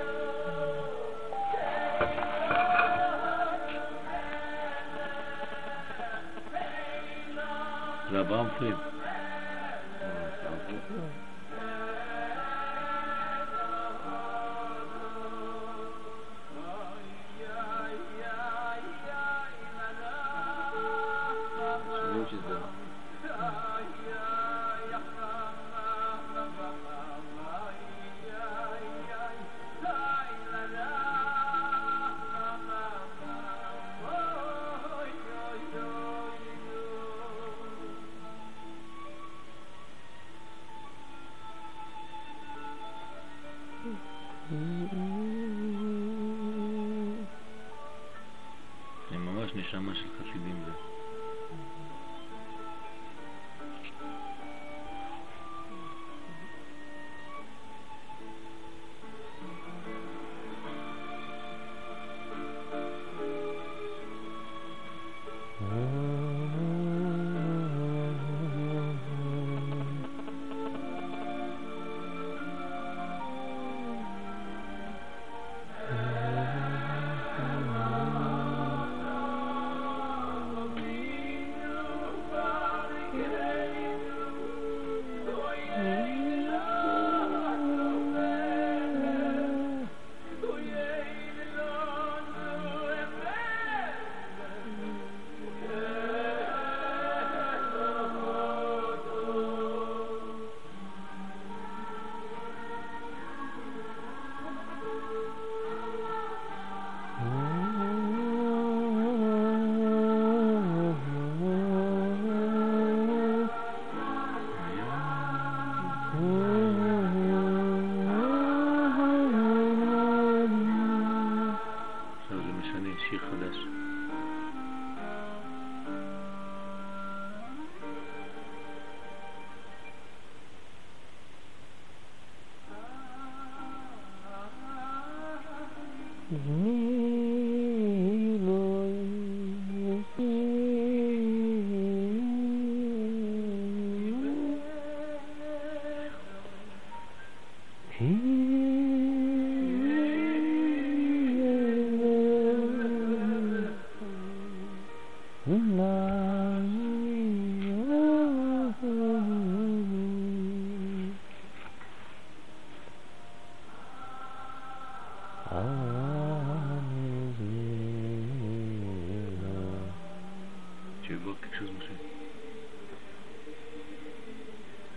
çok 171.37 171.43
küçülmüşüm. 171.43 171.99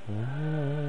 Ha. 0.07 0.88